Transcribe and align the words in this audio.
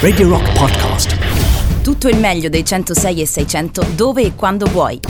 Radio 0.00 0.28
Rock 0.28 0.52
Podcast. 0.52 1.16
Tutto 1.82 2.08
il 2.08 2.18
meglio 2.18 2.50
dei 2.50 2.62
106 2.62 3.22
e 3.22 3.26
600 3.26 3.86
dove 3.94 4.22
e 4.22 4.34
quando 4.34 4.66
vuoi. 4.66 5.00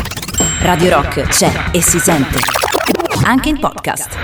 Radio 0.61 0.91
Rock 0.91 1.23
c'è 1.23 1.71
e 1.73 1.83
si 1.83 1.99
sente. 1.99 2.39
Anche 3.25 3.49
in 3.49 3.59
podcast. 3.59 4.17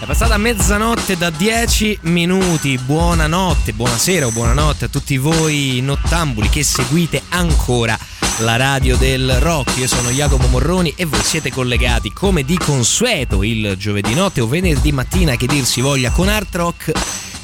È 0.00 0.06
passata 0.06 0.38
mezzanotte 0.38 1.18
da 1.18 1.28
10 1.28 1.98
minuti. 2.02 2.78
Buonanotte, 2.78 3.74
buonasera 3.74 4.26
o 4.26 4.30
buonanotte 4.30 4.86
a 4.86 4.88
tutti 4.88 5.18
voi 5.18 5.80
nottambuli 5.82 6.48
che 6.48 6.64
seguite 6.64 7.22
ancora 7.28 7.98
la 8.38 8.56
radio 8.56 8.96
del 8.96 9.40
rock. 9.40 9.78
Io 9.78 9.86
sono 9.86 10.10
Jacopo 10.10 10.46
Morroni 10.48 10.92
e 10.96 11.04
voi 11.04 11.22
siete 11.22 11.50
collegati 11.50 12.12
come 12.12 12.44
di 12.44 12.58
consueto 12.58 13.42
il 13.42 13.76
giovedì 13.78 14.14
notte 14.14 14.40
o 14.40 14.46
venerdì 14.46 14.92
mattina 14.92 15.36
che 15.36 15.46
dir 15.46 15.64
si 15.64 15.80
voglia 15.80 16.10
con 16.10 16.28
Art 16.28 16.54
Rock 16.54 16.92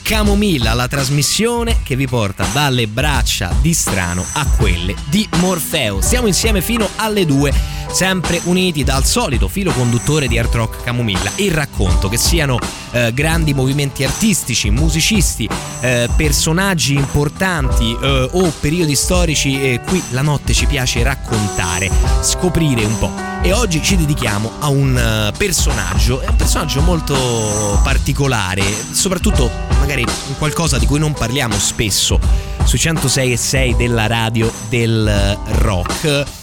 Camomilla, 0.02 0.74
la 0.74 0.88
trasmissione 0.88 1.78
che 1.82 1.96
vi 1.96 2.06
porta 2.06 2.44
dalle 2.52 2.86
braccia 2.88 3.54
di 3.60 3.72
Strano 3.72 4.24
a 4.34 4.46
quelle 4.46 4.94
di 5.06 5.26
Morfeo. 5.36 6.00
Stiamo 6.00 6.26
insieme 6.26 6.60
fino 6.60 6.88
alle 6.96 7.24
2, 7.24 7.52
sempre 7.92 8.40
uniti 8.44 8.84
dal 8.84 9.04
solito 9.04 9.48
filo 9.48 9.70
conduttore 9.70 10.26
di 10.26 10.38
Art 10.38 10.54
Rock 10.54 10.82
Camomilla, 10.82 11.30
il 11.36 11.52
racconto, 11.52 12.08
che 12.08 12.16
siano 12.16 12.58
eh, 12.92 13.12
grandi 13.12 13.52
movimenti 13.52 14.02
artistici, 14.02 14.70
musicisti, 14.70 15.48
eh, 15.80 16.08
personaggi 16.16 16.94
importanti 16.94 17.96
eh, 18.00 18.28
o 18.32 18.52
periodi 18.60 18.96
storici, 18.96 19.60
eh, 19.60 19.80
qui 19.86 20.02
la 20.10 20.22
notte 20.22 20.54
ci 20.54 20.64
piace 20.66 21.02
raccontare, 21.02 21.90
scoprire 22.22 22.84
un 22.84 22.98
po'. 22.98 23.12
E 23.42 23.52
oggi 23.52 23.82
ci 23.82 23.96
dedichiamo 23.96 24.52
a 24.60 24.68
un 24.68 25.30
uh, 25.32 25.36
personaggio, 25.36 26.20
è 26.20 26.28
un 26.28 26.36
personaggio 26.36 26.80
molto 26.80 27.80
particolare, 27.82 28.62
soprattutto 28.92 29.50
magari 29.80 30.06
qualcosa 30.38 30.78
di 30.78 30.86
cui 30.86 31.00
non 31.00 31.12
parliamo 31.12 31.58
spesso 31.58 32.20
su 32.64 32.76
106 32.76 33.32
e 33.32 33.36
6 33.36 33.76
della 33.76 34.06
radio 34.06 34.50
del 34.68 35.36
rock 35.58 36.40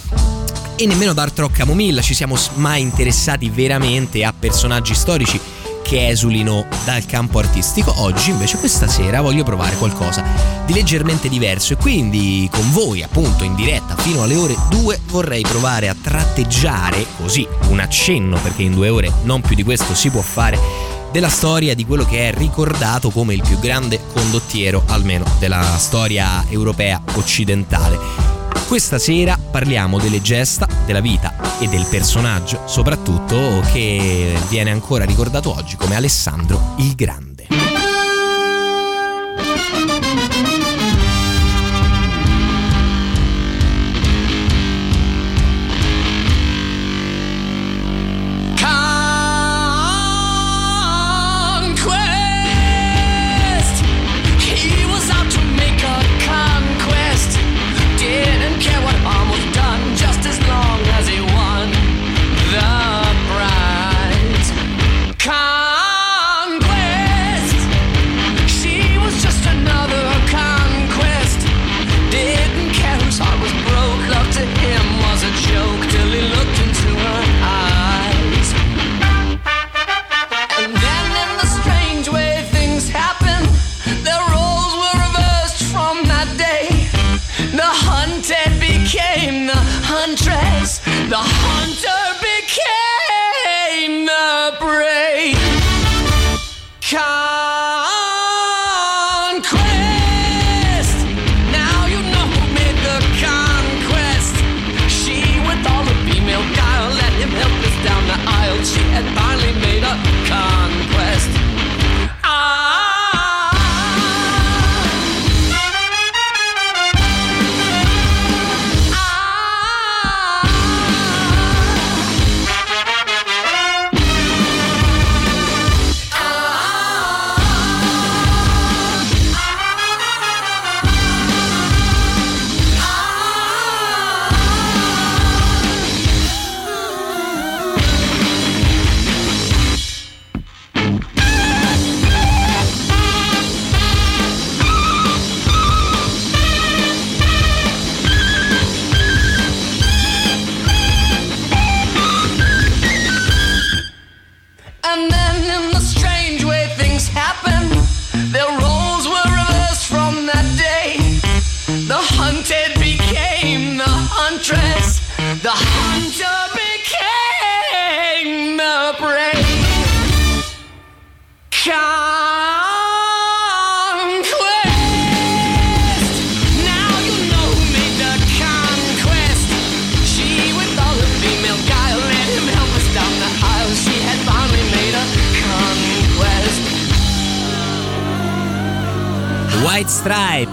e 0.81 0.87
nemmeno 0.87 1.11
da 1.11 1.23
Art 1.23 1.37
Rock 1.39 1.57
Camomilla 1.57 2.01
ci 2.01 2.13
siamo 2.13 2.37
mai 2.53 2.81
interessati 2.81 3.49
veramente 3.49 4.23
a 4.23 4.31
personaggi 4.31 4.93
storici 4.93 5.37
che 5.83 6.07
esulino 6.07 6.67
dal 6.85 7.05
campo 7.05 7.39
artistico. 7.39 7.93
Oggi 8.01 8.29
invece 8.29 8.57
questa 8.59 8.87
sera 8.87 9.19
voglio 9.19 9.43
provare 9.43 9.75
qualcosa 9.75 10.23
di 10.65 10.73
leggermente 10.73 11.27
diverso 11.27 11.73
e 11.73 11.75
quindi 11.75 12.47
con 12.49 12.71
voi 12.71 13.03
appunto 13.03 13.43
in 13.43 13.55
diretta 13.55 13.97
fino 13.97 14.23
alle 14.23 14.37
ore 14.37 14.55
2 14.69 15.01
vorrei 15.07 15.41
provare 15.41 15.89
a 15.89 15.95
tratteggiare 16.01 17.05
così 17.17 17.45
un 17.67 17.81
accenno 17.81 18.39
perché 18.41 18.63
in 18.63 18.73
due 18.73 18.87
ore 18.87 19.11
non 19.23 19.41
più 19.41 19.57
di 19.57 19.63
questo 19.63 19.93
si 19.93 20.09
può 20.09 20.21
fare 20.21 20.98
della 21.11 21.29
storia 21.29 21.73
di 21.75 21.85
quello 21.85 22.05
che 22.05 22.29
è 22.29 22.33
ricordato 22.33 23.09
come 23.09 23.33
il 23.33 23.41
più 23.41 23.59
grande 23.59 23.99
condottiero 24.13 24.83
almeno 24.87 25.25
della 25.39 25.77
storia 25.77 26.45
europea 26.49 27.01
occidentale. 27.13 27.97
Questa 28.67 28.99
sera 28.99 29.37
parliamo 29.37 29.97
delle 29.97 30.21
gesta, 30.21 30.67
della 30.85 31.01
vita 31.01 31.59
e 31.59 31.67
del 31.67 31.87
personaggio, 31.89 32.61
soprattutto 32.65 33.63
che 33.71 34.37
viene 34.47 34.69
ancora 34.69 35.05
ricordato 35.05 35.55
oggi 35.55 35.75
come 35.75 35.95
Alessandro 35.95 36.75
il 36.77 36.93
Grande. 36.93 37.28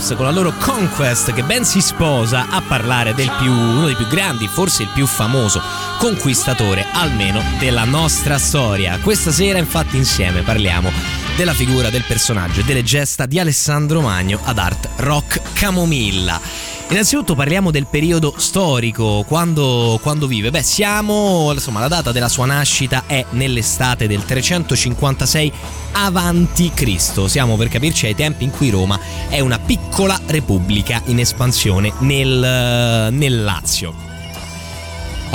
Stripes 0.06 0.14
con 0.14 0.26
la 0.26 0.30
loro 0.30 0.52
Conquest 0.52 1.32
che 1.32 1.42
ben 1.42 1.64
si 1.64 1.80
sposa 1.80 2.46
a 2.48 2.62
parlare 2.62 3.14
del 3.14 3.30
più, 3.38 3.50
uno 3.50 3.86
dei 3.86 3.96
più 3.96 4.06
grandi, 4.06 4.46
forse 4.46 4.84
il 4.84 4.90
più 4.94 5.06
famoso 5.06 5.60
conquistatore 5.98 6.86
almeno 6.92 7.42
della 7.58 7.84
nostra 7.84 8.38
storia. 8.38 8.98
Questa 9.00 9.32
sera 9.32 9.58
infatti 9.58 9.96
insieme 9.96 10.42
parliamo 10.42 10.90
della 11.36 11.54
figura 11.54 11.90
del 11.90 12.04
personaggio 12.06 12.60
e 12.60 12.64
delle 12.64 12.84
gesta 12.84 13.26
di 13.26 13.38
Alessandro 13.38 14.00
Magno 14.00 14.38
ad 14.44 14.58
Art 14.58 14.88
Rock 14.96 15.40
Camomilla. 15.54 16.40
Innanzitutto 16.88 17.34
parliamo 17.34 17.72
del 17.72 17.86
periodo 17.86 18.34
storico, 18.36 19.24
quando, 19.26 19.98
quando, 20.00 20.28
vive. 20.28 20.50
Beh, 20.50 20.62
siamo, 20.62 21.50
insomma, 21.52 21.80
la 21.80 21.88
data 21.88 22.12
della 22.12 22.28
sua 22.28 22.46
nascita 22.46 23.04
è 23.06 23.24
nell'estate 23.30 24.06
del 24.06 24.24
356 24.24 25.52
avanti 25.92 26.70
Cristo. 26.72 27.26
Siamo 27.26 27.56
per 27.56 27.68
capirci 27.68 28.06
ai 28.06 28.14
tempi 28.14 28.44
in 28.44 28.50
cui 28.50 28.70
Roma 28.70 29.00
è 29.28 29.40
una 29.40 29.58
piccola 29.58 30.18
repubblica 30.26 31.02
in 31.06 31.18
espansione 31.18 31.92
nel, 31.98 33.08
nel 33.12 33.42
Lazio. 33.42 34.05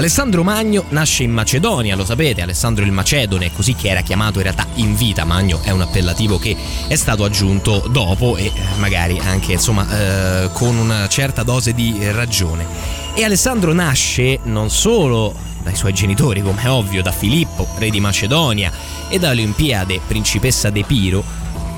Alessandro 0.02 0.42
Magno 0.42 0.86
nasce 0.90 1.22
in 1.22 1.32
Macedonia, 1.32 1.96
lo 1.96 2.04
sapete, 2.04 2.42
Alessandro 2.42 2.84
il 2.84 2.92
Macedone, 2.92 3.54
così 3.54 3.76
che 3.76 3.90
era 3.90 4.02
chiamato 4.02 4.38
in 4.38 4.44
realtà 4.46 4.66
in 4.78 4.96
vita, 4.96 5.26
Magno 5.26 5.62
è 5.62 5.70
un 5.70 5.82
appellativo 5.82 6.40
che 6.40 6.58
è 6.88 6.96
stato 6.96 7.24
aggiunto 7.24 7.88
dopo 7.88 8.36
e 8.36 8.46
eh, 8.46 8.52
magari 8.78 9.20
anche 9.20 9.52
insomma 9.52 9.86
eh, 9.92 10.50
con 10.54 10.76
una 10.76 11.08
certa 11.08 11.44
dose 11.44 11.76
di 11.76 12.00
ragione. 12.14 12.66
E 13.14 13.24
Alessandro 13.24 13.74
nasce 13.74 14.40
non 14.46 14.72
solo 14.72 15.36
dai 15.62 15.76
suoi 15.76 15.94
genitori, 15.94 16.42
come 16.42 16.64
è 16.64 16.70
ovvio, 16.72 17.04
da 17.04 17.12
Filippo, 17.12 17.68
re 17.78 17.92
di 17.92 18.00
Macedonia, 18.00 18.72
e 19.08 19.20
da 19.20 19.30
Olimpiade, 19.30 20.02
principessa 20.08 20.72
d'Epiro, 20.72 21.24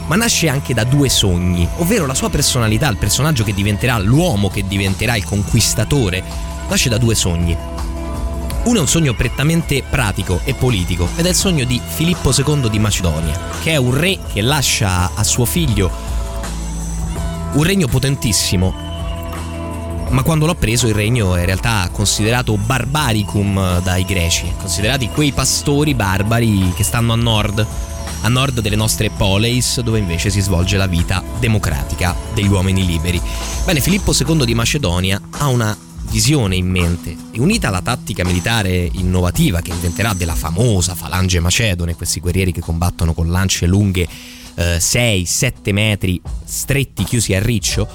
ma 0.08 0.16
nasce 0.16 0.48
anche 0.48 0.74
da 0.74 0.86
due 0.86 1.10
sogni, 1.10 1.68
ovvero 1.76 2.06
la 2.06 2.16
sua 2.16 2.30
personalità, 2.30 2.88
il 2.88 2.96
personaggio 2.96 3.44
che 3.44 3.54
diventerà 3.54 4.00
l'uomo 4.00 4.50
che 4.50 4.66
diventerà 4.66 5.18
il 5.18 5.26
conquistatore, 5.26 6.24
nasce 6.70 6.88
da 6.88 6.98
due 6.98 7.16
sogni. 7.16 7.73
Uno 8.64 8.78
è 8.78 8.80
un 8.80 8.88
sogno 8.88 9.14
prettamente 9.14 9.84
pratico 9.88 10.40
e 10.46 10.54
politico 10.54 11.10
ed 11.18 11.26
è 11.26 11.30
il 11.30 11.36
sogno 11.36 11.66
di 11.66 11.82
Filippo 11.86 12.32
II 12.32 12.70
di 12.70 12.80
Macedonia, 12.80 13.38
che 13.62 13.72
è 13.72 13.76
un 13.76 13.94
re 13.94 14.18
che 14.32 14.42
lascia 14.42 15.12
a 15.14 15.24
suo 15.24 15.44
figlio 15.44 15.92
un 17.54 17.64
regno 17.64 17.88
potentissimo, 17.88 18.74
ma 20.10 20.24
quando 20.24 20.46
l'ho 20.46 20.56
preso 20.56 20.88
il 20.88 20.96
regno 20.96 21.36
è 21.36 21.42
in 21.42 21.46
realtà 21.46 21.90
considerato 21.92 22.56
barbaricum 22.58 23.82
dai 23.82 24.06
greci, 24.06 24.52
considerati 24.58 25.10
quei 25.10 25.34
pastori 25.34 25.94
barbari 25.94 26.72
che 26.74 26.84
stanno 26.84 27.14
a 27.14 27.18
nord, 27.18 27.68
a 28.22 28.28
nord 28.30 28.62
delle 28.62 28.78
nostre 28.78 29.10
poleis, 29.10 29.82
dove 29.82 30.00
invece 30.00 30.30
si 30.30 30.40
svolge 30.40 30.78
la 30.78 30.88
vita 30.88 31.22
democratica 31.38 32.16
degli 32.34 32.48
uomini 32.48 32.86
liberi. 32.86 33.22
Bene, 33.66 33.82
Filippo 33.82 34.14
II 34.18 34.46
di 34.46 34.56
Macedonia 34.56 35.22
ha 35.32 35.48
una 35.48 35.78
visione 36.10 36.56
in 36.56 36.68
mente 36.68 37.16
e 37.32 37.40
unita 37.40 37.70
alla 37.70 37.82
tattica 37.82 38.24
militare 38.24 38.90
innovativa 38.94 39.62
che 39.62 39.72
inventerà 39.72 40.14
della 40.14 40.36
famosa 40.36 40.96
falange 40.96 41.40
macedone, 41.40 41.96
questi 41.96 42.20
guerrieri 42.20 42.52
che 42.52 42.62
combattono 42.62 43.14
con 43.14 43.30
lance 43.30 43.66
lunghe 43.66 44.08
eh, 44.56 44.78
6-7 44.78 45.72
metri 45.72 46.22
stretti 46.44 47.04
chiusi 47.04 47.34
a 47.34 47.40
riccio, 47.40 47.88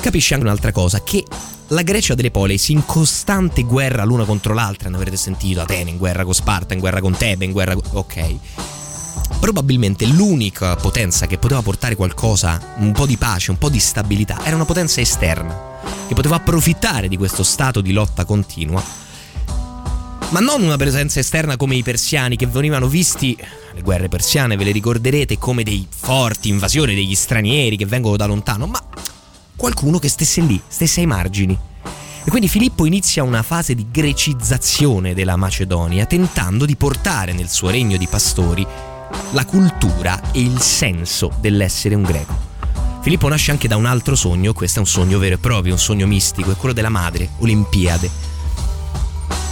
capisce 0.00 0.34
anche 0.34 0.46
un'altra 0.46 0.72
cosa, 0.72 1.02
che 1.02 1.24
la 1.68 1.82
Grecia 1.82 2.14
delle 2.14 2.30
Poleis 2.30 2.68
in 2.68 2.84
costante 2.84 3.62
guerra 3.62 4.04
l'una 4.04 4.24
contro 4.24 4.52
l'altra, 4.52 4.90
ne 4.90 4.96
avrete 4.96 5.16
sentito, 5.16 5.60
Atene 5.60 5.90
in 5.90 5.96
guerra 5.96 6.24
con 6.24 6.34
Sparta, 6.34 6.74
in 6.74 6.80
guerra 6.80 7.00
con 7.00 7.16
Tebe, 7.16 7.44
in 7.44 7.52
guerra 7.52 7.74
con... 7.74 7.82
ok. 7.92 8.34
Probabilmente 9.40 10.06
l'unica 10.06 10.76
potenza 10.76 11.26
che 11.26 11.38
poteva 11.38 11.62
portare 11.62 11.96
qualcosa, 11.96 12.74
un 12.78 12.92
po' 12.92 13.06
di 13.06 13.16
pace, 13.16 13.50
un 13.50 13.58
po' 13.58 13.68
di 13.68 13.78
stabilità, 13.78 14.44
era 14.44 14.56
una 14.56 14.64
potenza 14.64 15.00
esterna 15.00 15.72
che 16.06 16.14
poteva 16.14 16.36
approfittare 16.36 17.08
di 17.08 17.16
questo 17.16 17.42
stato 17.42 17.80
di 17.80 17.92
lotta 17.92 18.24
continua, 18.24 18.82
ma 20.30 20.40
non 20.40 20.62
una 20.62 20.76
presenza 20.76 21.20
esterna 21.20 21.56
come 21.56 21.76
i 21.76 21.82
persiani 21.82 22.36
che 22.36 22.46
venivano 22.46 22.88
visti, 22.88 23.36
le 23.72 23.82
guerre 23.82 24.08
persiane 24.08 24.56
ve 24.56 24.64
le 24.64 24.72
ricorderete, 24.72 25.38
come 25.38 25.62
dei 25.62 25.86
forti 25.88 26.48
invasioni 26.48 26.94
degli 26.94 27.14
stranieri 27.14 27.76
che 27.76 27.86
vengono 27.86 28.16
da 28.16 28.26
lontano, 28.26 28.66
ma 28.66 28.82
qualcuno 29.54 29.98
che 29.98 30.08
stesse 30.08 30.40
lì, 30.40 30.60
stesse 30.66 31.00
ai 31.00 31.06
margini. 31.06 31.56
E 32.26 32.30
quindi 32.30 32.48
Filippo 32.48 32.86
inizia 32.86 33.22
una 33.22 33.42
fase 33.42 33.74
di 33.74 33.86
grecizzazione 33.90 35.14
della 35.14 35.36
Macedonia, 35.36 36.06
tentando 36.06 36.64
di 36.64 36.74
portare 36.74 37.32
nel 37.32 37.48
suo 37.48 37.70
regno 37.70 37.96
di 37.96 38.08
pastori 38.08 38.66
la 39.30 39.44
cultura 39.44 40.32
e 40.32 40.40
il 40.40 40.60
senso 40.60 41.30
dell'essere 41.40 41.94
un 41.94 42.02
greco. 42.02 42.53
Filippo 43.04 43.28
nasce 43.28 43.50
anche 43.50 43.68
da 43.68 43.76
un 43.76 43.84
altro 43.84 44.16
sogno, 44.16 44.54
questo 44.54 44.78
è 44.78 44.80
un 44.80 44.88
sogno 44.88 45.18
vero 45.18 45.34
e 45.34 45.38
proprio, 45.38 45.74
un 45.74 45.78
sogno 45.78 46.06
mistico, 46.06 46.52
è 46.52 46.56
quello 46.56 46.72
della 46.72 46.88
madre, 46.88 47.28
Olimpiade. 47.40 48.10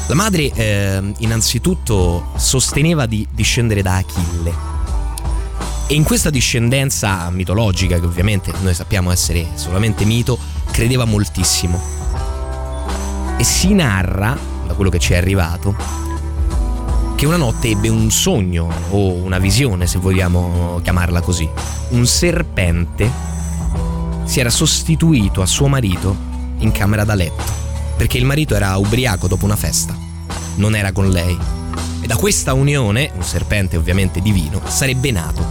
La 0.08 0.14
madre 0.14 0.50
eh, 0.54 1.12
innanzitutto 1.18 2.32
sosteneva 2.36 3.04
di 3.04 3.28
discendere 3.30 3.82
da 3.82 3.96
Achille 3.96 4.54
e 5.86 5.92
in 5.92 6.02
questa 6.02 6.30
discendenza 6.30 7.28
mitologica, 7.28 8.00
che 8.00 8.06
ovviamente 8.06 8.54
noi 8.62 8.72
sappiamo 8.72 9.10
essere 9.10 9.46
solamente 9.56 10.06
mito, 10.06 10.38
credeva 10.70 11.04
moltissimo. 11.04 11.78
E 13.36 13.44
si 13.44 13.74
narra, 13.74 14.34
da 14.66 14.72
quello 14.72 14.88
che 14.88 14.98
ci 14.98 15.12
è 15.12 15.18
arrivato, 15.18 15.76
che 17.16 17.26
una 17.26 17.36
notte 17.36 17.68
ebbe 17.68 17.90
un 17.90 18.10
sogno 18.10 18.72
o 18.88 19.12
una 19.12 19.38
visione, 19.38 19.86
se 19.86 19.98
vogliamo 19.98 20.80
chiamarla 20.82 21.20
così. 21.20 21.46
Un 21.90 22.06
serpente 22.06 23.32
si 24.32 24.40
era 24.40 24.48
sostituito 24.48 25.42
a 25.42 25.46
suo 25.46 25.68
marito 25.68 26.16
in 26.60 26.72
camera 26.72 27.04
da 27.04 27.14
letto, 27.14 27.42
perché 27.98 28.16
il 28.16 28.24
marito 28.24 28.54
era 28.54 28.74
ubriaco 28.78 29.28
dopo 29.28 29.44
una 29.44 29.56
festa, 29.56 29.94
non 30.54 30.74
era 30.74 30.90
con 30.90 31.10
lei. 31.10 31.36
E 32.00 32.06
da 32.06 32.16
questa 32.16 32.54
unione, 32.54 33.10
un 33.14 33.22
serpente 33.22 33.76
ovviamente 33.76 34.22
divino, 34.22 34.62
sarebbe 34.66 35.10
nato 35.10 35.44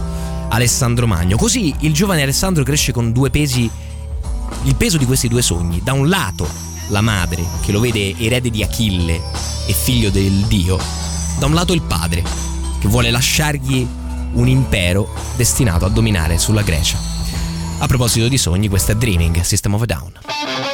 Alessandro 0.48 1.06
Magno. 1.06 1.36
Così 1.36 1.72
il 1.78 1.92
giovane 1.92 2.22
Alessandro 2.22 2.64
cresce 2.64 2.90
con 2.90 3.12
due 3.12 3.30
pesi, 3.30 3.70
il 4.64 4.74
peso 4.74 4.98
di 4.98 5.06
questi 5.06 5.28
due 5.28 5.42
sogni. 5.42 5.80
Da 5.80 5.92
un 5.92 6.08
lato 6.08 6.48
la 6.88 7.02
madre, 7.02 7.44
che 7.60 7.70
lo 7.70 7.78
vede 7.78 8.16
erede 8.18 8.50
di 8.50 8.64
Achille 8.64 9.20
e 9.64 9.72
figlio 9.72 10.10
del 10.10 10.46
dio, 10.46 10.76
da 11.38 11.46
un 11.46 11.54
lato 11.54 11.72
il 11.72 11.82
padre, 11.82 12.24
che 12.80 12.88
vuole 12.88 13.12
lasciargli 13.12 13.86
un 14.32 14.48
impero 14.48 15.08
destinato 15.36 15.84
a 15.84 15.88
dominare 15.88 16.36
sulla 16.36 16.62
Grecia. 16.62 17.21
A 17.78 17.86
proposito 17.86 18.28
di 18.28 18.38
sogni, 18.38 18.68
questo 18.68 18.92
è 18.92 18.94
Dreaming, 18.94 19.40
System 19.40 19.74
of 19.74 19.82
a 19.82 19.86
Down. 19.86 20.71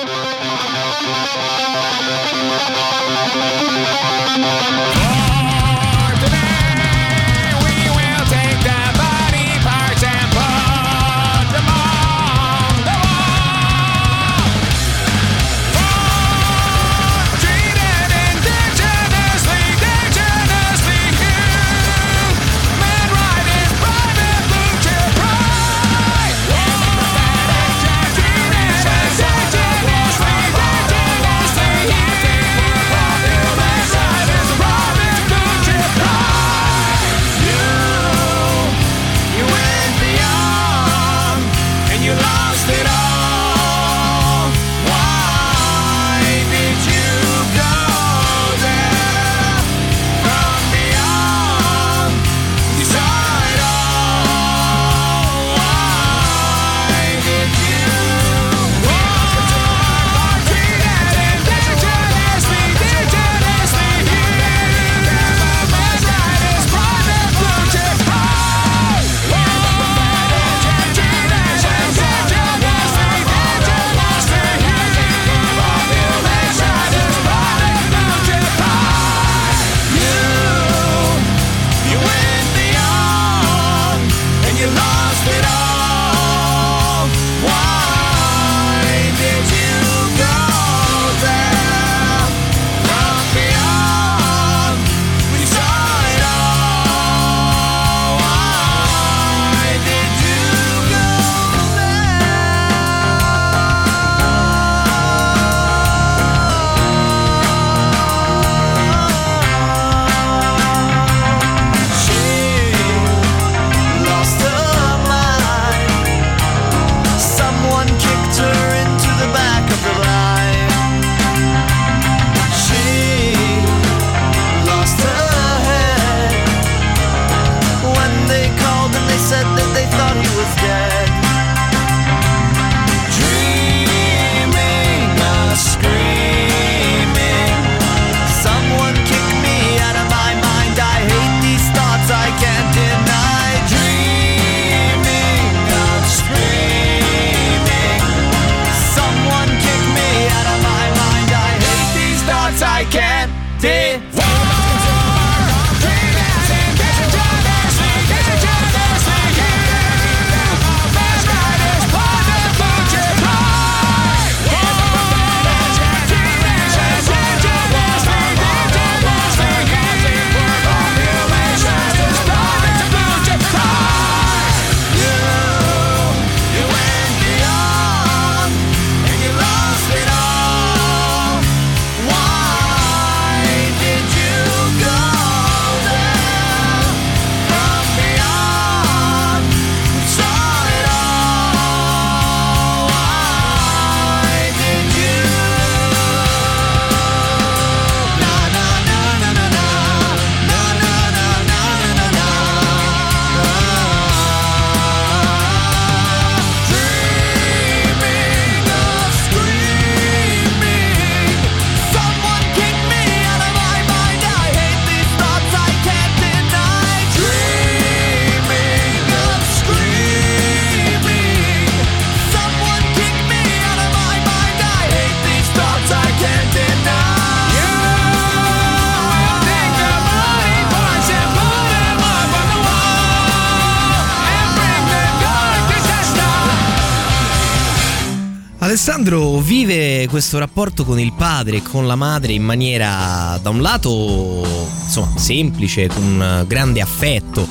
Questo 240.09 240.39
rapporto 240.39 240.85
con 240.85 240.99
il 240.99 241.13
padre 241.13 241.59
e 241.59 241.63
con 241.63 241.87
la 241.87 241.95
madre 241.95 242.33
in 242.33 242.43
maniera 242.43 243.39
da 243.41 243.51
un 243.51 243.61
lato 243.61 244.43
insomma 244.85 245.17
semplice, 245.17 245.87
con 245.89 246.45
grande 246.47 246.81
affetto, 246.81 247.47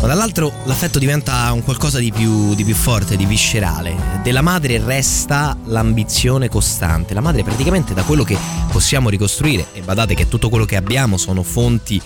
ma 0.00 0.06
dall'altro 0.06 0.52
l'affetto 0.64 0.98
diventa 0.98 1.50
un 1.52 1.62
qualcosa 1.64 1.98
di 1.98 2.12
più, 2.12 2.54
di 2.54 2.64
più, 2.64 2.74
forte, 2.74 3.16
di 3.16 3.26
viscerale. 3.26 4.20
Della 4.22 4.42
madre 4.42 4.80
resta 4.82 5.56
l'ambizione 5.64 6.48
costante. 6.48 7.14
La 7.14 7.20
madre 7.20 7.42
praticamente 7.42 7.94
da 7.94 8.02
quello 8.02 8.22
che 8.22 8.38
possiamo 8.70 9.08
ricostruire, 9.08 9.66
e 9.72 9.80
badate 9.80 10.14
che 10.14 10.28
tutto 10.28 10.48
quello 10.48 10.64
che 10.64 10.76
abbiamo 10.76 11.16
sono 11.16 11.42
fonti 11.42 12.00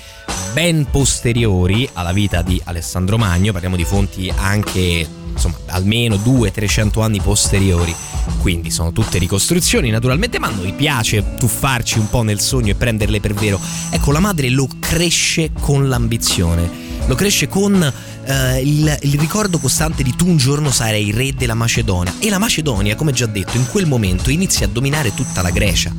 ben 0.54 0.86
posteriori 0.90 1.88
alla 1.92 2.12
vita 2.12 2.42
di 2.42 2.60
Alessandro 2.64 3.18
Magno, 3.18 3.52
parliamo 3.52 3.76
di 3.76 3.84
fonti 3.84 4.32
anche 4.34 5.06
insomma 5.32 5.56
almeno 5.66 6.16
200-300 6.16 7.02
anni 7.02 7.20
posteriori 7.20 7.94
quindi 8.42 8.72
sono 8.72 8.90
tutte 8.90 9.18
ricostruzioni 9.18 9.90
naturalmente, 9.90 10.40
ma 10.40 10.48
a 10.48 10.50
noi 10.50 10.72
piace 10.72 11.36
tuffarci 11.38 12.00
un 12.00 12.10
po' 12.10 12.22
nel 12.22 12.40
sogno 12.40 12.72
e 12.72 12.74
prenderle 12.74 13.20
per 13.20 13.34
vero. 13.34 13.60
Ecco, 13.88 14.10
la 14.10 14.18
madre 14.18 14.50
lo 14.50 14.68
cresce 14.80 15.52
con 15.60 15.88
l'ambizione, 15.88 16.68
lo 17.06 17.14
cresce 17.14 17.48
con 17.48 17.92
Uh, 18.24 18.56
il, 18.64 18.98
il, 19.02 19.18
ricordo 19.18 19.58
costante 19.58 20.04
di 20.04 20.14
tu 20.14 20.28
un 20.28 20.36
giorno 20.36 20.70
sarai 20.70 21.10
re 21.10 21.34
della 21.34 21.54
Macedonia 21.54 22.14
e 22.20 22.30
la 22.30 22.38
Macedonia, 22.38 22.94
come 22.94 23.10
già 23.10 23.26
detto, 23.26 23.56
in 23.56 23.66
quel 23.68 23.84
momento 23.84 24.30
inizia 24.30 24.66
a 24.66 24.68
dominare 24.68 25.12
tutta 25.12 25.42
la 25.42 25.50
Grecia, 25.50 25.92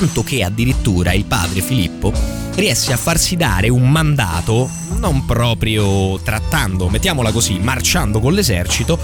tanto 0.00 0.22
che 0.22 0.42
addirittura 0.42 1.12
il 1.12 1.26
padre 1.26 1.60
Filippo 1.60 2.10
riesce 2.54 2.94
a 2.94 2.96
farsi 2.96 3.36
dare 3.36 3.68
un 3.68 3.90
mandato, 3.90 4.66
non 4.96 5.26
proprio 5.26 6.18
trattando, 6.20 6.88
mettiamola 6.88 7.30
così, 7.30 7.58
marciando 7.58 8.18
con 8.18 8.32
l'esercito, 8.32 8.98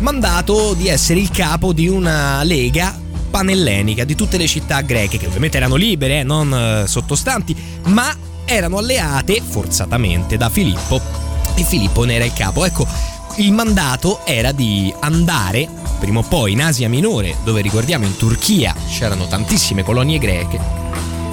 mandato 0.00 0.74
di 0.74 0.88
essere 0.88 1.18
il 1.18 1.30
capo 1.30 1.72
di 1.72 1.88
una 1.88 2.42
lega 2.42 2.94
panellenica 3.30 4.04
di 4.04 4.14
tutte 4.14 4.36
le 4.36 4.46
città 4.46 4.82
greche, 4.82 5.16
che 5.16 5.28
ovviamente 5.28 5.56
erano 5.56 5.76
libere, 5.76 6.20
eh, 6.20 6.24
non 6.24 6.52
eh, 6.52 6.86
sottostanti, 6.86 7.56
ma 7.84 8.14
erano 8.44 8.76
alleate 8.76 9.40
forzatamente 9.42 10.36
da 10.36 10.50
Filippo 10.50 11.00
e 11.54 11.64
Filippo 11.64 12.04
ne 12.04 12.16
era 12.16 12.24
il 12.26 12.34
capo. 12.34 12.66
Ecco, 12.66 12.86
il 13.36 13.50
mandato 13.52 14.26
era 14.26 14.52
di 14.52 14.92
andare 15.00 15.66
prima 15.98 16.20
o 16.20 16.22
poi 16.22 16.52
in 16.52 16.62
Asia 16.62 16.88
Minore, 16.88 17.36
dove 17.44 17.60
ricordiamo 17.60 18.04
in 18.04 18.16
Turchia 18.16 18.74
c'erano 18.88 19.26
tantissime 19.26 19.82
colonie 19.82 20.18
greche, 20.18 20.58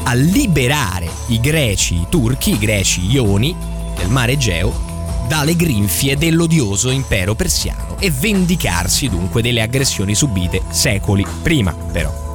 a 0.04 0.14
liberare 0.14 1.10
i 1.28 1.40
greci 1.40 1.96
i 1.96 2.06
turchi, 2.10 2.54
i 2.54 2.58
greci 2.58 3.06
ioni 3.10 3.56
del 3.96 4.10
mare 4.10 4.34
Egeo 4.34 4.90
dalle 5.28 5.56
grinfie 5.56 6.18
dell'odioso 6.18 6.90
impero 6.90 7.36
persiano 7.36 7.96
e 8.00 8.12
vendicarsi 8.12 9.08
dunque 9.08 9.42
delle 9.42 9.62
aggressioni 9.62 10.14
subite 10.14 10.62
secoli 10.72 11.26
prima, 11.42 11.74
però. 11.74 12.30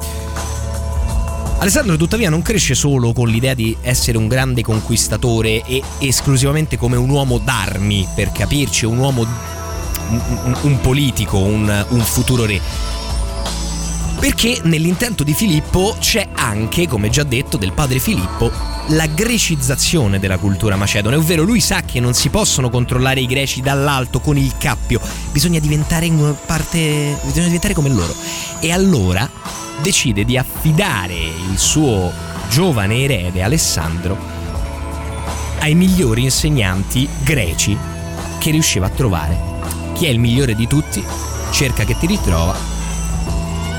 Alessandro 1.59 1.97
tuttavia 1.97 2.29
non 2.29 2.43
cresce 2.43 2.75
solo 2.75 3.13
con 3.13 3.27
l'idea 3.27 3.55
di 3.55 3.75
essere 3.81 4.17
un 4.17 4.27
grande 4.27 4.61
conquistatore 4.61 5.63
e 5.65 5.81
esclusivamente 5.99 6.77
come 6.77 6.97
un 6.97 7.09
uomo 7.09 7.39
d'armi, 7.39 8.07
per 8.13 8.31
capirci, 8.31 8.85
un 8.85 8.99
uomo, 8.99 9.25
un, 10.61 10.79
politico, 10.81 11.37
un, 11.37 11.85
un 11.89 12.01
futuro 12.01 12.45
re 12.45 12.61
perché 14.19 14.59
nell'intento 14.63 15.23
di 15.23 15.33
Filippo 15.33 15.95
c'è 15.99 16.29
anche, 16.33 16.87
come 16.87 17.09
già 17.09 17.23
detto, 17.23 17.57
del 17.57 17.71
padre 17.71 17.99
Filippo, 17.99 18.51
la 18.87 19.05
grecizzazione 19.05 20.19
della 20.19 20.37
cultura 20.37 20.75
macedone, 20.75 21.15
ovvero 21.15 21.43
lui 21.43 21.59
sa 21.59 21.81
che 21.83 21.99
non 21.99 22.15
si 22.15 22.29
possono 22.29 22.69
controllare 22.69 23.19
i 23.19 23.27
greci 23.27 23.61
dall'alto 23.61 24.19
con 24.19 24.35
il 24.35 24.53
cappio, 24.57 24.99
bisogna 25.31 25.59
diventare, 25.59 26.09
parte, 26.45 27.15
bisogna 27.23 27.45
diventare 27.45 27.75
come 27.75 27.89
loro. 27.89 28.13
E 28.59 28.71
allora 28.71 29.29
decide 29.81 30.25
di 30.25 30.35
affidare 30.35 31.13
il 31.13 31.57
suo 31.57 32.11
giovane 32.49 33.03
erede 33.03 33.43
Alessandro 33.43 34.17
ai 35.59 35.75
migliori 35.75 36.23
insegnanti 36.23 37.07
greci 37.23 37.77
che 38.39 38.51
riusciva 38.51 38.87
a 38.87 38.89
trovare. 38.89 39.56
Chi 39.97 40.05
è 40.05 40.09
il 40.09 40.19
migliore 40.19 40.53
di 40.53 40.67
tutti? 40.67 41.03
Cerca 41.49 41.83
che 41.83 41.97
ti 41.97 42.05
ritrova 42.05 42.75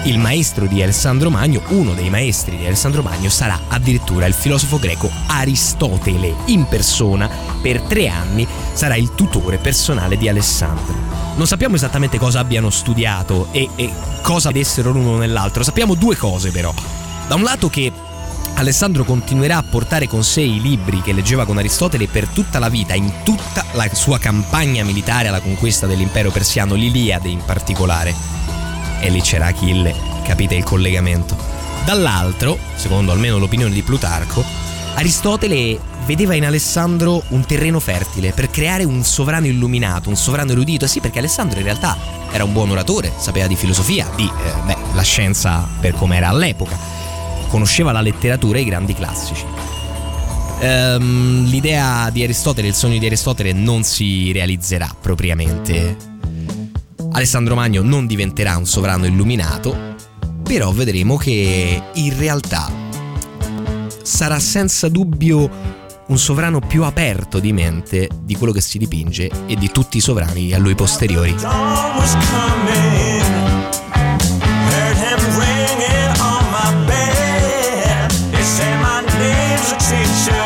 il 0.05 0.19
maestro 0.19 0.67
di 0.67 0.83
Alessandro 0.83 1.31
Magno, 1.31 1.63
uno 1.69 1.93
dei 1.93 2.09
maestri 2.11 2.57
di 2.57 2.67
Alessandro 2.67 3.03
Magno, 3.03 3.29
sarà 3.29 3.61
addirittura 3.69 4.27
il 4.27 4.35
filosofo 4.35 4.79
greco 4.79 5.09
Aristotele 5.27 6.35
in 6.47 6.67
persona. 6.67 7.29
Per 7.61 7.83
tre 7.83 8.09
anni 8.09 8.47
sarà 8.73 8.97
il 8.97 9.15
tutore 9.15 9.59
personale 9.59 10.17
di 10.17 10.29
Alessandro. 10.29 10.95
Non 11.37 11.47
sappiamo 11.47 11.77
esattamente 11.77 12.19
cosa 12.19 12.41
abbiano 12.41 12.71
studiato 12.71 13.49
e, 13.53 13.69
e 13.77 13.93
cosa 14.23 14.51
vedessero 14.51 14.91
l'uno 14.91 15.19
nell'altro, 15.19 15.63
sappiamo 15.63 15.95
due 15.95 16.17
cose 16.17 16.51
però. 16.51 16.73
Da 17.29 17.35
un 17.35 17.43
lato 17.43 17.69
che 17.69 17.93
Alessandro 18.59 19.05
continuerà 19.05 19.59
a 19.59 19.63
portare 19.63 20.09
con 20.09 20.25
sé 20.25 20.41
i 20.41 20.61
libri 20.61 21.01
che 21.01 21.13
leggeva 21.13 21.47
con 21.47 21.59
Aristotele 21.59 22.09
per 22.09 22.27
tutta 22.27 22.59
la 22.59 22.69
vita, 22.69 22.93
in 22.93 23.23
tutta 23.23 23.65
la 23.75 23.89
sua 23.95 24.19
campagna 24.19 24.83
militare 24.83 25.29
alla 25.29 25.39
conquista 25.39 25.87
dell'impero 25.87 26.33
persiano, 26.33 26.75
l'Iliade 26.75 27.29
in 27.29 27.41
particolare 27.45 28.13
e 28.99 29.11
lì 29.11 29.21
c'era 29.21 29.47
Achille, 29.47 29.95
capite 30.25 30.57
il 30.57 30.65
collegamento. 30.65 31.37
Dall'altro, 31.85 32.59
secondo 32.75 33.13
almeno 33.13 33.39
l'opinione 33.39 33.73
di 33.73 33.83
Plutarco, 33.83 34.45
Aristotele 34.95 35.79
vedeva 36.05 36.35
in 36.35 36.45
Alessandro 36.45 37.23
un 37.29 37.47
terreno 37.47 37.79
fertile 37.79 38.33
per 38.33 38.51
creare 38.51 38.83
un 38.83 39.05
sovrano 39.05 39.47
illuminato, 39.47 40.09
un 40.09 40.17
sovrano 40.17 40.51
erudito. 40.51 40.89
sì, 40.89 40.99
perché 40.99 41.21
Alessandro 41.21 41.61
in 41.61 41.65
realtà 41.65 41.97
era 42.33 42.43
un 42.43 42.53
buon 42.53 42.71
oratore, 42.71 43.13
sapeva 43.19 43.47
di 43.47 43.55
filosofia, 43.55 44.11
di 44.17 44.25
eh, 44.25 44.67
beh, 44.67 44.77
la 44.95 45.03
scienza 45.03 45.65
per 45.79 45.95
come 45.95 46.17
era 46.17 46.31
all'epoca, 46.31 46.98
conosceva 47.49 47.93
la 47.93 48.01
letteratura 48.01 48.59
e 48.59 48.63
i 48.63 48.65
grandi 48.65 48.95
classici. 48.95 49.45
Um, 50.61 51.45
l'idea 51.49 52.11
di 52.11 52.23
Aristotele, 52.23 52.69
il 52.69 52.75
sogno 52.75 52.99
di 52.99 53.07
Aristotele 53.07 53.53
non 53.53 53.85
si 53.85 54.33
realizzerà 54.33 54.93
propriamente 55.01 56.17
Alessandro 57.13 57.55
Magno 57.55 57.83
non 57.83 58.07
diventerà 58.07 58.57
un 58.57 58.67
sovrano 58.67 59.07
illuminato, 59.07 59.97
però 60.43 60.71
vedremo 60.73 61.17
che 61.17 61.83
in 61.95 62.19
realtà 62.19 62.71
sarà 64.03 64.39
senza 64.39 64.89
dubbio 64.89 65.77
un 66.07 66.19
sovrano 66.19 66.61
più 66.61 66.85
aperto 66.85 67.39
di 67.39 67.53
mente 67.53 68.09
di 68.23 68.37
quello 68.37 68.53
che 68.53 68.61
si 68.61 68.79
dipinge 68.79 69.31
e 69.47 69.57
di 69.57 69.71
tutti 69.71 69.97
i 69.97 70.01
sovrani 70.01 70.53
a 70.53 70.59
lui 70.59 70.75
posteriori. 70.75 71.35
sensation. 79.89 80.38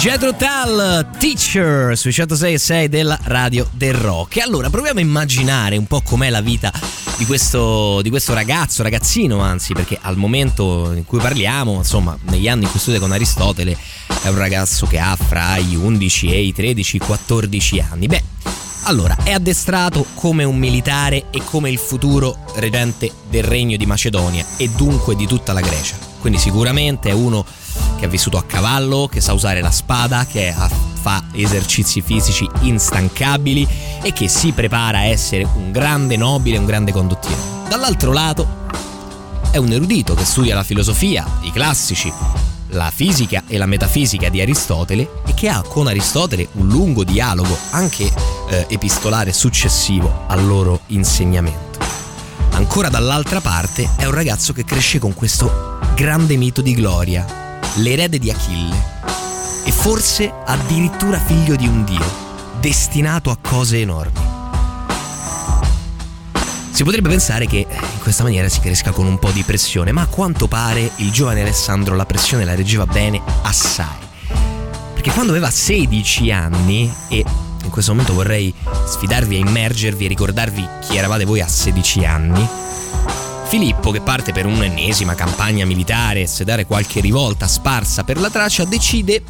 Jetro 0.00 0.34
Tal, 0.34 1.10
teacher 1.18 1.94
sui 1.94 2.10
106 2.10 2.54
e 2.54 2.58
6 2.58 2.88
della 2.88 3.18
radio 3.24 3.68
del 3.70 3.92
rock. 3.92 4.38
E 4.38 4.40
allora 4.40 4.70
proviamo 4.70 4.98
a 4.98 5.02
immaginare 5.02 5.76
un 5.76 5.84
po' 5.86 6.00
com'è 6.00 6.30
la 6.30 6.40
vita 6.40 6.72
di 7.18 7.26
questo, 7.26 8.00
di 8.00 8.08
questo, 8.08 8.32
ragazzo, 8.32 8.82
ragazzino 8.82 9.40
anzi, 9.40 9.74
perché 9.74 9.98
al 10.00 10.16
momento 10.16 10.90
in 10.94 11.04
cui 11.04 11.18
parliamo, 11.18 11.74
insomma, 11.74 12.16
negli 12.30 12.48
anni 12.48 12.64
in 12.64 12.70
cui 12.70 12.80
studia 12.80 12.98
con 12.98 13.12
Aristotele, 13.12 13.76
è 14.22 14.28
un 14.28 14.38
ragazzo 14.38 14.86
che 14.86 14.98
ha 14.98 15.14
fra 15.16 15.58
gli 15.58 15.74
11 15.74 16.32
e 16.32 16.44
i 16.44 16.54
13-14 16.56 17.84
anni. 17.90 18.06
Beh, 18.06 18.24
allora, 18.84 19.18
è 19.22 19.32
addestrato 19.32 20.06
come 20.14 20.44
un 20.44 20.56
militare 20.56 21.26
e 21.30 21.44
come 21.44 21.68
il 21.68 21.78
futuro 21.78 22.38
regente 22.54 23.12
del 23.28 23.44
regno 23.44 23.76
di 23.76 23.84
Macedonia 23.84 24.46
e 24.56 24.70
dunque 24.70 25.14
di 25.14 25.26
tutta 25.26 25.52
la 25.52 25.60
Grecia. 25.60 25.98
Quindi 26.20 26.38
sicuramente 26.38 27.10
è 27.10 27.12
uno 27.12 27.44
che 28.00 28.06
ha 28.06 28.08
vissuto 28.08 28.38
a 28.38 28.44
cavallo, 28.44 29.08
che 29.08 29.20
sa 29.20 29.34
usare 29.34 29.60
la 29.60 29.70
spada, 29.70 30.24
che 30.24 30.54
fa 31.00 31.24
esercizi 31.32 32.00
fisici 32.00 32.48
instancabili 32.62 33.68
e 34.02 34.14
che 34.14 34.26
si 34.26 34.52
prepara 34.52 34.98
a 34.98 35.04
essere 35.04 35.44
un 35.44 35.70
grande 35.70 36.16
nobile, 36.16 36.56
un 36.56 36.64
grande 36.64 36.92
condottiero. 36.92 37.40
Dall'altro 37.68 38.12
lato 38.12 38.48
è 39.50 39.58
un 39.58 39.70
erudito 39.70 40.14
che 40.14 40.24
studia 40.24 40.54
la 40.54 40.62
filosofia, 40.62 41.26
i 41.42 41.52
classici, 41.52 42.10
la 42.68 42.90
fisica 42.90 43.42
e 43.46 43.58
la 43.58 43.66
metafisica 43.66 44.30
di 44.30 44.40
Aristotele 44.40 45.22
e 45.26 45.34
che 45.34 45.50
ha 45.50 45.60
con 45.60 45.86
Aristotele 45.86 46.48
un 46.52 46.68
lungo 46.68 47.04
dialogo, 47.04 47.54
anche 47.72 48.10
eh, 48.48 48.64
epistolare, 48.68 49.34
successivo 49.34 50.24
al 50.26 50.46
loro 50.46 50.80
insegnamento. 50.86 51.78
Ancora 52.52 52.88
dall'altra 52.88 53.42
parte 53.42 53.90
è 53.96 54.06
un 54.06 54.12
ragazzo 54.12 54.54
che 54.54 54.64
cresce 54.64 54.98
con 54.98 55.12
questo 55.12 55.78
grande 55.94 56.36
mito 56.36 56.62
di 56.62 56.72
gloria, 56.72 57.39
l'erede 57.76 58.18
di 58.18 58.30
Achille, 58.30 58.76
e 59.64 59.72
forse 59.72 60.32
addirittura 60.44 61.18
figlio 61.18 61.56
di 61.56 61.66
un 61.66 61.84
dio, 61.84 62.04
destinato 62.60 63.30
a 63.30 63.38
cose 63.40 63.80
enormi. 63.80 64.38
Si 66.70 66.84
potrebbe 66.84 67.10
pensare 67.10 67.46
che 67.46 67.66
in 67.68 67.98
questa 68.00 68.22
maniera 68.22 68.48
si 68.48 68.60
cresca 68.60 68.90
con 68.90 69.06
un 69.06 69.18
po' 69.18 69.30
di 69.30 69.42
pressione, 69.42 69.92
ma 69.92 70.02
a 70.02 70.06
quanto 70.06 70.46
pare 70.46 70.90
il 70.96 71.10
giovane 71.10 71.42
Alessandro 71.42 71.94
la 71.94 72.06
pressione 72.06 72.44
la 72.44 72.54
reggeva 72.54 72.86
bene 72.86 73.20
assai. 73.42 74.08
Perché 74.94 75.10
quando 75.10 75.32
aveva 75.32 75.50
16 75.50 76.30
anni, 76.32 76.90
e 77.08 77.24
in 77.64 77.70
questo 77.70 77.92
momento 77.92 78.14
vorrei 78.14 78.54
sfidarvi 78.86 79.36
a 79.36 79.38
immergervi 79.38 80.04
e 80.04 80.08
ricordarvi 80.08 80.66
chi 80.80 80.96
eravate 80.96 81.24
voi 81.24 81.40
a 81.40 81.48
16 81.48 82.04
anni, 82.06 82.48
Filippo, 83.50 83.90
che 83.90 84.00
parte 84.00 84.30
per 84.30 84.46
un'ennesima 84.46 85.16
campagna 85.16 85.66
militare 85.66 86.20
e 86.20 86.28
sedare 86.28 86.66
qualche 86.66 87.00
rivolta 87.00 87.48
sparsa 87.48 88.04
per 88.04 88.16
la 88.16 88.30
Tracia, 88.30 88.64
decide 88.64 89.24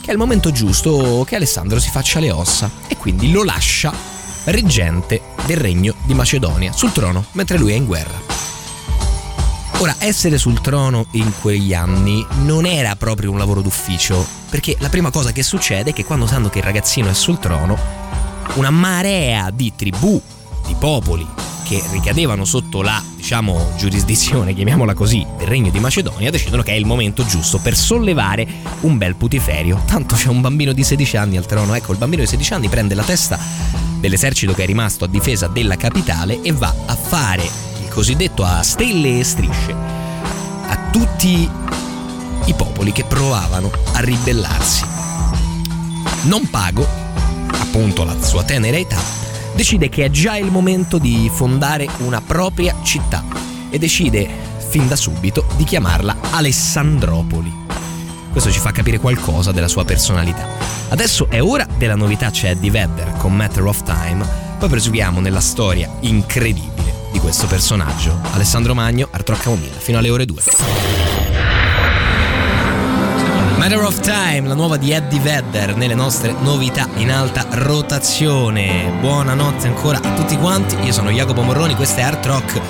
che 0.00 0.08
è 0.08 0.12
il 0.12 0.16
momento 0.16 0.50
giusto 0.50 1.24
che 1.26 1.36
Alessandro 1.36 1.78
si 1.78 1.90
faccia 1.90 2.20
le 2.20 2.30
ossa 2.30 2.70
e 2.88 2.96
quindi 2.96 3.30
lo 3.30 3.44
lascia 3.44 3.92
reggente 4.44 5.20
del 5.44 5.58
regno 5.58 5.94
di 6.06 6.14
Macedonia 6.14 6.72
sul 6.72 6.92
trono 6.92 7.22
mentre 7.32 7.58
lui 7.58 7.72
è 7.72 7.74
in 7.74 7.84
guerra. 7.84 8.18
Ora, 9.76 9.94
essere 9.98 10.38
sul 10.38 10.62
trono 10.62 11.08
in 11.10 11.30
quegli 11.38 11.74
anni 11.74 12.26
non 12.44 12.64
era 12.64 12.96
proprio 12.96 13.30
un 13.30 13.36
lavoro 13.36 13.60
d'ufficio, 13.60 14.26
perché 14.48 14.74
la 14.78 14.88
prima 14.88 15.10
cosa 15.10 15.32
che 15.32 15.42
succede 15.42 15.90
è 15.90 15.92
che 15.92 16.06
quando 16.06 16.26
sanno 16.26 16.48
che 16.48 16.60
il 16.60 16.64
ragazzino 16.64 17.10
è 17.10 17.14
sul 17.14 17.38
trono, 17.38 17.76
una 18.54 18.70
marea 18.70 19.50
di 19.50 19.70
tribù, 19.76 20.18
di 20.66 20.74
popoli, 20.78 21.26
che 21.64 21.82
ricadevano 21.90 22.44
sotto 22.44 22.82
la, 22.82 23.02
diciamo, 23.16 23.72
giurisdizione, 23.76 24.54
chiamiamola 24.54 24.94
così, 24.94 25.26
del 25.36 25.48
regno 25.48 25.70
di 25.70 25.80
Macedonia, 25.80 26.30
decidono 26.30 26.62
che 26.62 26.72
è 26.72 26.76
il 26.76 26.86
momento 26.86 27.24
giusto 27.24 27.58
per 27.58 27.74
sollevare 27.74 28.46
un 28.80 28.96
bel 28.98 29.16
putiferio. 29.16 29.82
Tanto 29.86 30.14
c'è 30.14 30.28
un 30.28 30.40
bambino 30.40 30.72
di 30.72 30.84
16 30.84 31.16
anni 31.16 31.36
al 31.36 31.46
trono, 31.46 31.74
ecco, 31.74 31.92
il 31.92 31.98
bambino 31.98 32.22
di 32.22 32.28
16 32.28 32.54
anni 32.54 32.68
prende 32.68 32.94
la 32.94 33.02
testa 33.02 33.38
dell'esercito 33.98 34.52
che 34.52 34.62
è 34.62 34.66
rimasto 34.66 35.06
a 35.06 35.08
difesa 35.08 35.48
della 35.48 35.76
capitale 35.76 36.42
e 36.42 36.52
va 36.52 36.72
a 36.86 36.94
fare 36.94 37.42
il 37.42 37.88
cosiddetto 37.88 38.44
a 38.44 38.62
stelle 38.62 39.18
e 39.18 39.24
strisce 39.24 39.72
a 39.72 40.90
tutti 40.92 41.48
i 42.46 42.54
popoli 42.54 42.92
che 42.92 43.04
provavano 43.04 43.70
a 43.94 44.00
ribellarsi. 44.00 44.84
Non 46.24 46.48
pago, 46.50 46.86
appunto 47.48 48.04
la 48.04 48.22
sua 48.22 48.44
tenera 48.44 48.76
età, 48.76 49.23
decide 49.54 49.88
che 49.88 50.04
è 50.04 50.10
già 50.10 50.36
il 50.36 50.50
momento 50.50 50.98
di 50.98 51.30
fondare 51.32 51.88
una 51.98 52.20
propria 52.20 52.74
città 52.82 53.24
e 53.70 53.78
decide 53.78 54.28
fin 54.68 54.88
da 54.88 54.96
subito 54.96 55.46
di 55.56 55.64
chiamarla 55.64 56.16
Alessandropoli. 56.30 57.62
Questo 58.30 58.50
ci 58.50 58.58
fa 58.58 58.72
capire 58.72 58.98
qualcosa 58.98 59.52
della 59.52 59.68
sua 59.68 59.84
personalità. 59.84 60.46
Adesso 60.88 61.28
è 61.30 61.40
ora 61.40 61.66
della 61.78 61.94
novità, 61.94 62.30
c'è 62.30 62.50
Eddie 62.50 62.70
Vedder 62.70 63.12
con 63.18 63.34
Matter 63.34 63.64
of 63.64 63.82
Time, 63.82 64.26
poi 64.58 64.68
proseguiamo 64.68 65.20
nella 65.20 65.40
storia 65.40 65.88
incredibile 66.00 66.92
di 67.12 67.20
questo 67.20 67.46
personaggio. 67.46 68.18
Alessandro 68.32 68.74
Magno, 68.74 69.08
Art 69.10 69.28
Rock 69.28 69.42
Camomilla, 69.42 69.78
fino 69.78 69.98
alle 69.98 70.10
ore 70.10 70.26
2. 70.26 71.23
Matter 73.64 73.82
of 73.82 73.98
Time, 74.00 74.46
la 74.46 74.52
nuova 74.52 74.76
di 74.76 74.90
Eddie 74.90 75.20
Vedder 75.20 75.74
nelle 75.74 75.94
nostre 75.94 76.32
novità 76.32 76.86
in 76.96 77.10
alta 77.10 77.46
rotazione. 77.48 78.92
Buonanotte 79.00 79.68
ancora 79.68 79.98
a 80.02 80.12
tutti 80.12 80.36
quanti, 80.36 80.76
io 80.80 80.92
sono 80.92 81.08
Jacopo 81.08 81.40
Morroni, 81.40 81.74
questo 81.74 82.00
è 82.00 82.02
Art 82.02 82.26
Rock 82.26 82.60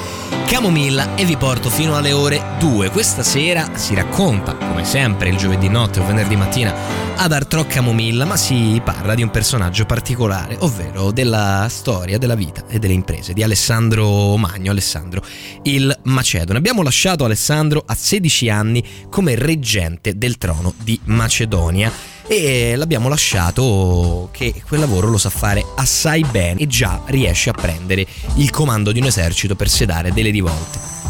Camomilla 0.54 1.16
e 1.16 1.24
vi 1.24 1.36
porto 1.36 1.68
fino 1.68 1.96
alle 1.96 2.12
ore 2.12 2.40
2. 2.60 2.90
Questa 2.90 3.24
sera 3.24 3.76
si 3.76 3.92
racconta, 3.92 4.54
come 4.54 4.84
sempre 4.84 5.28
il 5.28 5.36
giovedì 5.36 5.68
notte 5.68 5.98
o 5.98 6.06
venerdì 6.06 6.36
mattina, 6.36 6.72
ad 7.16 7.32
Art 7.32 7.52
Rock 7.54 7.72
Camomilla, 7.72 8.24
ma 8.24 8.36
si 8.36 8.80
parla 8.84 9.16
di 9.16 9.24
un 9.24 9.30
personaggio 9.30 9.84
particolare, 9.84 10.56
ovvero 10.60 11.10
della 11.10 11.66
storia, 11.68 12.18
della 12.18 12.36
vita 12.36 12.68
e 12.68 12.78
delle 12.78 12.94
imprese 12.94 13.32
di 13.32 13.42
Alessandro 13.42 14.36
Magno, 14.36 14.70
Alessandro 14.70 15.24
il 15.64 15.92
Macedone. 16.04 16.56
Abbiamo 16.56 16.84
lasciato 16.84 17.24
Alessandro 17.24 17.82
a 17.84 17.94
16 17.96 18.48
anni 18.48 18.84
come 19.10 19.34
reggente 19.34 20.16
del 20.16 20.38
trono 20.38 20.72
di 20.84 21.00
Macedonia 21.06 21.90
e 22.26 22.74
l'abbiamo 22.76 23.08
lasciato 23.08 24.28
che 24.32 24.62
quel 24.66 24.80
lavoro 24.80 25.08
lo 25.08 25.18
sa 25.18 25.30
fare 25.30 25.64
assai 25.76 26.24
bene 26.24 26.60
e 26.60 26.66
già 26.66 27.02
riesce 27.06 27.50
a 27.50 27.52
prendere 27.52 28.06
il 28.36 28.50
comando 28.50 28.92
di 28.92 29.00
un 29.00 29.06
esercito 29.06 29.54
per 29.54 29.68
sedare 29.68 30.12
delle 30.12 30.30
rivolte. 30.30 31.03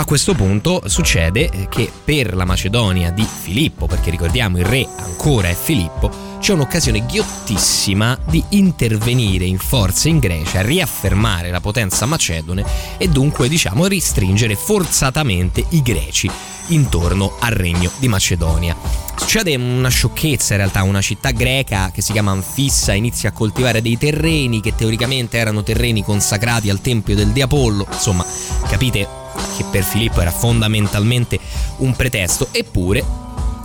A 0.00 0.06
questo 0.06 0.34
punto 0.34 0.80
succede 0.86 1.68
che 1.68 1.92
per 2.02 2.34
la 2.34 2.46
Macedonia 2.46 3.10
di 3.10 3.22
Filippo, 3.22 3.86
perché 3.86 4.08
ricordiamo 4.08 4.56
il 4.56 4.64
re 4.64 4.88
ancora 4.96 5.48
è 5.48 5.54
Filippo, 5.54 6.38
c'è 6.40 6.54
un'occasione 6.54 7.04
ghiottissima 7.04 8.18
di 8.26 8.42
intervenire 8.48 9.44
in 9.44 9.58
forza 9.58 10.08
in 10.08 10.18
Grecia, 10.18 10.62
riaffermare 10.62 11.50
la 11.50 11.60
potenza 11.60 12.06
macedone 12.06 12.64
e 12.96 13.08
dunque 13.08 13.50
diciamo 13.50 13.84
ristringere 13.84 14.56
forzatamente 14.56 15.66
i 15.68 15.82
greci 15.82 16.30
intorno 16.68 17.36
al 17.38 17.52
regno 17.52 17.90
di 17.98 18.08
Macedonia. 18.08 18.74
Succede 19.16 19.54
una 19.54 19.90
sciocchezza 19.90 20.54
in 20.54 20.60
realtà, 20.60 20.82
una 20.82 21.02
città 21.02 21.30
greca 21.30 21.90
che 21.92 22.00
si 22.00 22.12
chiama 22.12 22.30
Anfissa 22.30 22.94
inizia 22.94 23.28
a 23.28 23.32
coltivare 23.32 23.82
dei 23.82 23.98
terreni 23.98 24.62
che 24.62 24.74
teoricamente 24.74 25.36
erano 25.36 25.62
terreni 25.62 26.02
consacrati 26.02 26.70
al 26.70 26.80
tempio 26.80 27.14
del 27.14 27.32
di 27.32 27.42
Apollo, 27.42 27.86
insomma 27.92 28.24
capite 28.66 29.19
che 29.56 29.64
per 29.70 29.84
Filippo 29.84 30.20
era 30.20 30.30
fondamentalmente 30.30 31.38
un 31.78 31.94
pretesto, 31.94 32.48
eppure 32.50 33.04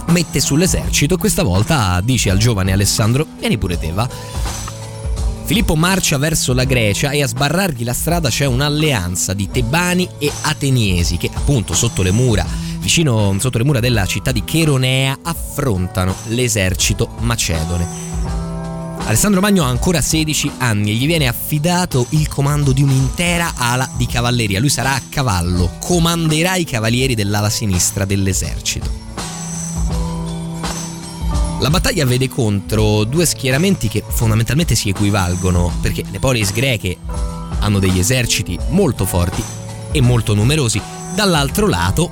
mette 0.08 0.40
sull'esercito 0.40 1.16
e 1.16 1.18
questa 1.18 1.44
volta 1.44 2.00
dice 2.02 2.30
al 2.30 2.38
giovane 2.38 2.72
Alessandro 2.72 3.26
vieni 3.40 3.58
pure 3.58 3.78
te 3.78 3.92
va. 3.92 4.08
Filippo 5.46 5.76
marcia 5.76 6.18
verso 6.18 6.54
la 6.54 6.64
Grecia 6.64 7.12
e 7.12 7.22
a 7.22 7.28
sbarrargli 7.28 7.84
la 7.84 7.94
strada 7.94 8.30
c'è 8.30 8.46
un'alleanza 8.46 9.34
di 9.34 9.50
tebani 9.52 10.10
e 10.18 10.32
ateniesi 10.42 11.18
che 11.18 11.30
appunto 11.32 11.74
sotto 11.74 12.02
le 12.02 12.12
mura 12.12 12.66
vicino 12.86 13.36
sotto 13.40 13.58
le 13.58 13.64
mura 13.64 13.80
della 13.80 14.06
città 14.06 14.32
di 14.32 14.44
Cheronea 14.44 15.18
affrontano 15.24 16.14
l'esercito 16.28 17.10
macedone. 17.22 18.15
Alessandro 19.04 19.40
Magno 19.40 19.64
ha 19.64 19.68
ancora 19.68 20.02
16 20.02 20.52
anni 20.58 20.92
e 20.92 20.94
gli 20.96 21.06
viene 21.06 21.28
affidato 21.28 22.08
il 22.10 22.28
comando 22.28 22.72
di 22.72 22.82
un'intera 22.82 23.54
ala 23.56 23.90
di 23.96 24.08
cavalleria. 24.08 24.60
Lui 24.60 24.70
sarà 24.70 24.94
a 24.94 25.02
cavallo, 25.10 25.78
comanderà 25.80 26.56
i 26.56 26.64
cavalieri 26.66 27.14
dell'ala 27.14 27.50
sinistra 27.50 28.06
dell'esercito. 28.06 29.04
La 31.60 31.70
battaglia 31.70 32.06
vede 32.06 32.28
contro 32.28 33.06
due 33.06 33.26
schieramenti 33.26 33.88
che 33.88 34.04
fondamentalmente 34.06 34.76
si 34.76 34.90
equivalgono, 34.90 35.72
perché 35.82 36.04
le 36.12 36.20
polis 36.20 36.52
greche 36.52 36.98
hanno 37.60 37.80
degli 37.80 37.98
eserciti 37.98 38.58
molto 38.70 39.06
forti 39.06 39.44
e 39.92 40.02
molto 40.02 40.34
numerosi. 40.34 40.82
Dall'altro 41.16 41.68
lato, 41.68 42.12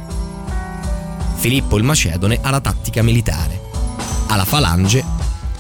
Filippo 1.36 1.78
il 1.78 1.84
Macedone 1.84 2.40
ha 2.42 2.50
la 2.50 2.62
tattica 2.62 3.04
militare, 3.04 3.60
ha 4.28 4.36
la 4.36 4.46
falange 4.46 5.04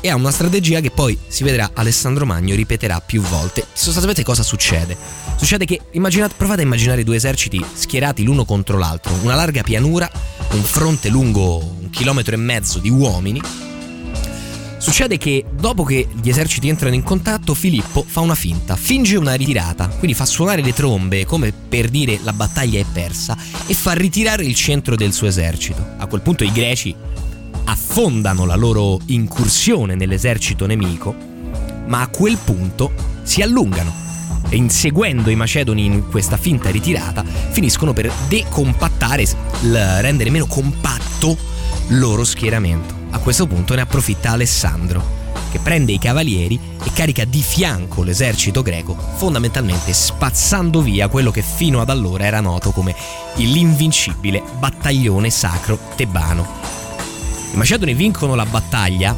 e 0.05 0.09
ha 0.09 0.15
una 0.15 0.31
strategia 0.31 0.81
che 0.81 0.91
poi 0.91 1.17
si 1.27 1.45
vedrà 1.45 1.71
Alessandro 1.73 2.25
Magno 2.25 2.55
ripeterà 2.55 2.99
più 2.99 3.21
volte. 3.21 3.65
Sostanzialmente 3.71 4.23
cosa 4.23 4.43
succede? 4.43 4.97
Succede 5.37 5.63
che 5.63 5.79
immaginate, 5.91 6.33
provate 6.35 6.59
a 6.59 6.65
immaginare 6.65 7.05
due 7.05 7.15
eserciti 7.15 7.63
schierati 7.73 8.23
l'uno 8.23 8.43
contro 8.43 8.77
l'altro, 8.77 9.17
una 9.21 9.35
larga 9.35 9.63
pianura, 9.63 10.11
un 10.51 10.63
fronte 10.63 11.07
lungo 11.07 11.57
un 11.79 11.89
chilometro 11.89 12.35
e 12.35 12.37
mezzo 12.37 12.79
di 12.79 12.89
uomini 12.89 13.41
Succede 14.83 15.17
che 15.17 15.45
dopo 15.49 15.85
che 15.85 16.09
gli 16.21 16.27
eserciti 16.27 16.67
entrano 16.67 16.93
in 16.93 17.03
contatto, 17.03 17.53
Filippo 17.53 18.03
fa 18.05 18.19
una 18.19 18.35
finta, 18.35 18.75
finge 18.75 19.15
una 19.15 19.33
ritirata, 19.33 19.87
quindi 19.87 20.13
fa 20.13 20.25
suonare 20.25 20.61
le 20.61 20.73
trombe 20.73 21.25
come 21.25 21.53
per 21.53 21.87
dire 21.87 22.19
la 22.21 22.33
battaglia 22.33 22.81
è 22.81 22.85
persa 22.91 23.37
e 23.65 23.73
fa 23.73 23.93
ritirare 23.93 24.43
il 24.43 24.53
centro 24.55 24.97
del 24.97 25.13
suo 25.13 25.27
esercito. 25.27 25.93
A 25.97 26.05
quel 26.07 26.19
punto 26.19 26.43
i 26.43 26.51
greci 26.51 26.93
affondano 27.65 28.45
la 28.45 28.55
loro 28.55 28.99
incursione 29.07 29.95
nell'esercito 29.95 30.65
nemico, 30.65 31.15
ma 31.87 32.01
a 32.01 32.07
quel 32.07 32.37
punto 32.37 32.91
si 33.23 33.41
allungano 33.41 34.01
e 34.49 34.55
inseguendo 34.55 35.29
i 35.29 35.35
macedoni 35.35 35.85
in 35.85 36.09
questa 36.09 36.37
finta 36.37 36.69
ritirata 36.69 37.23
finiscono 37.23 37.93
per 37.93 38.11
decompattare, 38.27 39.25
rendere 39.61 40.29
meno 40.29 40.45
compatto 40.45 41.35
loro 41.87 42.23
schieramento. 42.23 42.93
A 43.11 43.19
questo 43.19 43.47
punto 43.47 43.75
ne 43.75 43.81
approfitta 43.81 44.31
Alessandro, 44.31 45.21
che 45.51 45.59
prende 45.59 45.91
i 45.91 45.99
cavalieri 45.99 46.59
e 46.83 46.91
carica 46.93 47.25
di 47.25 47.41
fianco 47.41 48.03
l'esercito 48.03 48.61
greco, 48.61 48.95
fondamentalmente 49.15 49.93
spazzando 49.93 50.81
via 50.81 51.07
quello 51.07 51.31
che 51.31 51.43
fino 51.43 51.79
ad 51.79 51.89
allora 51.89 52.25
era 52.25 52.39
noto 52.39 52.71
come 52.71 52.95
l'invincibile 53.35 54.41
battaglione 54.57 55.29
sacro 55.29 55.77
tebano. 55.95 56.82
I 57.53 57.55
macedoni 57.55 57.93
vincono 57.93 58.33
la 58.33 58.47
battaglia, 58.47 59.15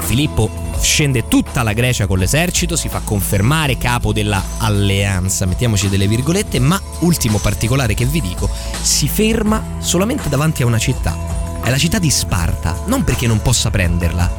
Filippo 0.00 0.50
scende 0.80 1.28
tutta 1.28 1.62
la 1.62 1.72
Grecia 1.72 2.06
con 2.06 2.18
l'esercito, 2.18 2.76
si 2.76 2.90
fa 2.90 3.00
confermare 3.02 3.78
capo 3.78 4.12
della 4.12 4.42
alleanza, 4.58 5.46
mettiamoci 5.46 5.88
delle 5.88 6.06
virgolette, 6.06 6.58
ma 6.60 6.78
ultimo 7.00 7.38
particolare 7.38 7.94
che 7.94 8.04
vi 8.04 8.20
dico, 8.20 8.50
si 8.82 9.08
ferma 9.08 9.78
solamente 9.78 10.28
davanti 10.28 10.62
a 10.62 10.66
una 10.66 10.78
città, 10.78 11.16
è 11.62 11.70
la 11.70 11.78
città 11.78 11.98
di 11.98 12.10
Sparta, 12.10 12.82
non 12.84 13.02
perché 13.02 13.26
non 13.26 13.40
possa 13.40 13.70
prenderla, 13.70 14.30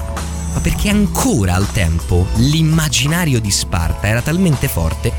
ma 0.53 0.59
perché 0.59 0.89
ancora 0.89 1.55
al 1.55 1.71
tempo 1.71 2.27
l'immaginario 2.35 3.41
di 3.41 3.49
Sparta 3.49 4.07
era 4.07 4.21
talmente 4.21 4.67
forte 4.67 5.11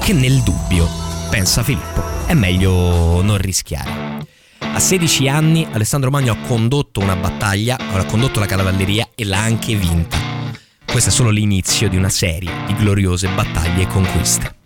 che 0.00 0.14
nel 0.14 0.40
dubbio, 0.40 0.88
pensa 1.28 1.62
Filippo, 1.62 2.02
è 2.24 2.32
meglio 2.32 3.20
non 3.20 3.36
rischiare. 3.36 4.17
A 4.78 4.80
16 4.80 5.26
anni 5.28 5.66
Alessandro 5.72 6.08
Magno 6.08 6.34
ha 6.34 6.46
condotto 6.46 7.00
una 7.00 7.16
battaglia, 7.16 7.76
ha 7.76 8.04
condotto 8.04 8.38
la 8.38 8.46
cavalleria 8.46 9.08
e 9.16 9.24
l'ha 9.24 9.40
anche 9.40 9.74
vinta. 9.74 10.16
Questo 10.86 11.10
è 11.10 11.12
solo 11.12 11.30
l'inizio 11.30 11.88
di 11.88 11.96
una 11.96 12.08
serie 12.08 12.52
di 12.64 12.76
gloriose 12.76 13.26
battaglie 13.26 13.82
e 13.82 13.86
conquiste. 13.88 14.57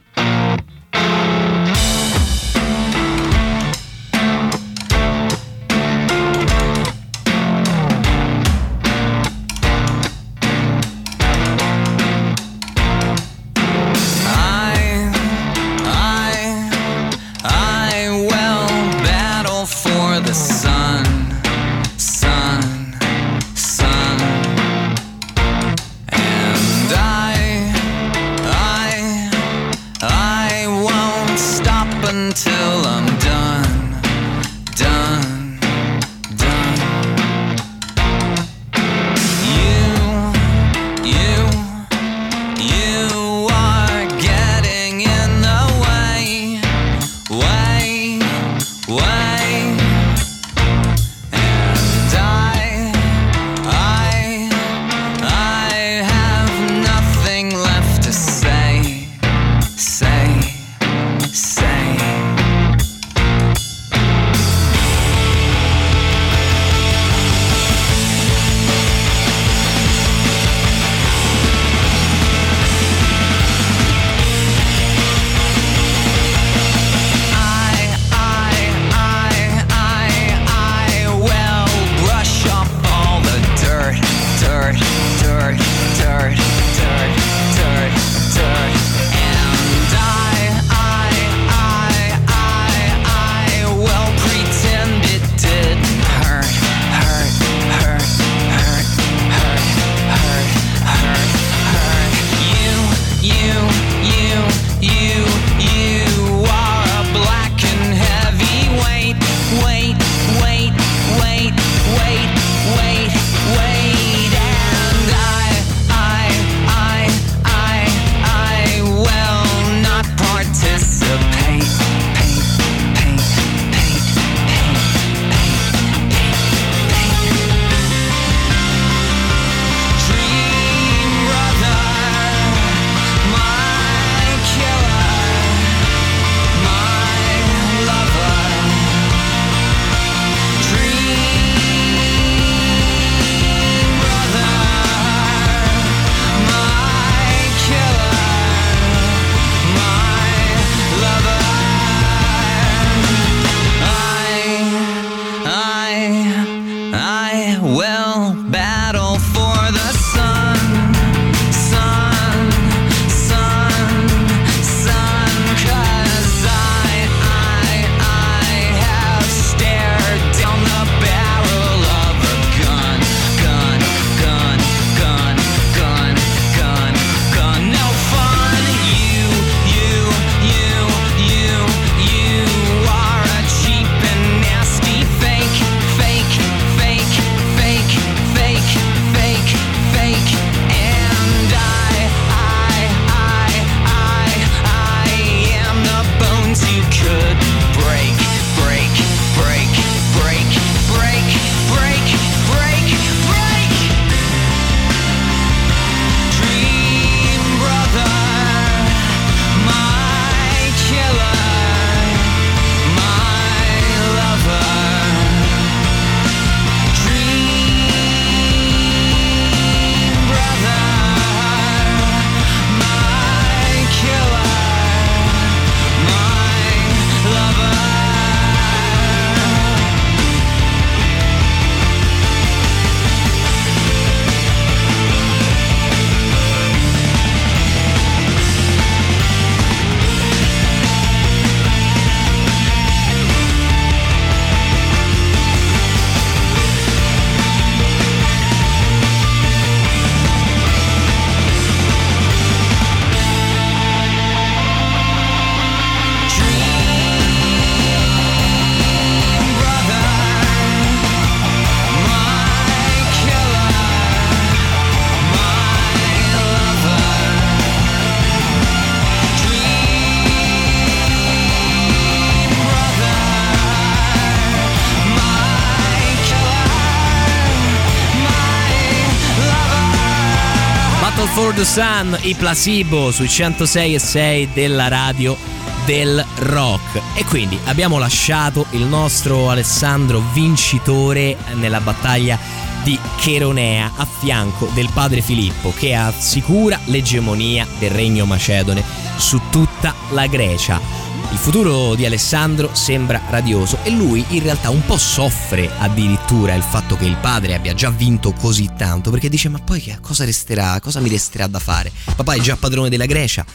The 281.62 281.68
Sun, 281.68 282.18
i 282.22 282.34
placebo 282.34 283.12
sui 283.12 283.28
106 283.28 283.94
e 283.94 283.98
6 284.00 284.48
della 284.52 284.88
radio 284.88 285.36
del 285.84 286.24
rock. 286.38 287.00
E 287.14 287.24
quindi 287.24 287.56
abbiamo 287.66 287.98
lasciato 287.98 288.66
il 288.70 288.82
nostro 288.82 289.48
Alessandro 289.48 290.20
vincitore 290.32 291.36
nella 291.54 291.80
battaglia 291.80 292.36
di 292.82 292.98
Cheronea 293.16 293.92
a 293.94 294.04
fianco 294.04 294.70
del 294.74 294.90
padre 294.92 295.20
Filippo 295.20 295.72
che 295.72 295.94
assicura 295.94 296.80
l'egemonia 296.86 297.64
del 297.78 297.92
regno 297.92 298.26
macedone 298.26 298.82
su 299.16 299.40
tutta 299.48 299.94
la 300.10 300.26
Grecia. 300.26 300.91
Il 301.32 301.38
futuro 301.38 301.94
di 301.94 302.04
Alessandro 302.04 302.74
sembra 302.74 303.20
radioso 303.30 303.78
e 303.84 303.90
lui 303.90 304.22
in 304.28 304.42
realtà 304.42 304.68
un 304.68 304.84
po' 304.84 304.98
soffre 304.98 305.70
addirittura 305.78 306.52
il 306.54 306.62
fatto 306.62 306.94
che 306.94 307.06
il 307.06 307.16
padre 307.16 307.54
abbia 307.54 307.72
già 307.72 307.88
vinto 307.88 308.32
così 308.32 308.68
tanto 308.76 309.10
perché 309.10 309.30
dice 309.30 309.48
ma 309.48 309.58
poi 309.58 309.80
che 309.80 309.96
cosa 310.02 310.26
resterà, 310.26 310.78
cosa 310.78 311.00
mi 311.00 311.08
resterà 311.08 311.46
da 311.46 311.58
fare? 311.58 311.90
Papà 312.14 312.34
è 312.34 312.38
già 312.38 312.56
padrone 312.56 312.90
della 312.90 313.06
Grecia 313.06 313.46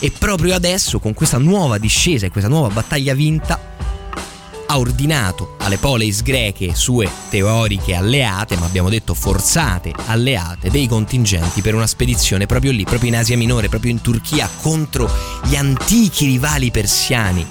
e 0.00 0.10
proprio 0.10 0.54
adesso 0.54 0.98
con 1.00 1.12
questa 1.12 1.36
nuova 1.36 1.76
discesa 1.76 2.24
e 2.24 2.30
questa 2.30 2.48
nuova 2.48 2.68
battaglia 2.68 3.12
vinta 3.12 3.67
ha 4.70 4.78
ordinato 4.78 5.54
alle 5.60 5.78
poleis 5.78 6.22
greche 6.22 6.74
sue 6.74 7.10
teoriche 7.30 7.94
alleate, 7.94 8.56
ma 8.56 8.66
abbiamo 8.66 8.90
detto 8.90 9.14
forzate 9.14 9.92
alleate, 10.06 10.70
dei 10.70 10.86
contingenti 10.86 11.62
per 11.62 11.74
una 11.74 11.86
spedizione 11.86 12.44
proprio 12.46 12.70
lì, 12.72 12.84
proprio 12.84 13.08
in 13.08 13.16
Asia 13.16 13.36
Minore, 13.36 13.70
proprio 13.70 13.90
in 13.90 14.02
Turchia, 14.02 14.48
contro 14.60 15.10
gli 15.44 15.56
antichi 15.56 16.26
rivali 16.26 16.70
persiani. 16.70 17.46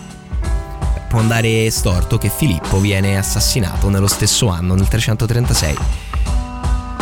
Può 1.10 1.20
andare 1.20 1.72
storto 1.72 2.18
che 2.18 2.30
Filippo 2.30 2.80
viene 2.80 3.18
assassinato 3.18 3.90
nello 3.90 4.08
stesso 4.08 4.50
anno, 4.50 4.76
nel 4.76 4.88
336. 4.88 5.76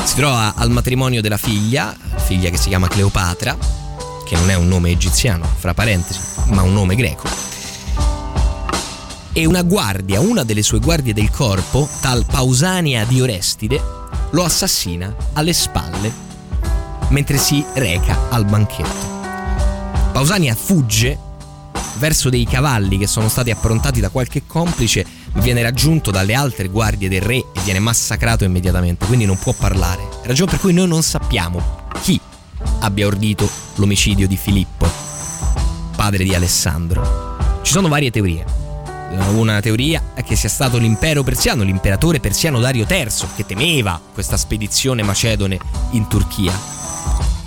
Si 0.06 0.16
trova 0.16 0.54
al 0.56 0.70
matrimonio 0.70 1.22
della 1.22 1.38
figlia, 1.38 1.94
figlia 2.18 2.50
che 2.50 2.58
si 2.58 2.70
chiama 2.70 2.88
Cleopatra, 2.88 3.58
che 4.26 4.36
non 4.38 4.50
è 4.50 4.54
un 4.54 4.68
nome 4.68 4.92
egiziano, 4.92 5.46
fra 5.58 5.74
parentesi, 5.74 6.20
ma 6.46 6.62
un 6.62 6.72
nome 6.72 6.96
greco 6.96 7.45
e 9.38 9.46
una 9.46 9.64
guardia, 9.64 10.22
una 10.22 10.46
delle 10.46 10.64
sue 10.64 10.80
guardie 10.80 11.14
del 11.14 11.30
corpo, 11.30 11.90
tal 12.00 12.26
Pausania 12.26 13.04
di 13.04 13.20
Orestide, 13.20 13.82
lo 14.30 14.46
assassina 14.46 15.14
alle 15.34 15.52
spalle 15.52 16.10
mentre 17.10 17.38
si 17.38 17.64
reca 17.74 18.30
al 18.30 18.46
banchetto. 18.46 19.14
Pausania 20.14 20.56
fugge 20.56 21.20
verso 21.98 22.30
dei 22.30 22.46
cavalli 22.46 22.98
che 22.98 23.08
sono 23.08 23.28
stati 23.28 23.52
approntati 23.52 24.00
da 24.00 24.08
qualche 24.08 24.44
complice, 24.48 25.06
viene 25.34 25.62
raggiunto 25.62 26.12
dalle 26.12 26.34
altre 26.34 26.70
guardie 26.70 27.10
del 27.10 27.22
re 27.22 27.36
e 27.36 27.60
viene 27.66 27.80
massacrato 27.80 28.46
immediatamente, 28.46 29.06
quindi 29.06 29.26
non 29.26 29.38
può 29.38 29.52
parlare. 29.52 30.08
Ragione 30.24 30.52
per 30.52 30.62
cui 30.62 30.72
noi 30.72 30.88
non 30.88 31.04
sappiamo 31.04 31.88
chi 32.02 32.18
abbia 32.80 33.06
ordito 33.06 33.50
l'omicidio 33.76 34.30
di 34.30 34.38
Filippo, 34.38 34.90
padre 35.98 36.24
di 36.24 36.34
Alessandro. 36.34 37.36
Ci 37.64 37.74
sono 37.74 37.90
varie 37.90 38.12
teorie. 38.12 38.65
Una 39.12 39.60
teoria 39.60 40.12
è 40.14 40.24
che 40.24 40.36
sia 40.36 40.50
stato 40.50 40.78
l'impero 40.78 41.24
persiano, 41.24 41.64
l'imperatore 41.64 42.20
persiano 42.20 42.60
Dario 42.60 42.86
III, 42.90 43.08
che 43.36 43.46
temeva 43.46 44.02
questa 44.14 44.38
spedizione 44.38 45.04
macedone 45.04 45.60
in 45.92 46.08
Turchia. 46.08 46.54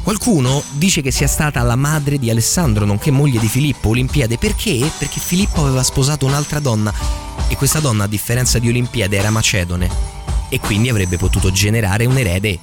Qualcuno 0.03 0.63
dice 0.73 1.03
che 1.03 1.11
sia 1.11 1.27
stata 1.27 1.61
la 1.63 1.77
madre 1.77 2.19
di 2.19 2.31
Alessandro, 2.31 2.87
nonché 2.87 3.11
moglie 3.11 3.39
di 3.39 3.49
Filippo, 3.49 3.91
Olimpiade. 3.91 4.39
Perché? 4.39 4.91
Perché 4.97 5.21
Filippo 5.21 5.63
aveva 5.63 5.83
sposato 5.83 6.25
un'altra 6.25 6.61
donna 6.61 6.93
e 7.49 7.57
questa 7.57 7.81
donna, 7.81 8.05
a 8.05 8.09
differenza 8.09 8.59
di 8.59 8.69
Olimpiade, 8.69 9.17
era 9.17 9.31
macedone 9.31 10.17
e 10.49 10.61
quindi 10.61 10.89
avrebbe 10.89 11.19
potuto 11.19 11.51
generare 11.51 12.07
un 12.07 12.17
erede 12.17 12.59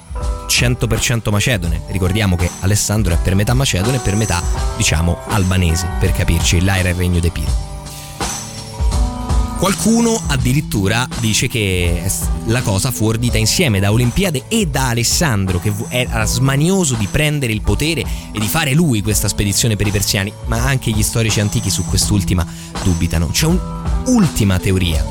100% 0.48 1.30
macedone. 1.30 1.82
Ricordiamo 1.88 2.34
che 2.34 2.50
Alessandro 2.60 3.14
è 3.14 3.18
per 3.18 3.34
metà 3.34 3.54
macedone 3.54 3.96
e 3.96 4.00
per 4.00 4.16
metà, 4.16 4.42
diciamo, 4.76 5.18
albanese, 5.28 5.88
per 6.00 6.12
capirci, 6.12 6.64
là 6.64 6.78
era 6.78 6.88
il 6.88 6.96
regno 6.96 7.20
d'Epiro. 7.20 7.65
Qualcuno 9.58 10.20
addirittura 10.26 11.08
dice 11.18 11.48
che 11.48 12.02
la 12.46 12.60
cosa 12.60 12.90
fu 12.90 13.06
ordita 13.06 13.38
insieme 13.38 13.80
da 13.80 13.90
Olimpiade 13.90 14.44
e 14.48 14.66
da 14.66 14.88
Alessandro, 14.88 15.58
che 15.58 15.72
era 15.88 16.24
smanioso 16.24 16.94
di 16.94 17.06
prendere 17.10 17.52
il 17.52 17.62
potere 17.62 18.02
e 18.32 18.38
di 18.38 18.46
fare 18.46 18.74
lui 18.74 19.02
questa 19.02 19.28
spedizione 19.28 19.76
per 19.76 19.86
i 19.86 19.90
persiani, 19.90 20.32
ma 20.46 20.62
anche 20.62 20.90
gli 20.90 21.02
storici 21.02 21.40
antichi 21.40 21.70
su 21.70 21.84
quest'ultima 21.84 22.46
dubitano. 22.82 23.28
C'è 23.28 23.46
un'ultima 23.46 24.58
teoria. 24.58 25.04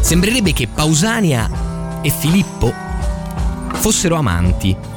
Sembrerebbe 0.00 0.52
che 0.52 0.68
Pausania 0.68 2.00
e 2.02 2.10
Filippo 2.10 2.72
fossero 3.72 4.16
amanti 4.16 4.94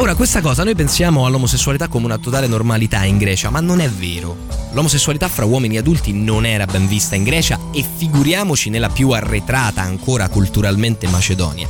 Ora, 0.00 0.14
questa 0.14 0.40
cosa 0.40 0.64
noi 0.64 0.74
pensiamo 0.74 1.26
all'omosessualità 1.26 1.86
come 1.86 2.06
una 2.06 2.16
totale 2.16 2.46
normalità 2.46 3.04
in 3.04 3.18
Grecia, 3.18 3.50
ma 3.50 3.60
non 3.60 3.80
è 3.80 3.90
vero. 3.90 4.34
L'omosessualità 4.72 5.28
fra 5.28 5.44
uomini 5.44 5.78
adulti 5.78 6.12
non 6.12 6.46
era 6.46 6.64
ben 6.64 6.86
vista 6.86 7.16
in 7.16 7.24
Grecia 7.24 7.58
e 7.72 7.84
figuriamoci 7.84 8.70
nella 8.70 8.88
più 8.88 9.10
arretrata 9.10 9.82
ancora 9.82 10.28
culturalmente 10.28 11.08
Macedonia. 11.08 11.68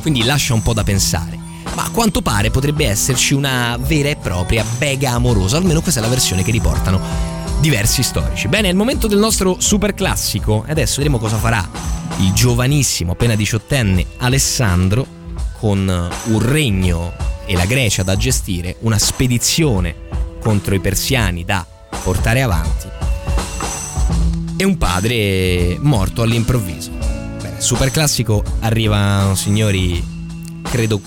Quindi 0.00 0.24
lascia 0.24 0.54
un 0.54 0.62
po' 0.62 0.72
da 0.72 0.82
pensare. 0.82 1.38
Ma 1.74 1.84
a 1.84 1.90
quanto 1.90 2.22
pare 2.22 2.50
potrebbe 2.50 2.86
esserci 2.86 3.34
una 3.34 3.78
vera 3.78 4.08
e 4.08 4.16
propria 4.16 4.64
bega 4.78 5.10
amorosa, 5.10 5.58
almeno 5.58 5.82
questa 5.82 6.00
è 6.00 6.02
la 6.02 6.08
versione 6.08 6.42
che 6.42 6.50
riportano 6.50 6.98
diversi 7.60 8.02
storici. 8.02 8.48
Bene, 8.48 8.68
è 8.68 8.70
il 8.70 8.76
momento 8.76 9.06
del 9.06 9.18
nostro 9.18 9.56
super 9.60 9.92
classico 9.92 10.64
e 10.66 10.70
adesso 10.70 10.96
vedremo 10.96 11.18
cosa 11.18 11.36
farà 11.36 11.68
il 12.20 12.32
giovanissimo, 12.32 13.12
appena 13.12 13.34
diciottenne 13.34 14.06
Alessandro 14.18 15.06
con 15.58 16.10
un 16.24 16.38
regno 16.40 17.12
e 17.44 17.54
la 17.54 17.66
Grecia 17.66 18.02
da 18.02 18.16
gestire, 18.16 18.76
una 18.80 18.98
spedizione 18.98 19.94
contro 20.40 20.74
i 20.74 20.80
persiani 20.80 21.44
da 21.44 21.64
portare 22.02 22.42
avanti 22.42 22.88
e 24.56 24.64
un 24.64 24.76
padre 24.76 25.78
morto 25.80 26.22
all'improvviso. 26.22 26.90
Bene, 27.40 27.60
super 27.60 27.90
classico 27.90 28.44
arriva, 28.60 29.32
signori, 29.34 30.04
credo 30.62 31.00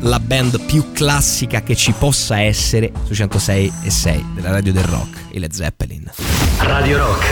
la 0.00 0.18
band 0.18 0.64
più 0.64 0.92
classica 0.92 1.62
che 1.62 1.76
ci 1.76 1.92
possa 1.92 2.40
essere 2.40 2.90
su 3.04 3.14
106 3.14 3.72
e 3.84 3.90
6 3.90 4.26
della 4.34 4.50
radio 4.50 4.72
del 4.72 4.84
rock, 4.84 5.26
i 5.32 5.38
Led 5.38 5.52
Zeppelin. 5.52 6.10
Radio 6.58 6.98
Rock, 6.98 7.26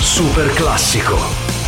super 0.00 0.52
classico. 0.52 1.61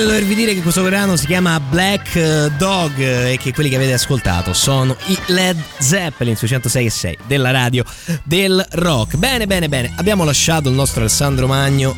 Credo 0.00 0.14
di 0.14 0.18
dovervi 0.20 0.34
dire 0.34 0.54
che 0.54 0.62
questo 0.62 0.82
brano 0.82 1.16
si 1.16 1.26
chiama 1.26 1.60
Black 1.60 2.16
eh, 2.16 2.50
Dog 2.56 2.98
e 2.98 3.38
che 3.38 3.52
quelli 3.52 3.68
che 3.68 3.76
avete 3.76 3.92
ascoltato 3.92 4.54
sono 4.54 4.96
i 5.06 5.18
Led 5.26 5.62
Zeppelin 5.78 6.36
sui 6.36 6.48
106 6.48 6.86
e 6.86 6.90
6 6.90 7.18
della 7.26 7.50
radio 7.50 7.84
del 8.22 8.66
rock. 8.72 9.16
Bene, 9.16 9.46
bene, 9.46 9.68
bene. 9.68 9.92
Abbiamo 9.96 10.24
lasciato 10.24 10.68
il 10.68 10.74
nostro 10.74 11.00
Alessandro 11.00 11.46
Magno, 11.46 11.94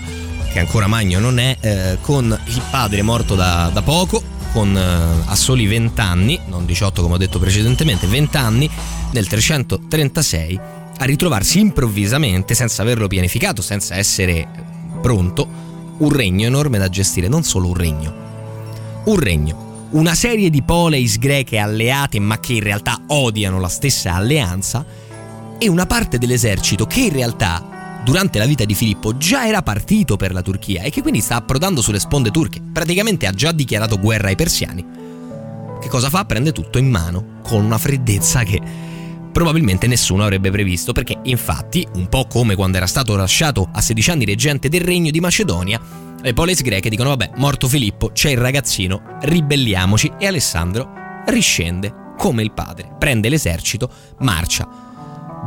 che 0.52 0.58
ancora 0.58 0.86
Magno 0.86 1.20
non 1.20 1.38
è, 1.38 1.56
eh, 1.60 1.98
con 2.00 2.36
il 2.46 2.62
padre 2.70 3.02
morto 3.02 3.34
da, 3.34 3.70
da 3.72 3.82
poco, 3.82 4.22
con 4.52 4.76
eh, 4.76 5.30
a 5.30 5.34
soli 5.36 5.66
20 5.66 6.00
anni, 6.00 6.40
non 6.46 6.66
18 6.66 7.02
come 7.02 7.14
ho 7.14 7.18
detto 7.18 7.38
precedentemente, 7.38 8.06
20 8.06 8.36
anni, 8.36 8.70
nel 9.12 9.28
336, 9.28 10.60
a 10.98 11.04
ritrovarsi 11.04 11.60
improvvisamente, 11.60 12.54
senza 12.54 12.82
averlo 12.82 13.06
pianificato, 13.06 13.62
senza 13.62 13.96
essere 13.96 14.48
pronto, 15.00 15.71
un 16.02 16.10
regno 16.10 16.46
enorme 16.46 16.78
da 16.78 16.88
gestire, 16.88 17.28
non 17.28 17.44
solo 17.44 17.68
un 17.68 17.74
regno. 17.74 18.14
Un 19.04 19.16
regno, 19.16 19.86
una 19.90 20.14
serie 20.14 20.50
di 20.50 20.62
poleis 20.62 21.18
greche 21.18 21.58
alleate 21.58 22.18
ma 22.18 22.40
che 22.40 22.54
in 22.54 22.62
realtà 22.62 23.02
odiano 23.06 23.60
la 23.60 23.68
stessa 23.68 24.14
alleanza 24.14 24.84
e 25.58 25.68
una 25.68 25.86
parte 25.86 26.18
dell'esercito 26.18 26.86
che 26.86 27.00
in 27.00 27.12
realtà 27.12 28.00
durante 28.04 28.38
la 28.38 28.46
vita 28.46 28.64
di 28.64 28.74
Filippo 28.74 29.16
già 29.16 29.46
era 29.46 29.62
partito 29.62 30.16
per 30.16 30.32
la 30.32 30.42
Turchia 30.42 30.82
e 30.82 30.90
che 30.90 31.02
quindi 31.02 31.20
sta 31.20 31.36
approdando 31.36 31.80
sulle 31.80 32.00
sponde 32.00 32.30
turche. 32.30 32.60
Praticamente 32.60 33.26
ha 33.26 33.32
già 33.32 33.52
dichiarato 33.52 33.98
guerra 33.98 34.28
ai 34.28 34.36
persiani. 34.36 34.84
Che 35.80 35.88
cosa 35.88 36.08
fa? 36.08 36.24
Prende 36.24 36.52
tutto 36.52 36.78
in 36.78 36.90
mano 36.90 37.40
con 37.42 37.64
una 37.64 37.78
freddezza 37.78 38.42
che 38.42 38.60
probabilmente 39.32 39.86
nessuno 39.86 40.22
avrebbe 40.22 40.50
previsto, 40.50 40.92
perché 40.92 41.18
infatti, 41.24 41.86
un 41.94 42.08
po' 42.08 42.26
come 42.26 42.54
quando 42.54 42.76
era 42.76 42.86
stato 42.86 43.16
lasciato 43.16 43.68
a 43.72 43.80
16 43.80 44.10
anni 44.10 44.24
reggente 44.24 44.68
del 44.68 44.82
regno 44.82 45.10
di 45.10 45.20
Macedonia, 45.20 45.80
le 46.20 46.34
polis 46.34 46.62
greche 46.62 46.88
dicono 46.88 47.08
vabbè, 47.08 47.32
morto 47.36 47.66
Filippo, 47.66 48.10
c'è 48.12 48.30
il 48.30 48.38
ragazzino, 48.38 49.18
ribelliamoci. 49.22 50.12
E 50.18 50.26
Alessandro 50.26 50.92
riscende 51.26 51.92
come 52.16 52.42
il 52.42 52.52
padre, 52.52 52.94
prende 52.96 53.28
l'esercito, 53.28 53.90
marcia, 54.20 54.68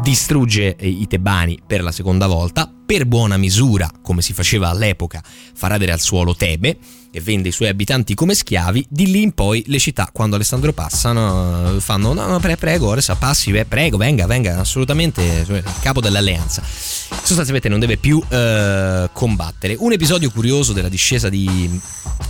distrugge 0.01 0.75
i 0.79 1.07
tebani 1.07 1.59
per 1.65 1.81
la 1.81 1.91
seconda 1.91 2.27
volta, 2.27 2.69
per 2.85 3.05
buona 3.05 3.37
misura, 3.37 3.89
come 4.01 4.21
si 4.21 4.33
faceva 4.33 4.69
all'epoca, 4.69 5.23
fa 5.23 5.67
radere 5.67 5.93
al 5.93 6.01
suolo 6.01 6.35
Tebe, 6.35 6.77
e 7.15 7.21
vende 7.21 7.47
i 7.47 7.51
suoi 7.53 7.69
abitanti 7.69 8.13
come 8.13 8.35
schiavi, 8.35 8.87
di 8.89 9.09
lì 9.09 9.21
in 9.21 9.31
poi 9.31 9.63
le 9.67 9.79
città, 9.79 10.09
quando 10.11 10.35
Alessandro 10.35 10.73
passa, 10.73 11.13
no, 11.13 11.79
fanno 11.79 12.11
no, 12.11 12.27
no, 12.27 12.39
pre, 12.41 12.57
prego, 12.57 12.87
ora 12.87 13.01
passi, 13.17 13.51
beh, 13.51 13.63
prego, 13.63 13.95
venga, 13.95 14.27
venga, 14.27 14.59
assolutamente 14.59 15.45
cioè, 15.45 15.63
capo 15.79 16.01
dell'alleanza. 16.01 16.61
Sostanzialmente 17.07 17.69
non 17.69 17.79
deve 17.79 17.97
più 17.97 18.21
eh, 18.27 19.09
combattere. 19.11 19.75
Un 19.79 19.91
episodio 19.91 20.29
curioso 20.31 20.73
della 20.73 20.89
discesa 20.89 21.29
di 21.29 21.69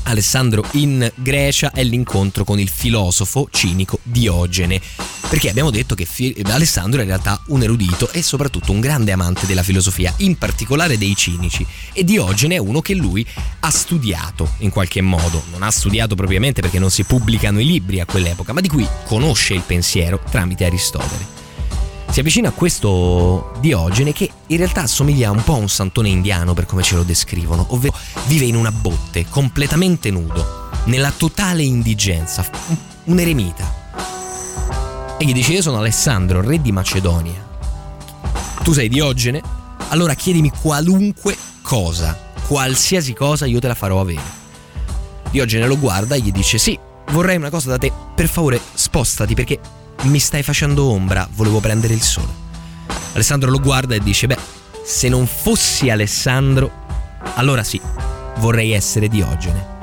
Alessandro 0.04 0.64
in 0.72 1.12
Grecia 1.16 1.72
è 1.72 1.84
l'incontro 1.84 2.44
con 2.44 2.60
il 2.60 2.70
filosofo 2.70 3.48
cinico 3.52 4.00
Diogene, 4.04 4.80
perché 5.30 5.50
abbiamo 5.50 5.72
detto 5.72 5.96
che 5.96 6.08
Alessandro 6.46 7.00
è 7.00 7.04
in 7.04 7.10
realtà 7.10 7.42
un 7.48 7.64
erudito 7.64 8.10
e 8.12 8.22
soprattutto 8.22 8.72
un 8.72 8.80
grande 8.80 9.12
amante 9.12 9.46
della 9.46 9.64
filosofia, 9.64 10.14
in 10.18 10.38
particolare 10.38 10.98
dei 10.98 11.16
cinici, 11.16 11.66
e 11.92 12.04
Diogene 12.04 12.56
è 12.56 12.60
uno 12.60 12.82
che 12.82 12.94
lui 12.94 13.26
ha 13.60 13.72
studiato 13.72 14.54
in 14.60 14.70
qualche 14.70 15.02
modo, 15.02 15.44
non 15.52 15.64
ha 15.64 15.72
studiato 15.72 16.16
propriamente 16.16 16.62
perché 16.62 16.80
non 16.80 16.92
si 16.92 17.04
pubblicano 17.04 17.60
i 17.60 17.66
libri 17.66 18.00
a 18.00 18.06
quell'epoca, 18.06 18.54
ma 18.54 18.62
di 18.62 18.70
cui 18.70 18.88
conosce 19.06 19.54
il 19.54 19.64
pensiero 19.66 20.22
tramite 20.30 20.66
Aristotele. 20.66 21.35
Si 22.16 22.22
avvicina 22.22 22.48
a 22.48 22.54
questo 22.54 23.52
Diogene 23.60 24.14
che 24.14 24.32
in 24.48 24.56
realtà 24.56 24.84
assomiglia 24.84 25.32
un 25.32 25.44
po' 25.44 25.56
a 25.56 25.58
un 25.58 25.68
santone 25.68 26.08
indiano 26.08 26.54
per 26.54 26.66
come 26.66 26.82
ce 26.82 26.96
lo 26.96 27.04
descrivono, 27.04 27.66
ovvero 27.72 27.94
vive 28.28 28.46
in 28.46 28.56
una 28.56 28.72
botte, 28.72 29.26
completamente 29.28 30.12
nudo, 30.12 30.70
nella 30.86 31.12
totale 31.12 31.64
indigenza, 31.64 32.50
un 33.04 33.20
eremita. 33.20 33.70
E 35.18 35.26
gli 35.26 35.34
dice 35.34 35.52
io 35.52 35.62
sono 35.62 35.80
Alessandro, 35.80 36.40
re 36.40 36.62
di 36.62 36.72
Macedonia. 36.72 37.46
Tu 38.64 38.72
sei 38.72 38.88
Diogene? 38.88 39.42
Allora 39.90 40.14
chiedimi 40.14 40.54
qualunque 40.62 41.36
cosa, 41.62 42.18
qualsiasi 42.48 43.12
cosa 43.12 43.46
io 43.46 43.60
te 43.60 43.68
la 43.68 43.76
farò 43.76 44.00
avere. 44.00 44.24
Diogene 45.32 45.68
lo 45.68 45.78
guarda 45.78 46.16
e 46.16 46.22
gli 46.22 46.32
dice 46.32 46.60
sì, 46.60 46.80
vorrei 47.12 47.36
una 47.36 47.50
cosa 47.50 47.72
da 47.72 47.78
te, 47.78 47.92
per 48.16 48.30
favore 48.30 48.62
spostati 48.74 49.34
perché 49.34 49.60
mi 50.04 50.20
stai 50.20 50.44
facendo 50.44 50.86
ombra, 50.86 51.28
volevo 51.34 51.60
prendere 51.60 51.94
il 51.94 52.02
sole. 52.02 52.44
Alessandro 53.14 53.50
lo 53.50 53.60
guarda 53.60 53.96
e 53.96 54.00
dice 54.00 54.28
beh, 54.28 54.38
se 54.84 55.10
non 55.10 55.26
fossi 55.26 55.90
Alessandro, 55.90 56.72
allora 57.36 57.64
sì, 57.64 57.80
vorrei 58.38 58.72
essere 58.72 59.08
Diogene. 59.08 59.74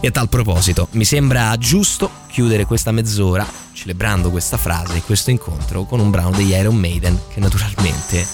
E 0.00 0.06
a 0.08 0.10
tal 0.10 0.28
proposito, 0.28 0.88
mi 0.92 1.04
sembra 1.04 1.56
giusto 1.56 2.10
chiudere 2.28 2.64
questa 2.64 2.92
mezz'ora 2.92 3.66
celebrando 3.78 4.30
questa 4.30 4.56
frase 4.56 4.96
e 4.96 5.02
questo 5.02 5.30
incontro 5.30 5.84
con 5.84 6.00
un 6.00 6.10
brano 6.10 6.32
degli 6.32 6.50
Iron 6.50 6.74
Maiden 6.74 7.16
che 7.32 7.38
naturalmente, 7.38 8.26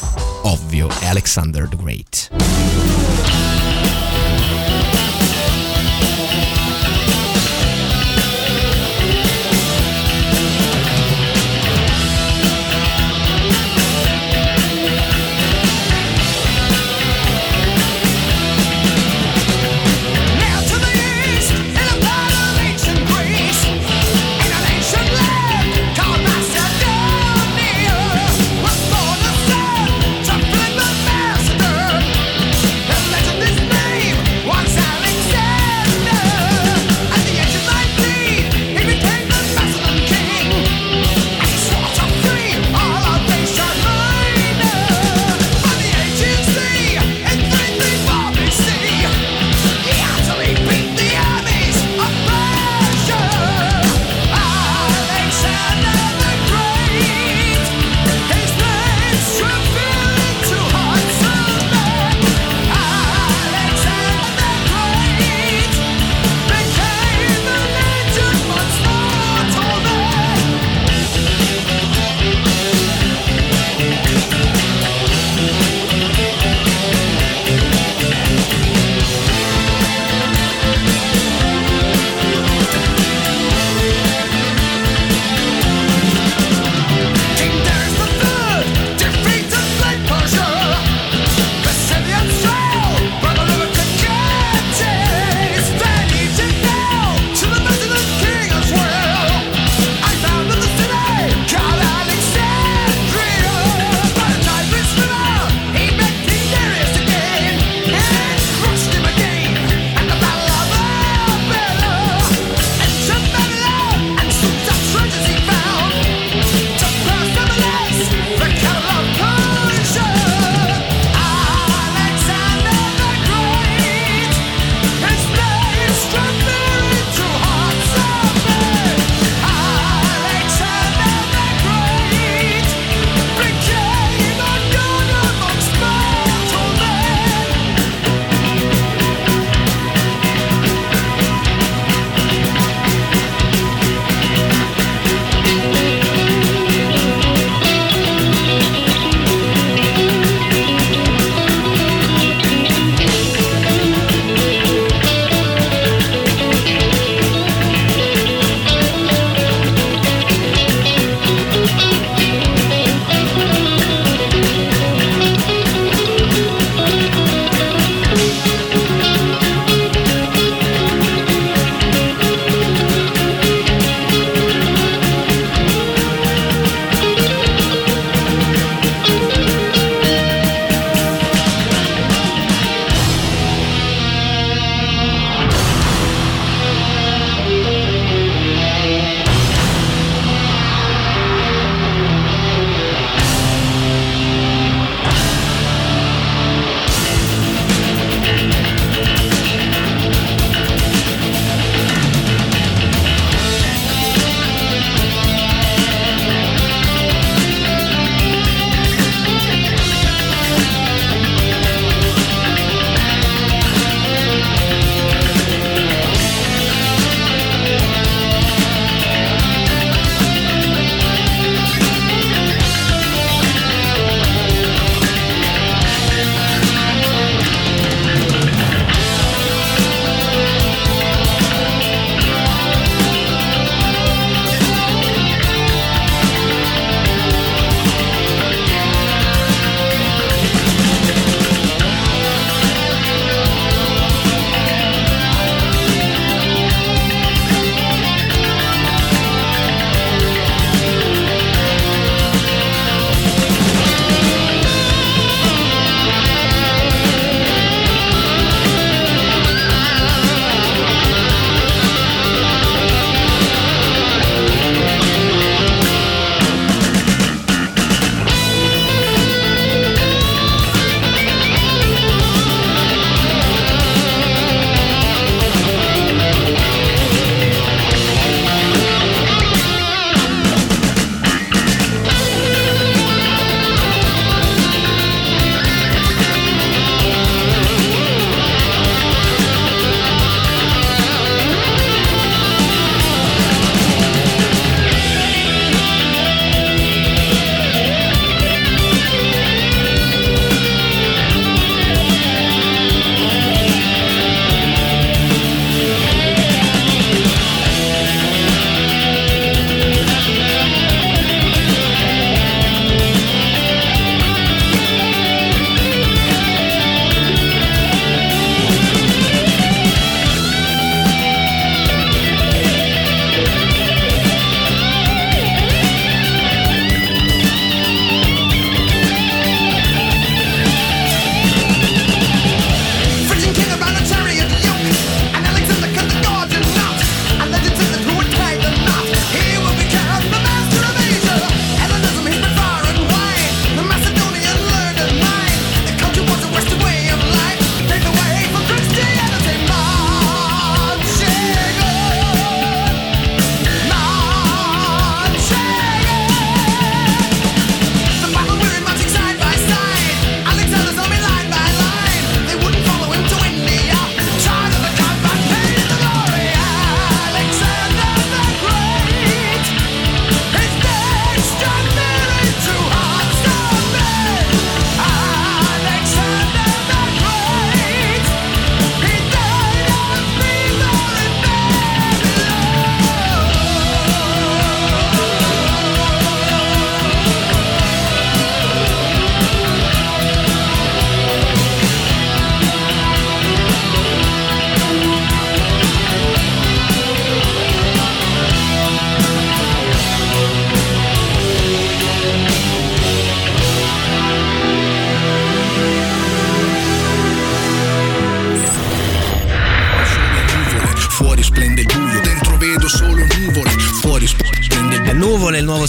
ovvio, 0.42 0.88
è 1.00 1.06
Alexander 1.06 1.68
the 1.68 1.76
Great. 1.76 3.03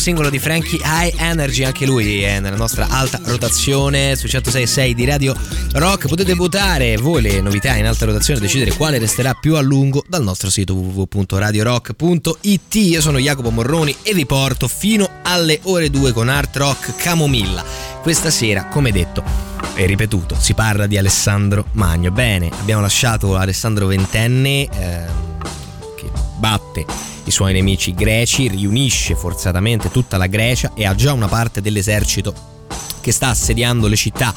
Singolo 0.06 0.30
di 0.30 0.38
Frankie 0.38 0.80
High 0.84 1.16
Energy, 1.18 1.64
anche 1.64 1.88
lui 1.88 2.22
è 2.22 2.40
nella 2.40 2.58
nostra 2.58 2.88
alta 2.90 3.20
rotazione 3.24 4.16
su 4.16 4.28
106.6 4.28 4.92
di 4.92 5.04
Radio 5.04 5.36
Rock. 5.72 6.08
Potete 6.08 6.36
votare 6.36 6.96
voi 6.98 7.24
le 7.24 7.42
novità 7.42 7.76
in 7.76 7.88
alta 7.88 8.06
rotazione 8.06 8.38
e 8.38 8.44
decidere 8.44 8.76
quale 8.76 9.00
resterà 9.00 9.34
più 9.34 9.56
a 9.56 9.62
lungo 9.62 10.04
dal 10.08 10.22
nostro 10.22 10.52
sito 10.52 10.76
www.radiorock.it. 10.76 12.76
Io 12.76 13.02
sono 13.02 13.18
Jacopo 13.18 13.50
Morroni 13.50 13.96
e 14.04 14.14
vi 14.14 14.28
porto 14.28 14.68
fino 14.68 15.10
alle 15.24 15.60
ore 15.64 15.90
2 15.90 16.12
con 16.12 16.30
Art 16.30 16.56
Rock 16.56 16.96
Camomilla. 16.98 17.64
Questa 18.04 18.30
sera, 18.30 18.66
come 18.66 18.92
detto, 18.92 19.24
e 19.74 19.88
ripetuto, 19.88 20.38
si 20.40 20.54
parla 20.54 20.86
di 20.86 21.00
Alessandro 21.00 21.66
Magno. 21.72 22.12
Bene, 22.12 22.52
abbiamo 22.60 22.82
lasciato 22.82 23.38
Alessandro 23.38 23.88
ventenne 23.88 24.70
eh, 24.70 25.26
batte 26.38 26.86
i 27.26 27.32
suoi 27.32 27.54
nemici 27.54 27.94
greci, 27.94 28.48
riunisce 28.48 29.16
forzatamente 29.16 29.90
tutta 29.90 30.18
la 30.18 30.28
Grecia 30.28 30.72
e 30.76 30.86
ha 30.86 30.94
già 30.94 31.12
una 31.14 31.28
parte 31.28 31.62
dell'esercito 31.62 32.34
che 33.02 33.12
sta 33.12 33.30
assediando 33.30 33.88
le 33.88 33.96
città 33.96 34.34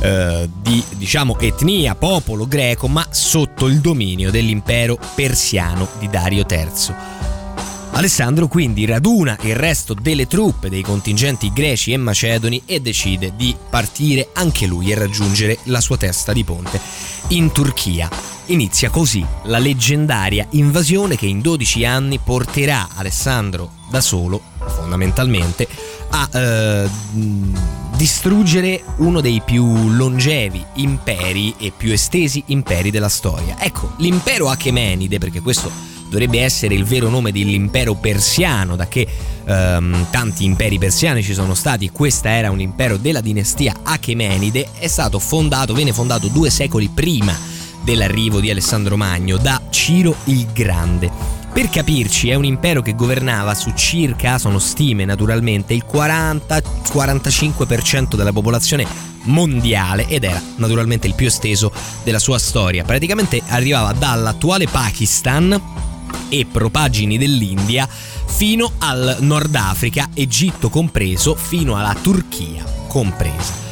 eh, 0.00 0.48
di 0.60 0.82
diciamo 0.96 1.38
etnia, 1.38 1.94
popolo 1.94 2.46
greco, 2.46 2.88
ma 2.88 3.06
sotto 3.10 3.66
il 3.66 3.80
dominio 3.80 4.30
dell'impero 4.30 4.98
persiano 5.14 5.88
di 5.98 6.08
Dario 6.08 6.46
III. 6.48 7.18
Alessandro 7.92 8.46
quindi 8.46 8.86
raduna 8.86 9.36
il 9.42 9.56
resto 9.56 9.94
delle 9.94 10.26
truppe 10.26 10.68
dei 10.68 10.82
contingenti 10.82 11.52
greci 11.52 11.92
e 11.92 11.96
macedoni 11.96 12.62
e 12.64 12.80
decide 12.80 13.32
di 13.36 13.54
partire 13.68 14.28
anche 14.32 14.66
lui 14.66 14.90
e 14.90 14.94
raggiungere 14.94 15.58
la 15.64 15.80
sua 15.80 15.96
testa 15.96 16.32
di 16.32 16.44
ponte 16.44 16.80
in 17.28 17.52
Turchia. 17.52 18.08
Inizia 18.50 18.90
così 18.90 19.24
la 19.44 19.58
leggendaria 19.58 20.44
invasione 20.50 21.14
che 21.14 21.26
in 21.26 21.40
12 21.40 21.84
anni 21.84 22.18
porterà 22.18 22.88
Alessandro 22.96 23.70
da 23.88 24.00
solo, 24.00 24.42
fondamentalmente, 24.66 25.68
a 26.10 26.28
eh, 26.32 26.88
distruggere 27.96 28.82
uno 28.96 29.20
dei 29.20 29.40
più 29.44 29.90
longevi 29.90 30.64
imperi 30.74 31.54
e 31.58 31.72
più 31.76 31.92
estesi 31.92 32.42
imperi 32.46 32.90
della 32.90 33.08
storia. 33.08 33.54
Ecco, 33.56 33.92
l'impero 33.98 34.48
Achemenide, 34.48 35.18
perché 35.18 35.40
questo 35.40 35.70
dovrebbe 36.08 36.40
essere 36.40 36.74
il 36.74 36.84
vero 36.84 37.08
nome 37.08 37.30
dell'impero 37.30 37.94
persiano, 37.94 38.74
da 38.74 38.88
che 38.88 39.06
ehm, 39.44 40.08
tanti 40.10 40.44
imperi 40.44 40.76
persiani 40.76 41.22
ci 41.22 41.34
sono 41.34 41.54
stati, 41.54 41.90
questo 41.90 42.26
era 42.26 42.50
un 42.50 42.60
impero 42.60 42.96
della 42.96 43.20
dinastia 43.20 43.76
Achemenide, 43.84 44.70
è 44.76 44.88
stato 44.88 45.20
fondato, 45.20 45.72
venne 45.72 45.92
fondato 45.92 46.26
due 46.26 46.50
secoli 46.50 46.90
prima 46.92 47.59
dell'arrivo 47.82 48.40
di 48.40 48.50
Alessandro 48.50 48.96
Magno 48.96 49.36
da 49.36 49.60
Ciro 49.70 50.16
il 50.24 50.46
Grande. 50.52 51.38
Per 51.52 51.68
capirci, 51.68 52.30
è 52.30 52.34
un 52.34 52.44
impero 52.44 52.80
che 52.80 52.94
governava 52.94 53.54
su 53.54 53.72
circa, 53.74 54.38
sono 54.38 54.58
stime 54.58 55.04
naturalmente, 55.04 55.74
il 55.74 55.84
40-45% 55.90 58.14
della 58.14 58.32
popolazione 58.32 58.86
mondiale 59.24 60.06
ed 60.06 60.24
era 60.24 60.40
naturalmente 60.56 61.06
il 61.06 61.14
più 61.14 61.26
esteso 61.26 61.70
della 62.04 62.20
sua 62.20 62.38
storia. 62.38 62.84
Praticamente 62.84 63.42
arrivava 63.48 63.92
dall'attuale 63.92 64.66
Pakistan 64.68 65.60
e 66.28 66.46
propagini 66.50 67.18
dell'India 67.18 67.86
fino 67.88 68.72
al 68.78 69.18
Nord 69.20 69.54
Africa, 69.56 70.08
Egitto 70.14 70.70
compreso, 70.70 71.34
fino 71.34 71.76
alla 71.76 71.94
Turchia 72.00 72.64
compresa 72.86 73.69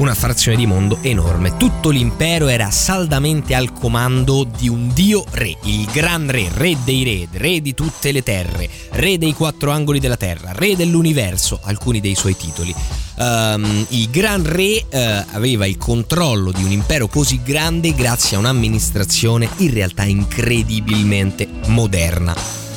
una 0.00 0.14
frazione 0.14 0.56
di 0.56 0.66
mondo 0.66 0.98
enorme. 1.02 1.56
Tutto 1.58 1.90
l'impero 1.90 2.48
era 2.48 2.70
saldamente 2.70 3.54
al 3.54 3.72
comando 3.72 4.44
di 4.44 4.66
un 4.66 4.90
dio 4.94 5.24
re, 5.32 5.54
il 5.64 5.84
gran 5.92 6.30
re, 6.30 6.48
re 6.52 6.74
dei 6.84 7.04
re, 7.04 7.28
re 7.38 7.60
di 7.60 7.74
tutte 7.74 8.10
le 8.10 8.22
terre, 8.22 8.68
re 8.92 9.18
dei 9.18 9.34
quattro 9.34 9.70
angoli 9.70 10.00
della 10.00 10.16
terra, 10.16 10.52
re 10.52 10.74
dell'universo, 10.74 11.60
alcuni 11.62 12.00
dei 12.00 12.14
suoi 12.14 12.34
titoli. 12.34 12.74
Um, 13.16 13.86
il 13.90 14.08
gran 14.08 14.42
re 14.42 14.86
uh, 14.90 15.34
aveva 15.34 15.66
il 15.66 15.76
controllo 15.76 16.50
di 16.50 16.64
un 16.64 16.70
impero 16.70 17.06
così 17.06 17.42
grande 17.44 17.94
grazie 17.94 18.36
a 18.36 18.40
un'amministrazione 18.40 19.46
in 19.58 19.74
realtà 19.74 20.04
incredibilmente 20.04 21.46
moderna. 21.66 22.69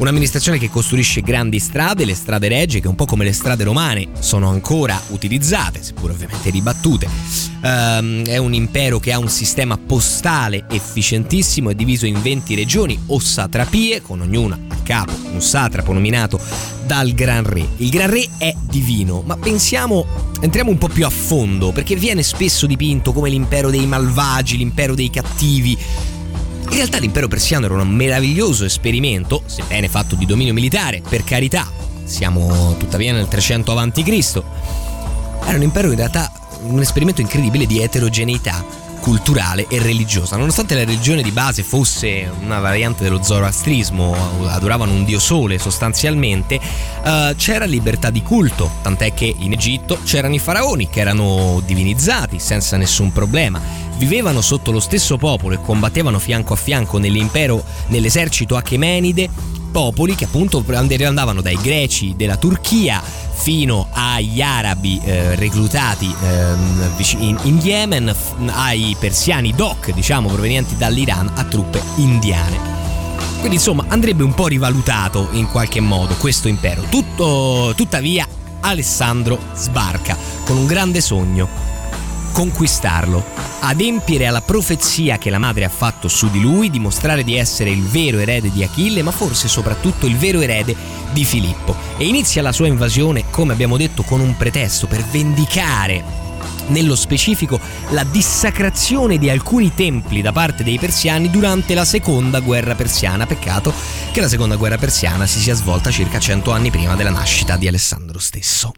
Un'amministrazione 0.00 0.56
che 0.56 0.70
costruisce 0.70 1.20
grandi 1.20 1.58
strade, 1.58 2.06
le 2.06 2.14
strade 2.14 2.48
regge, 2.48 2.80
che 2.80 2.88
un 2.88 2.94
po' 2.94 3.04
come 3.04 3.22
le 3.22 3.34
strade 3.34 3.64
romane 3.64 4.08
sono 4.18 4.48
ancora 4.48 4.98
utilizzate, 5.08 5.82
seppur 5.82 6.12
ovviamente 6.12 6.48
ribattute. 6.48 7.06
Um, 7.62 8.24
è 8.24 8.38
un 8.38 8.54
impero 8.54 8.98
che 8.98 9.12
ha 9.12 9.18
un 9.18 9.28
sistema 9.28 9.76
postale 9.76 10.64
efficientissimo, 10.70 11.68
è 11.68 11.74
diviso 11.74 12.06
in 12.06 12.18
20 12.22 12.54
regioni 12.54 12.98
o 13.08 13.18
satrapie, 13.18 14.00
con 14.00 14.22
ognuna 14.22 14.58
a 14.68 14.76
capo 14.82 15.12
un 15.32 15.42
satrapo 15.42 15.92
nominato 15.92 16.40
dal 16.86 17.12
Gran 17.12 17.44
Re. 17.44 17.68
Il 17.76 17.90
Gran 17.90 18.08
Re 18.08 18.26
è 18.38 18.54
divino, 18.70 19.22
ma 19.26 19.36
pensiamo, 19.36 20.06
entriamo 20.40 20.70
un 20.70 20.78
po' 20.78 20.88
più 20.88 21.04
a 21.04 21.10
fondo, 21.10 21.72
perché 21.72 21.94
viene 21.94 22.22
spesso 22.22 22.64
dipinto 22.64 23.12
come 23.12 23.28
l'impero 23.28 23.68
dei 23.68 23.84
malvagi, 23.84 24.56
l'impero 24.56 24.94
dei 24.94 25.10
cattivi. 25.10 25.76
In 26.70 26.76
realtà 26.76 26.98
l'impero 26.98 27.28
persiano 27.28 27.66
era 27.66 27.74
un 27.74 27.90
meraviglioso 27.90 28.64
esperimento, 28.64 29.42
sebbene 29.44 29.88
fatto 29.88 30.14
di 30.14 30.24
dominio 30.24 30.52
militare, 30.52 31.02
per 31.06 31.24
carità, 31.24 31.70
siamo 32.04 32.76
tuttavia 32.78 33.12
nel 33.12 33.28
300 33.28 33.76
a.C. 33.76 34.42
Era 35.44 35.56
un 35.56 35.62
impero 35.62 35.90
in 35.90 35.96
realtà 35.96 36.32
un 36.62 36.80
esperimento 36.80 37.20
incredibile 37.20 37.66
di 37.66 37.82
eterogeneità 37.82 38.64
culturale 39.00 39.66
e 39.68 39.80
religiosa. 39.80 40.36
Nonostante 40.36 40.74
la 40.74 40.84
religione 40.84 41.22
di 41.22 41.30
base 41.30 41.62
fosse 41.62 42.30
una 42.40 42.60
variante 42.60 43.02
dello 43.02 43.22
zoroastrismo, 43.22 44.14
adoravano 44.46 44.92
un 44.92 45.04
dio 45.04 45.18
sole 45.18 45.58
sostanzialmente, 45.58 46.60
uh, 47.02 47.34
c'era 47.36 47.64
libertà 47.64 48.10
di 48.10 48.22
culto, 48.22 48.70
tant'è 48.82 49.12
che 49.12 49.34
in 49.36 49.52
Egitto 49.52 49.98
c'erano 50.04 50.34
i 50.34 50.38
faraoni 50.38 50.88
che 50.88 51.00
erano 51.00 51.60
divinizzati 51.64 52.38
senza 52.38 52.76
nessun 52.76 53.12
problema 53.12 53.88
vivevano 54.00 54.40
sotto 54.40 54.70
lo 54.70 54.80
stesso 54.80 55.18
popolo 55.18 55.54
e 55.54 55.60
combattevano 55.60 56.18
fianco 56.18 56.54
a 56.54 56.56
fianco 56.56 56.96
nell'impero, 56.96 57.62
nell'esercito 57.88 58.56
Achemenide, 58.56 59.28
popoli 59.70 60.14
che 60.14 60.24
appunto 60.24 60.64
andavano 61.06 61.40
dai 61.40 61.56
greci 61.60 62.14
della 62.16 62.36
Turchia 62.36 63.02
fino 63.40 63.88
agli 63.92 64.42
arabi 64.42 65.00
eh, 65.02 65.34
reclutati 65.34 66.14
eh, 66.22 66.96
in, 67.18 67.38
in, 67.42 67.58
Yemen, 67.58 68.14
ai 68.48 68.94
persiani 68.98 69.54
doc, 69.54 69.92
diciamo, 69.92 70.28
provenienti 70.28 70.76
dall'Iran, 70.76 71.32
a 71.34 71.44
truppe 71.44 71.80
indiane. 71.96 72.58
Quindi 73.38 73.56
insomma 73.56 73.86
andrebbe 73.88 74.22
un 74.22 74.34
po' 74.34 74.46
rivalutato 74.46 75.28
in 75.32 75.48
qualche 75.48 75.80
modo 75.80 76.14
questo 76.16 76.48
impero. 76.48 76.82
Tutto, 76.90 77.72
tuttavia 77.74 78.26
Alessandro 78.60 79.38
sbarca 79.54 80.16
con 80.44 80.58
un 80.58 80.66
grande 80.66 81.00
sogno, 81.00 81.48
conquistarlo, 82.30 83.24
adempiere 83.60 84.26
alla 84.26 84.40
profezia 84.40 85.18
che 85.18 85.30
la 85.30 85.38
madre 85.38 85.64
ha 85.64 85.68
fatto 85.68 86.08
su 86.08 86.30
di 86.30 86.40
lui, 86.40 86.70
dimostrare 86.70 87.24
di 87.24 87.36
essere 87.36 87.70
il 87.70 87.82
vero 87.82 88.18
erede 88.18 88.50
di 88.50 88.62
Achille, 88.62 89.02
ma 89.02 89.10
forse 89.10 89.48
soprattutto 89.48 90.06
il 90.06 90.16
vero 90.16 90.40
erede 90.40 90.74
di 91.12 91.24
Filippo. 91.24 91.76
E 91.96 92.06
inizia 92.06 92.42
la 92.42 92.52
sua 92.52 92.66
invasione, 92.66 93.24
come 93.30 93.52
abbiamo 93.52 93.76
detto, 93.76 94.02
con 94.02 94.20
un 94.20 94.36
pretesto 94.36 94.86
per 94.86 95.04
vendicare 95.04 96.28
nello 96.68 96.94
specifico 96.94 97.60
la 97.90 98.04
dissacrazione 98.04 99.18
di 99.18 99.28
alcuni 99.28 99.74
templi 99.74 100.22
da 100.22 100.32
parte 100.32 100.64
dei 100.64 100.78
persiani 100.78 101.30
durante 101.30 101.74
la 101.74 101.84
seconda 101.84 102.40
guerra 102.40 102.74
persiana. 102.74 103.26
Peccato 103.26 103.72
che 104.12 104.20
la 104.20 104.28
seconda 104.28 104.56
guerra 104.56 104.78
persiana 104.78 105.26
si 105.26 105.38
sia 105.38 105.54
svolta 105.54 105.90
circa 105.90 106.18
100 106.18 106.50
anni 106.50 106.70
prima 106.70 106.94
della 106.94 107.10
nascita 107.10 107.56
di 107.56 107.68
Alessandro 107.68 108.18
stesso. 108.18 108.72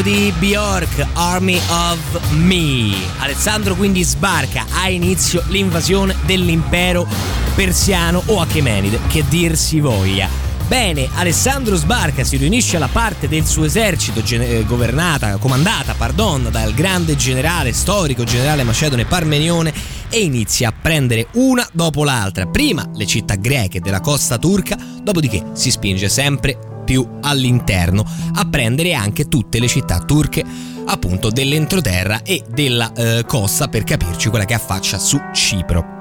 Nordico 0.00 0.02
di 0.02 0.32
Bjork, 0.38 1.06
Army 1.14 1.60
of 1.68 2.32
Me. 2.32 2.94
Alessandro 3.18 3.74
quindi 3.74 4.02
sbarca 4.02 4.66
a 4.70 4.88
inizio 4.88 5.42
l'invasione 5.48 6.16
dell'impero 6.24 7.06
persiano 7.54 8.22
o 8.26 8.40
Achemenide, 8.40 9.00
che 9.08 9.24
dir 9.28 9.56
si 9.56 9.80
voglia. 9.80 10.28
Bene, 10.66 11.08
Alessandro 11.14 11.74
sbarca, 11.74 12.22
si 12.22 12.36
riunisce 12.36 12.76
alla 12.76 12.88
parte 12.88 13.26
del 13.26 13.44
suo 13.44 13.64
esercito 13.64 14.22
gen- 14.22 14.64
governata, 14.66 15.36
comandata, 15.36 15.94
pardon, 15.94 16.48
dal 16.50 16.72
grande 16.72 17.16
generale 17.16 17.72
storico 17.72 18.22
generale 18.22 18.62
macedone 18.62 19.04
Parmenione 19.04 19.72
e 20.08 20.20
inizia 20.20 20.68
a 20.68 20.74
prendere 20.80 21.26
una 21.32 21.66
dopo 21.72 22.04
l'altra, 22.04 22.46
prima 22.46 22.88
le 22.94 23.06
città 23.06 23.34
greche 23.34 23.80
della 23.80 24.00
costa 24.00 24.38
turca, 24.38 24.76
dopodiché 25.02 25.46
si 25.54 25.70
spinge 25.70 26.08
sempre 26.08 26.69
più 26.90 27.06
all'interno, 27.20 28.04
a 28.34 28.44
prendere 28.46 28.94
anche 28.94 29.28
tutte 29.28 29.60
le 29.60 29.68
città 29.68 30.00
turche 30.00 30.44
appunto 30.86 31.30
dell'entroterra 31.30 32.24
e 32.24 32.42
della 32.50 32.92
eh, 32.92 33.24
costa 33.28 33.68
per 33.68 33.84
capirci 33.84 34.28
quella 34.28 34.44
che 34.44 34.54
affaccia 34.54 34.98
su 34.98 35.16
Cipro 35.32 35.98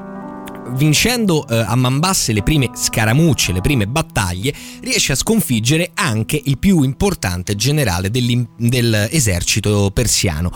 vincendo 0.72 1.48
eh, 1.48 1.58
a 1.58 1.76
Mambasse 1.76 2.34
le 2.34 2.42
prime 2.42 2.72
scaramucce, 2.74 3.52
le 3.52 3.62
prime 3.62 3.88
battaglie, 3.88 4.54
riesce 4.82 5.12
a 5.12 5.16
sconfiggere 5.16 5.92
anche 5.94 6.40
il 6.44 6.58
più 6.58 6.82
importante 6.82 7.56
generale 7.56 8.10
dell'esercito 8.12 9.92
persiano. 9.92 10.52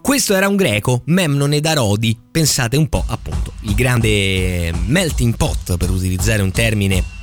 Questo 0.00 0.34
era 0.34 0.48
un 0.48 0.56
greco, 0.56 1.02
Memnone 1.06 1.60
da 1.60 1.74
Rodi, 1.74 2.16
pensate 2.30 2.76
un 2.76 2.88
po' 2.88 3.04
appunto, 3.06 3.52
il 3.62 3.74
grande 3.74 4.72
melting 4.86 5.36
pot 5.36 5.76
per 5.76 5.90
utilizzare 5.90 6.42
un 6.42 6.50
termine 6.50 7.15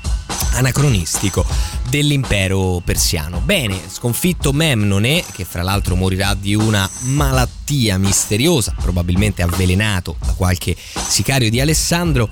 anacronistico 0.53 1.45
dell'impero 1.89 2.81
persiano. 2.83 3.39
Bene, 3.39 3.79
sconfitto 3.87 4.51
Memnone, 4.53 5.23
che 5.31 5.45
fra 5.45 5.61
l'altro 5.61 5.95
morirà 5.95 6.33
di 6.33 6.55
una 6.55 6.89
malattia 7.01 7.97
misteriosa, 7.97 8.75
probabilmente 8.79 9.41
avvelenato 9.41 10.15
da 10.19 10.33
qualche 10.33 10.75
sicario 10.77 11.49
di 11.49 11.59
Alessandro, 11.59 12.29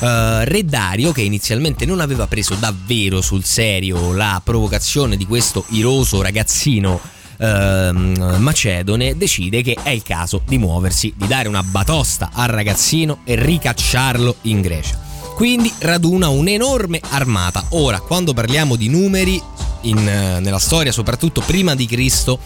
Uh, 0.00 0.44
Re 0.44 0.64
Dario, 0.64 1.12
che 1.12 1.20
inizialmente 1.20 1.84
non 1.84 2.00
aveva 2.00 2.26
preso 2.26 2.54
davvero 2.54 3.20
sul 3.20 3.44
serio 3.44 4.14
la 4.14 4.40
provocazione 4.42 5.14
di 5.14 5.26
questo 5.26 5.66
iroso 5.72 6.22
ragazzino 6.22 6.98
uh, 7.36 7.46
macedone, 8.38 9.18
decide 9.18 9.60
che 9.60 9.76
è 9.82 9.90
il 9.90 10.02
caso 10.02 10.40
di 10.46 10.56
muoversi, 10.56 11.12
di 11.14 11.26
dare 11.26 11.48
una 11.48 11.62
batosta 11.62 12.30
al 12.32 12.48
ragazzino 12.48 13.18
e 13.24 13.34
ricacciarlo 13.34 14.36
in 14.44 14.62
Grecia. 14.62 15.09
Quindi 15.40 15.72
raduna 15.78 16.28
un'enorme 16.28 17.00
armata. 17.08 17.64
Ora, 17.70 17.98
quando 18.00 18.34
parliamo 18.34 18.76
di 18.76 18.90
numeri, 18.90 19.40
in, 19.84 19.96
eh, 20.06 20.38
nella 20.38 20.58
storia, 20.58 20.92
soprattutto 20.92 21.40
prima 21.40 21.74
di 21.74 21.86
Cristo, 21.86 22.38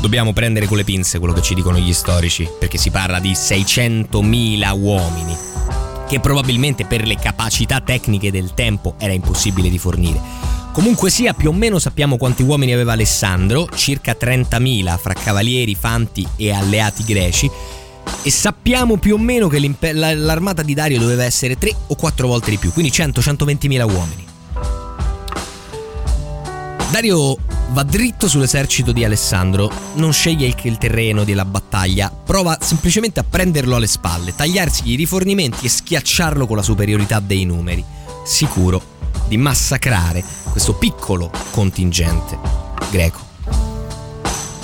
dobbiamo 0.00 0.32
prendere 0.32 0.66
con 0.66 0.78
le 0.78 0.82
pinze 0.82 1.20
quello 1.20 1.32
che 1.32 1.42
ci 1.42 1.54
dicono 1.54 1.78
gli 1.78 1.92
storici, 1.92 2.48
perché 2.58 2.76
si 2.76 2.90
parla 2.90 3.20
di 3.20 3.30
600.000 3.30 4.80
uomini, 4.80 5.36
che 6.08 6.18
probabilmente 6.18 6.86
per 6.86 7.06
le 7.06 7.14
capacità 7.14 7.80
tecniche 7.80 8.32
del 8.32 8.52
tempo 8.54 8.96
era 8.98 9.12
impossibile 9.12 9.70
di 9.70 9.78
fornire. 9.78 10.20
Comunque 10.72 11.08
sia, 11.08 11.34
più 11.34 11.50
o 11.50 11.52
meno 11.52 11.78
sappiamo 11.78 12.16
quanti 12.16 12.42
uomini 12.42 12.72
aveva 12.72 12.94
Alessandro, 12.94 13.68
circa 13.76 14.16
30.000 14.20 14.98
fra 14.98 15.14
cavalieri, 15.14 15.76
fanti 15.76 16.26
e 16.34 16.50
alleati 16.50 17.04
greci, 17.04 17.48
e 18.22 18.30
sappiamo 18.30 18.98
più 18.98 19.14
o 19.14 19.18
meno 19.18 19.48
che 19.48 19.58
l'armata 19.80 20.62
di 20.62 20.74
Dario 20.74 20.98
doveva 20.98 21.24
essere 21.24 21.56
3 21.56 21.74
o 21.88 21.94
4 21.94 22.26
volte 22.26 22.50
di 22.50 22.58
più, 22.58 22.72
quindi 22.72 22.90
100-120 22.90 23.66
mila 23.66 23.86
uomini. 23.86 24.26
Dario 26.90 27.36
va 27.70 27.84
dritto 27.84 28.26
sull'esercito 28.26 28.90
di 28.90 29.04
Alessandro, 29.04 29.70
non 29.94 30.12
sceglie 30.12 30.46
il, 30.46 30.56
il 30.62 30.76
terreno 30.76 31.22
della 31.22 31.44
battaglia, 31.44 32.10
prova 32.10 32.58
semplicemente 32.60 33.20
a 33.20 33.24
prenderlo 33.28 33.76
alle 33.76 33.86
spalle, 33.86 34.34
tagliarsi 34.34 34.82
i 34.90 34.96
rifornimenti 34.96 35.66
e 35.66 35.68
schiacciarlo 35.68 36.46
con 36.46 36.56
la 36.56 36.62
superiorità 36.62 37.20
dei 37.20 37.44
numeri, 37.44 37.84
sicuro 38.24 38.98
di 39.28 39.36
massacrare 39.36 40.24
questo 40.50 40.74
piccolo 40.74 41.30
contingente 41.52 42.36
greco. 42.90 43.28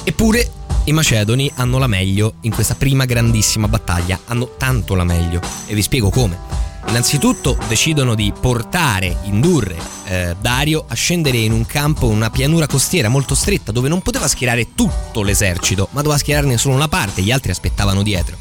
Eppure 0.02 0.50
i 0.86 0.92
Macedoni 0.92 1.50
hanno 1.56 1.78
la 1.78 1.88
meglio 1.88 2.34
in 2.42 2.54
questa 2.54 2.76
prima 2.76 3.06
grandissima 3.06 3.66
battaglia, 3.66 4.20
hanno 4.26 4.54
tanto 4.56 4.94
la 4.94 5.02
meglio 5.02 5.40
e 5.66 5.74
vi 5.74 5.82
spiego 5.82 6.10
come. 6.10 6.38
Innanzitutto 6.86 7.58
decidono 7.66 8.14
di 8.14 8.32
portare, 8.38 9.16
indurre 9.24 9.76
eh, 10.04 10.36
Dario 10.40 10.84
a 10.86 10.94
scendere 10.94 11.38
in 11.38 11.50
un 11.50 11.66
campo, 11.66 12.06
una 12.06 12.30
pianura 12.30 12.68
costiera 12.68 13.08
molto 13.08 13.34
stretta 13.34 13.72
dove 13.72 13.88
non 13.88 14.00
poteva 14.00 14.28
schierare 14.28 14.74
tutto 14.74 15.22
l'esercito, 15.22 15.88
ma 15.90 16.02
doveva 16.02 16.20
schierarne 16.20 16.56
solo 16.56 16.76
una 16.76 16.86
parte, 16.88 17.22
gli 17.22 17.32
altri 17.32 17.50
aspettavano 17.50 18.04
dietro. 18.04 18.36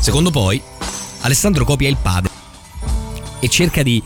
Secondo 0.00 0.32
poi, 0.32 0.60
Alessandro 1.20 1.64
copia 1.64 1.88
il 1.88 1.96
padre 2.02 2.32
e 3.38 3.48
cerca 3.48 3.84
di 3.84 4.02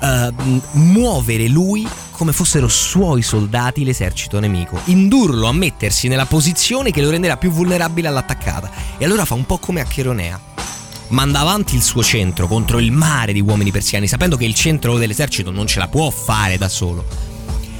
uh, 0.00 0.60
muovere 0.72 1.48
lui 1.48 1.86
come 2.14 2.32
fossero 2.32 2.68
suoi 2.68 3.22
soldati 3.22 3.84
l'esercito 3.84 4.38
nemico, 4.38 4.80
indurlo 4.84 5.48
a 5.48 5.52
mettersi 5.52 6.06
nella 6.06 6.26
posizione 6.26 6.92
che 6.92 7.02
lo 7.02 7.10
renderà 7.10 7.36
più 7.36 7.50
vulnerabile 7.50 8.06
all'attaccata. 8.06 8.70
E 8.96 9.04
allora 9.04 9.24
fa 9.24 9.34
un 9.34 9.44
po' 9.44 9.58
come 9.58 9.80
a 9.80 9.84
Cheronea. 9.84 10.40
Manda 11.08 11.40
avanti 11.40 11.74
il 11.74 11.82
suo 11.82 12.02
centro 12.02 12.46
contro 12.46 12.78
il 12.78 12.92
mare 12.92 13.32
di 13.32 13.40
uomini 13.40 13.72
persiani, 13.72 14.06
sapendo 14.06 14.36
che 14.36 14.44
il 14.44 14.54
centro 14.54 14.96
dell'esercito 14.96 15.50
non 15.50 15.66
ce 15.66 15.80
la 15.80 15.88
può 15.88 16.08
fare 16.10 16.56
da 16.56 16.68
solo. 16.68 17.04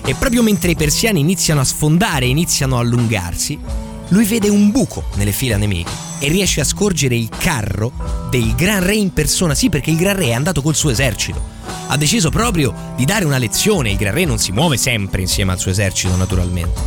E 0.05 0.15
proprio 0.15 0.43
mentre 0.43 0.73
i 0.73 0.77
persiani 0.77 1.21
iniziano 1.21 1.61
a 1.61 1.65
sfondare 1.65 2.27
e 2.27 2.29
iniziano 2.29 2.77
a 2.77 2.81
allungarsi, 2.81 3.59
lui 4.09 4.25
vede 4.25 4.49
un 4.49 4.71
buco 4.71 5.05
nelle 5.15 5.33
fila 5.33 5.57
nemiche 5.57 5.91
e 6.19 6.29
riesce 6.29 6.61
a 6.61 6.65
scorgere 6.65 7.17
il 7.17 7.29
carro 7.31 7.93
del 8.31 8.55
Gran 8.55 8.85
Re 8.85 8.97
in 8.97 9.13
persona. 9.13 9.55
Sì, 9.55 9.69
perché 9.69 9.91
il 9.91 9.97
Gran 9.97 10.17
Re 10.17 10.27
è 10.27 10.33
andato 10.33 10.61
col 10.61 10.75
suo 10.75 10.91
esercito 10.91 11.54
ha 11.87 11.97
deciso 11.97 12.31
proprio 12.31 12.75
di 12.97 13.05
dare 13.05 13.25
una 13.25 13.39
lezione. 13.39 13.91
Il 13.91 13.97
Gran 13.97 14.15
Re 14.15 14.25
non 14.25 14.39
si 14.39 14.53
muove 14.53 14.77
sempre 14.77 15.21
insieme 15.21 15.53
al 15.53 15.59
suo 15.59 15.71
esercito, 15.71 16.17
naturalmente. 16.17 16.81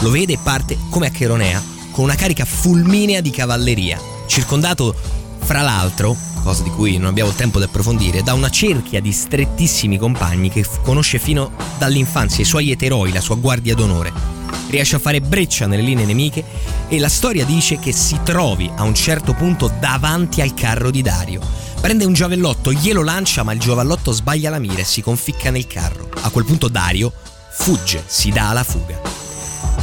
Lo 0.00 0.10
vede 0.10 0.34
e 0.34 0.38
parte 0.42 0.78
come 0.88 1.08
a 1.08 1.10
Cheronea, 1.10 1.62
con 1.90 2.04
una 2.04 2.14
carica 2.14 2.44
fulminea 2.44 3.20
di 3.20 3.30
cavalleria, 3.30 4.00
circondato, 4.26 4.94
fra 5.40 5.60
l'altro, 5.60 6.16
cosa 6.42 6.62
di 6.62 6.70
cui 6.70 6.96
non 6.96 7.08
abbiamo 7.08 7.32
tempo 7.32 7.58
di 7.58 7.64
approfondire, 7.64 8.22
da 8.22 8.32
una 8.32 8.50
cerchia 8.50 9.00
di 9.00 9.12
strettissimi 9.12 9.98
compagni 9.98 10.48
che 10.48 10.64
conosce 10.82 11.18
fino 11.18 11.50
dall'infanzia 11.78 12.42
i 12.42 12.46
suoi 12.46 12.70
eteroi, 12.70 13.12
la 13.12 13.20
sua 13.20 13.36
guardia 13.36 13.74
d'onore. 13.74 14.38
Riesce 14.68 14.96
a 14.96 15.00
fare 15.00 15.20
breccia 15.20 15.66
nelle 15.66 15.82
linee 15.82 16.06
nemiche 16.06 16.44
e 16.88 16.98
la 16.98 17.08
storia 17.08 17.44
dice 17.44 17.78
che 17.78 17.92
si 17.92 18.20
trovi 18.22 18.70
a 18.76 18.84
un 18.84 18.94
certo 18.94 19.34
punto 19.34 19.70
davanti 19.80 20.40
al 20.40 20.54
carro 20.54 20.90
di 20.90 21.02
Dario 21.02 21.40
Prende 21.80 22.04
un 22.04 22.12
giavellotto, 22.12 22.72
glielo 22.72 23.02
lancia, 23.02 23.42
ma 23.42 23.52
il 23.52 23.58
giavellotto 23.58 24.12
sbaglia 24.12 24.50
la 24.50 24.58
mira 24.58 24.80
e 24.80 24.84
si 24.84 25.00
conficca 25.00 25.50
nel 25.50 25.66
carro. 25.66 26.10
A 26.20 26.28
quel 26.28 26.44
punto 26.44 26.68
Dario 26.68 27.10
fugge, 27.52 28.04
si 28.06 28.30
dà 28.30 28.50
alla 28.50 28.64
fuga. 28.64 29.00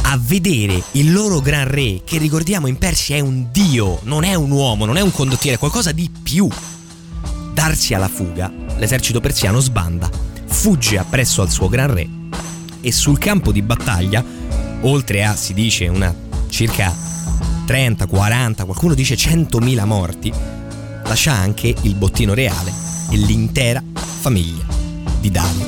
A 0.02 0.18
vedere 0.18 0.80
il 0.92 1.12
loro 1.12 1.40
gran 1.40 1.66
re, 1.66 2.02
che 2.04 2.18
ricordiamo 2.18 2.68
in 2.68 2.78
Persia 2.78 3.16
è 3.16 3.20
un 3.20 3.48
dio, 3.50 3.98
non 4.04 4.22
è 4.22 4.34
un 4.34 4.52
uomo, 4.52 4.84
non 4.84 4.96
è 4.96 5.00
un 5.00 5.10
condottiere, 5.10 5.56
è 5.56 5.58
qualcosa 5.58 5.90
di 5.90 6.08
più. 6.22 6.48
Darsi 7.52 7.94
alla 7.94 8.08
fuga, 8.08 8.50
l'esercito 8.76 9.20
persiano 9.20 9.58
sbanda, 9.58 10.08
fugge 10.46 10.98
appresso 10.98 11.42
al 11.42 11.50
suo 11.50 11.68
gran 11.68 11.92
re 11.92 12.08
e 12.80 12.92
sul 12.92 13.18
campo 13.18 13.50
di 13.50 13.60
battaglia, 13.60 14.24
oltre 14.82 15.24
a, 15.24 15.34
si 15.34 15.52
dice, 15.52 15.88
una 15.88 16.14
circa 16.48 16.94
30, 17.66 18.06
40, 18.06 18.64
qualcuno 18.64 18.94
dice 18.94 19.16
100.000 19.16 19.84
morti, 19.84 20.32
lascia 21.08 21.32
anche 21.32 21.74
il 21.82 21.94
bottino 21.94 22.34
reale 22.34 22.72
e 23.10 23.16
l'intera 23.16 23.82
famiglia 24.20 24.64
di 25.20 25.30
Dario. 25.30 25.66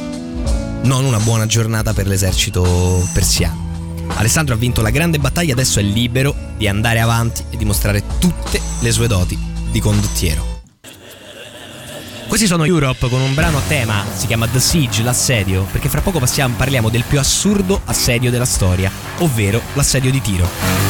Non 0.82 1.04
una 1.04 1.18
buona 1.18 1.46
giornata 1.46 1.92
per 1.92 2.06
l'esercito 2.06 3.08
persiano. 3.12 3.68
Alessandro 4.16 4.54
ha 4.54 4.58
vinto 4.58 4.82
la 4.82 4.90
grande 4.90 5.18
battaglia, 5.18 5.52
adesso 5.52 5.80
è 5.80 5.82
libero 5.82 6.34
di 6.56 6.68
andare 6.68 7.00
avanti 7.00 7.42
e 7.50 7.56
dimostrare 7.56 8.02
tutte 8.18 8.60
le 8.80 8.92
sue 8.92 9.06
doti 9.06 9.38
di 9.70 9.80
condottiero. 9.80 10.58
Questi 12.26 12.46
sono 12.46 12.64
Europe 12.64 13.08
con 13.08 13.20
un 13.20 13.34
brano 13.34 13.58
a 13.58 13.62
tema, 13.66 14.04
si 14.14 14.26
chiama 14.26 14.46
The 14.46 14.60
Siege, 14.60 15.02
l'assedio, 15.02 15.66
perché 15.72 15.88
fra 15.88 16.00
poco 16.00 16.20
passiamo, 16.20 16.54
parliamo 16.56 16.88
del 16.88 17.02
più 17.02 17.18
assurdo 17.18 17.80
assedio 17.86 18.30
della 18.30 18.44
storia, 18.44 18.90
ovvero 19.18 19.60
l'assedio 19.74 20.10
di 20.12 20.20
Tiro. 20.20 20.89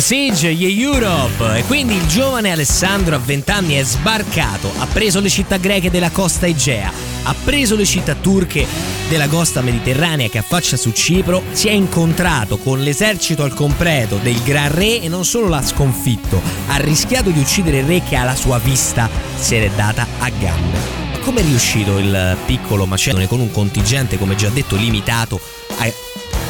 Siege, 0.00 0.48
Ye 0.48 0.68
Europe. 0.68 1.58
E 1.58 1.64
quindi 1.64 1.94
il 1.94 2.06
giovane 2.06 2.50
Alessandro 2.50 3.14
a 3.14 3.18
20 3.18 3.50
anni 3.50 3.74
è 3.74 3.84
sbarcato, 3.84 4.72
ha 4.78 4.86
preso 4.86 5.20
le 5.20 5.28
città 5.28 5.56
greche 5.56 5.90
della 5.90 6.10
costa 6.10 6.46
Egea, 6.46 6.92
ha 7.22 7.34
preso 7.44 7.76
le 7.76 7.84
città 7.84 8.14
turche 8.14 8.66
della 9.08 9.28
costa 9.28 9.60
mediterranea 9.60 10.28
che 10.28 10.38
affaccia 10.38 10.76
su 10.76 10.90
Cipro, 10.92 11.42
si 11.52 11.68
è 11.68 11.72
incontrato 11.72 12.58
con 12.58 12.80
l'esercito 12.82 13.42
al 13.42 13.54
completo 13.54 14.16
del 14.16 14.42
Gran 14.42 14.74
Re 14.74 15.00
e 15.00 15.08
non 15.08 15.24
solo 15.24 15.48
l'ha 15.48 15.62
sconfitto, 15.62 16.40
ha 16.68 16.76
rischiato 16.76 17.30
di 17.30 17.38
uccidere 17.38 17.78
il 17.78 17.86
re 17.86 18.02
che 18.02 18.16
alla 18.16 18.34
sua 18.34 18.58
vista 18.58 19.08
si 19.36 19.54
è 19.54 19.70
data 19.70 20.06
a 20.18 20.28
gambe. 20.30 21.02
Come 21.20 21.40
è 21.40 21.44
riuscito 21.44 21.98
il 21.98 22.36
piccolo 22.44 22.84
Macedone 22.84 23.26
con 23.26 23.40
un 23.40 23.50
contingente, 23.50 24.18
come 24.18 24.34
già 24.34 24.48
detto, 24.48 24.76
limitato 24.76 25.40
a 25.78 25.90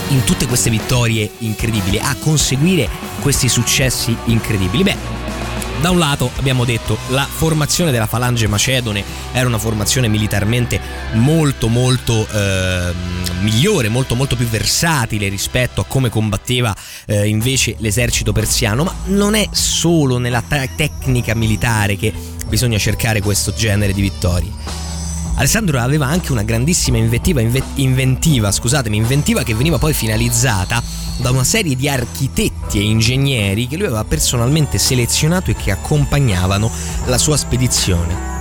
in 0.09 0.25
tutte 0.25 0.47
queste 0.47 0.71
vittorie 0.71 1.31
incredibili, 1.39 1.99
a 1.99 2.15
conseguire 2.19 2.89
questi 3.21 3.49
successi 3.49 4.17
incredibili? 4.27 4.83
Beh, 4.83 4.97
da 5.81 5.91
un 5.91 5.99
lato 5.99 6.31
abbiamo 6.37 6.65
detto 6.65 6.97
la 7.09 7.27
formazione 7.31 7.91
della 7.91 8.07
falange 8.07 8.47
macedone 8.47 9.05
era 9.33 9.47
una 9.47 9.59
formazione 9.59 10.09
militarmente 10.09 10.81
molto 11.13 11.69
molto 11.69 12.27
eh, 12.27 12.93
migliore, 13.41 13.89
molto 13.91 14.15
molto 14.15 14.35
più 14.35 14.47
versatile 14.47 15.29
rispetto 15.29 15.83
a 15.83 15.85
come 15.85 16.09
combatteva 16.09 16.75
eh, 17.07 17.29
invece 17.29 17.77
l'esercito 17.79 18.33
persiano, 18.33 18.85
ma 18.85 18.95
non 19.07 19.35
è 19.35 19.47
solo 19.51 20.17
nella 20.17 20.43
tecnica 20.75 21.35
militare 21.35 21.97
che 21.97 22.13
bisogna 22.47 22.79
cercare 22.79 23.21
questo 23.21 23.53
genere 23.53 23.93
di 23.93 24.01
vittorie 24.01 24.84
Alessandro 25.37 25.81
aveva 25.81 26.07
anche 26.07 26.33
una 26.33 26.43
grandissima 26.43 26.97
inventiva, 26.97 27.41
inventiva, 27.75 28.53
scusatemi, 28.53 28.97
inventiva 28.97 29.43
che 29.43 29.55
veniva 29.55 29.79
poi 29.79 29.93
finalizzata 29.93 30.83
da 31.19 31.31
una 31.31 31.45
serie 31.45 31.75
di 31.77 31.89
architetti 31.89 32.79
e 32.79 32.83
ingegneri 32.83 33.67
che 33.67 33.77
lui 33.77 33.87
aveva 33.87 34.05
personalmente 34.05 34.79
selezionato 34.79 35.51
e 35.51 35.57
che 35.57 35.71
accompagnavano 35.71 36.71
la 37.07 37.19
sua 37.19 37.37
spedizione. 37.37 38.34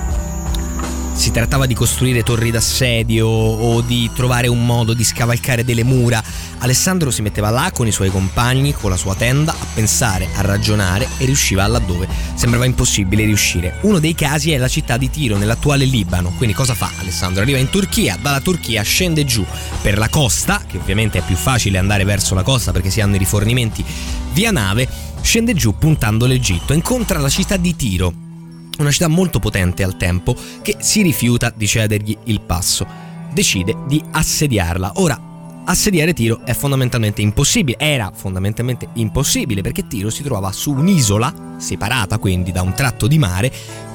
Si 1.14 1.32
trattava 1.32 1.66
di 1.66 1.74
costruire 1.74 2.24
torri 2.24 2.52
d'assedio 2.52 3.28
o 3.28 3.82
di 3.82 4.10
trovare 4.14 4.48
un 4.48 4.66
modo 4.66 4.94
di 4.94 5.04
scavalcare 5.04 5.64
delle 5.64 5.84
mura, 5.84 6.22
Alessandro 6.60 7.12
si 7.12 7.22
metteva 7.22 7.50
là 7.50 7.72
con 7.74 7.88
i 7.88 7.92
suoi 7.92 8.10
compagni, 8.10 8.74
con 8.74 8.90
la 8.90 8.98
sua 8.98 9.16
tenda, 9.16 9.52
a 9.52 9.66
pensare, 9.74 10.28
a 10.36 10.42
ragionare 10.42 11.08
e 11.18 11.26
riusciva 11.26 11.68
laddove 11.68 12.08
sembrava 12.34 12.66
impossibile 12.66 13.26
riuscire. 13.26 13.78
Uno 13.82 14.00
dei 14.00 14.16
casi 14.16 14.52
è 14.52 14.58
la 14.58 14.68
città 14.68 14.98
di 14.98 15.10
Tiro, 15.10 15.38
nell'attuale 15.38 15.86
Libano. 15.86 16.34
Quindi 16.36 16.56
cosa 16.56 16.74
fa 16.74 16.90
Alessandro? 17.00 17.42
Arriva 17.42 17.58
in 17.58 17.70
Turchia, 17.70 18.18
dalla 18.22 18.42
Turchia 18.42 18.82
scende 18.82 19.26
giù 19.26 19.46
per 19.82 19.98
la 19.98 20.10
costa, 20.10 20.64
che 20.68 20.78
ovviamente 20.78 21.20
è 21.20 21.22
più 21.22 21.36
facile 21.36 21.78
andare 21.78 22.06
verso 22.06 22.34
la 22.34 22.44
costa 22.44 22.72
perché 22.72 22.90
si 22.90 23.02
hanno 23.02 23.16
i 23.16 23.20
rifornimenti 23.20 23.84
via 24.34 24.52
nave, 24.52 24.88
scende 25.22 25.54
giù 25.54 25.78
puntando 25.78 26.26
l'Egitto, 26.26 26.74
incontra 26.74 27.20
la 27.20 27.30
città 27.30 27.58
di 27.58 27.76
Tiro, 27.76 28.23
una 28.80 28.92
città 28.92 29.08
molto 29.08 29.40
potente 29.40 29.84
al 29.84 29.98
tempo 29.98 30.36
che 30.62 30.78
si 30.80 31.02
rifiuta 31.02 31.52
di 31.56 31.68
cedergli 31.68 32.18
il 32.26 32.42
passo. 32.42 32.86
Decide 33.32 33.76
di 33.88 34.02
assediarla. 34.12 34.94
Ora, 34.96 35.20
assediare 35.66 36.14
Tiro 36.14 36.42
è 36.46 36.54
fondamentalmente 36.54 37.22
impossibile, 37.22 37.78
era 37.80 38.12
fondamentalmente 38.14 38.90
impossibile 38.94 39.62
perché 39.62 39.88
Tiro 39.88 40.10
si 40.10 40.24
trovava 40.24 40.52
su 40.52 40.72
un'isola, 40.72 41.56
separata 41.58 42.18
quindi 42.18 42.52
da 42.52 42.62
un 42.62 42.74
tratto 42.74 43.08
di 43.08 43.18
mare, 43.18 43.52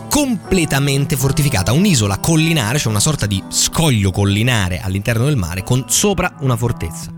completamente 0.08 1.16
fortificata, 1.16 1.72
un'isola 1.72 2.18
collinare, 2.18 2.78
cioè 2.78 2.90
una 2.90 3.00
sorta 3.00 3.26
di 3.26 3.42
scoglio 3.48 4.10
collinare 4.10 4.80
all'interno 4.80 5.24
del 5.24 5.36
mare 5.36 5.62
con 5.62 5.84
sopra 5.88 6.36
una 6.40 6.56
fortezza, 6.56 7.12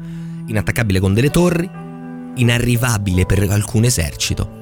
inattaccabile 0.46 1.00
con 1.00 1.14
delle 1.14 1.30
torri, 1.30 1.68
inarrivabile 2.34 3.26
per 3.26 3.48
alcun 3.50 3.84
esercito 3.84 4.59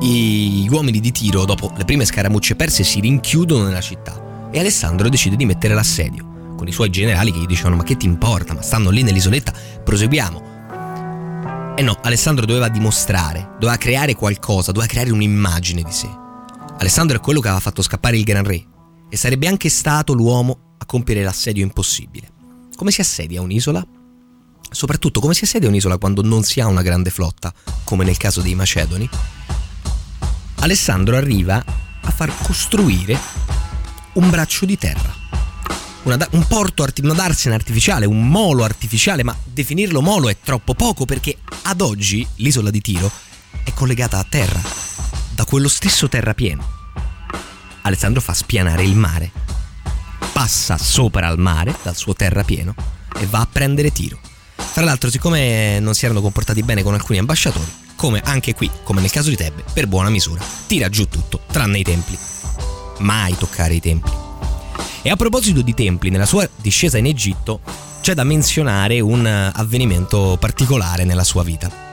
gli 0.00 0.68
uomini 0.68 1.00
di 1.00 1.10
Tiro, 1.10 1.44
dopo 1.44 1.72
le 1.76 1.84
prime 1.84 2.04
scaramucce 2.04 2.54
perse, 2.54 2.84
si 2.84 3.00
rinchiudono 3.00 3.64
nella 3.64 3.80
città 3.80 4.48
e 4.50 4.58
Alessandro 4.58 5.08
decide 5.08 5.36
di 5.36 5.44
mettere 5.44 5.74
l'assedio, 5.74 6.54
con 6.56 6.68
i 6.68 6.72
suoi 6.72 6.90
generali 6.90 7.32
che 7.32 7.38
gli 7.38 7.46
dicono 7.46 7.76
ma 7.76 7.82
che 7.82 7.96
ti 7.96 8.06
importa, 8.06 8.54
ma 8.54 8.62
stanno 8.62 8.90
lì 8.90 9.02
nell'isoletta, 9.02 9.52
proseguiamo. 9.84 10.54
E 11.76 11.82
no, 11.82 11.98
Alessandro 12.02 12.46
doveva 12.46 12.68
dimostrare, 12.68 13.50
doveva 13.58 13.76
creare 13.76 14.14
qualcosa, 14.14 14.72
doveva 14.72 14.90
creare 14.90 15.10
un'immagine 15.10 15.82
di 15.82 15.92
sé. 15.92 16.08
Alessandro 16.78 17.16
è 17.16 17.20
quello 17.20 17.40
che 17.40 17.48
aveva 17.48 17.62
fatto 17.62 17.82
scappare 17.82 18.16
il 18.16 18.24
Gran 18.24 18.44
Re 18.44 18.64
e 19.08 19.16
sarebbe 19.16 19.46
anche 19.46 19.68
stato 19.68 20.14
l'uomo 20.14 20.74
a 20.78 20.86
compiere 20.86 21.22
l'assedio 21.22 21.62
impossibile. 21.62 22.30
Come 22.76 22.90
si 22.90 23.00
assedia 23.00 23.40
un'isola? 23.40 23.86
Soprattutto 24.70 25.20
come 25.20 25.34
si 25.34 25.44
assedia 25.44 25.68
un'isola 25.68 25.98
quando 25.98 26.22
non 26.22 26.42
si 26.42 26.60
ha 26.60 26.66
una 26.66 26.82
grande 26.82 27.10
flotta, 27.10 27.52
come 27.84 28.04
nel 28.04 28.16
caso 28.16 28.40
dei 28.40 28.54
Macedoni? 28.54 29.08
Alessandro 30.66 31.16
arriva 31.16 31.64
a 31.64 32.10
far 32.10 32.32
costruire 32.42 33.16
un 34.14 34.30
braccio 34.30 34.66
di 34.66 34.76
terra. 34.76 35.14
Una, 36.02 36.26
un 36.32 36.44
porto, 36.48 36.84
una 37.02 37.14
darsena 37.14 37.54
artificiale, 37.54 38.04
un 38.04 38.26
molo 38.26 38.64
artificiale, 38.64 39.22
ma 39.22 39.36
definirlo 39.44 40.00
molo 40.00 40.28
è 40.28 40.36
troppo 40.42 40.74
poco 40.74 41.04
perché 41.04 41.38
ad 41.62 41.80
oggi 41.80 42.26
l'isola 42.36 42.70
di 42.70 42.80
Tiro 42.80 43.08
è 43.62 43.72
collegata 43.74 44.18
a 44.18 44.26
terra, 44.28 44.60
da 45.36 45.44
quello 45.44 45.68
stesso 45.68 46.08
terrapieno. 46.08 46.68
Alessandro 47.82 48.20
fa 48.20 48.34
spianare 48.34 48.82
il 48.82 48.96
mare, 48.96 49.30
passa 50.32 50.76
sopra 50.78 51.28
al 51.28 51.38
mare 51.38 51.76
dal 51.84 51.94
suo 51.94 52.14
terrapieno 52.14 52.74
e 53.20 53.26
va 53.26 53.38
a 53.38 53.48
prendere 53.50 53.92
Tiro. 53.92 54.18
Tra 54.72 54.82
l'altro, 54.82 55.10
siccome 55.10 55.78
non 55.78 55.94
si 55.94 56.06
erano 56.06 56.20
comportati 56.20 56.64
bene 56.64 56.82
con 56.82 56.94
alcuni 56.94 57.18
ambasciatori, 57.18 57.84
come 57.96 58.20
anche 58.24 58.54
qui, 58.54 58.70
come 58.84 59.00
nel 59.00 59.10
caso 59.10 59.30
di 59.30 59.36
Tebbe, 59.36 59.64
per 59.72 59.88
buona 59.88 60.10
misura, 60.10 60.44
tira 60.66 60.88
giù 60.88 61.08
tutto, 61.08 61.40
tranne 61.50 61.78
i 61.78 61.82
templi. 61.82 62.16
Mai 62.98 63.36
toccare 63.36 63.74
i 63.74 63.80
templi. 63.80 64.12
E 65.02 65.10
a 65.10 65.16
proposito 65.16 65.62
di 65.62 65.74
templi, 65.74 66.10
nella 66.10 66.26
sua 66.26 66.48
discesa 66.56 66.98
in 66.98 67.06
Egitto 67.06 67.60
c'è 68.00 68.14
da 68.14 68.24
menzionare 68.24 69.00
un 69.00 69.26
avvenimento 69.26 70.36
particolare 70.38 71.04
nella 71.04 71.24
sua 71.24 71.42
vita. 71.42 71.84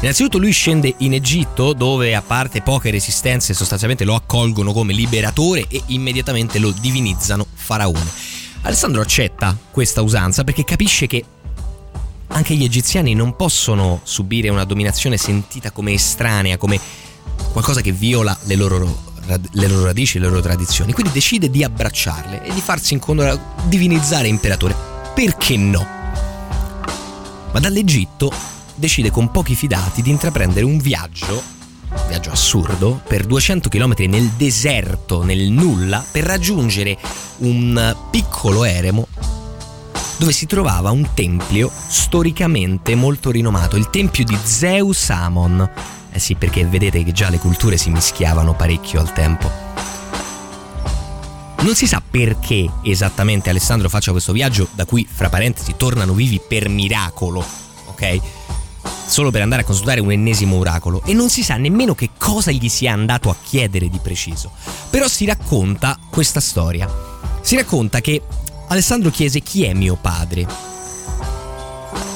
Innanzitutto 0.00 0.36
lui 0.36 0.52
scende 0.52 0.94
in 0.98 1.14
Egitto 1.14 1.72
dove 1.72 2.14
a 2.14 2.20
parte 2.20 2.60
poche 2.60 2.90
resistenze 2.90 3.54
sostanzialmente 3.54 4.04
lo 4.04 4.14
accolgono 4.14 4.72
come 4.72 4.92
liberatore 4.92 5.66
e 5.66 5.82
immediatamente 5.86 6.58
lo 6.58 6.72
divinizzano 6.72 7.46
faraone. 7.54 8.10
Alessandro 8.62 9.00
accetta 9.00 9.56
questa 9.70 10.02
usanza 10.02 10.44
perché 10.44 10.64
capisce 10.64 11.06
che 11.06 11.24
anche 12.34 12.54
gli 12.56 12.64
egiziani 12.64 13.14
non 13.14 13.36
possono 13.36 14.00
subire 14.02 14.48
una 14.48 14.64
dominazione 14.64 15.16
sentita 15.16 15.70
come 15.70 15.92
estranea, 15.92 16.56
come 16.56 16.80
qualcosa 17.52 17.80
che 17.80 17.92
viola 17.92 18.36
le 18.42 18.56
loro, 18.56 19.02
le 19.52 19.68
loro 19.68 19.84
radici, 19.84 20.18
le 20.18 20.26
loro 20.26 20.40
tradizioni. 20.40 20.92
Quindi 20.92 21.12
decide 21.12 21.48
di 21.48 21.62
abbracciarle 21.62 22.44
e 22.44 22.52
di 22.52 22.60
farsi 22.60 22.92
incontrare, 22.94 23.40
divinizzare 23.66 24.26
imperatore. 24.26 24.74
Perché 25.14 25.56
no? 25.56 25.86
Ma 27.52 27.60
dall'Egitto 27.60 28.32
decide 28.74 29.12
con 29.12 29.30
pochi 29.30 29.54
fidati 29.54 30.02
di 30.02 30.10
intraprendere 30.10 30.64
un 30.64 30.78
viaggio, 30.78 31.40
un 31.88 32.06
viaggio 32.08 32.32
assurdo, 32.32 33.00
per 33.06 33.26
200 33.26 33.68
km 33.68 33.94
nel 34.08 34.30
deserto, 34.30 35.22
nel 35.22 35.50
nulla, 35.50 36.04
per 36.10 36.24
raggiungere 36.24 36.98
un 37.38 37.96
piccolo 38.10 38.64
eremo 38.64 39.06
dove 40.16 40.32
si 40.32 40.46
trovava 40.46 40.90
un 40.90 41.10
tempio 41.14 41.70
storicamente 41.88 42.94
molto 42.94 43.30
rinomato, 43.30 43.76
il 43.76 43.90
tempio 43.90 44.24
di 44.24 44.36
Zeus 44.42 45.10
Amon. 45.10 45.68
Eh 46.10 46.18
sì, 46.18 46.34
perché 46.36 46.64
vedete 46.64 47.02
che 47.02 47.12
già 47.12 47.28
le 47.28 47.38
culture 47.38 47.76
si 47.76 47.90
mischiavano 47.90 48.54
parecchio 48.54 49.00
al 49.00 49.12
tempo. 49.12 49.50
Non 51.60 51.74
si 51.74 51.86
sa 51.86 52.02
perché 52.08 52.70
esattamente 52.82 53.48
Alessandro 53.48 53.88
faccia 53.88 54.12
questo 54.12 54.32
viaggio, 54.32 54.68
da 54.72 54.84
cui, 54.84 55.08
fra 55.10 55.30
parentesi, 55.30 55.74
tornano 55.76 56.12
vivi 56.12 56.38
per 56.46 56.68
miracolo, 56.68 57.44
ok? 57.86 58.20
Solo 59.06 59.30
per 59.30 59.40
andare 59.42 59.62
a 59.62 59.64
consultare 59.64 60.00
un 60.00 60.12
ennesimo 60.12 60.56
oracolo 60.56 61.02
e 61.04 61.14
non 61.14 61.30
si 61.30 61.42
sa 61.42 61.56
nemmeno 61.56 61.94
che 61.94 62.10
cosa 62.18 62.50
gli 62.50 62.68
sia 62.68 62.92
andato 62.92 63.30
a 63.30 63.36
chiedere 63.42 63.88
di 63.88 63.98
preciso. 63.98 64.52
Però 64.90 65.08
si 65.08 65.24
racconta 65.24 65.98
questa 66.10 66.40
storia. 66.40 66.88
Si 67.40 67.56
racconta 67.56 68.00
che 68.00 68.22
Alessandro 68.68 69.10
chiese 69.10 69.40
chi 69.40 69.64
è 69.64 69.74
mio 69.74 69.96
padre. 70.00 70.46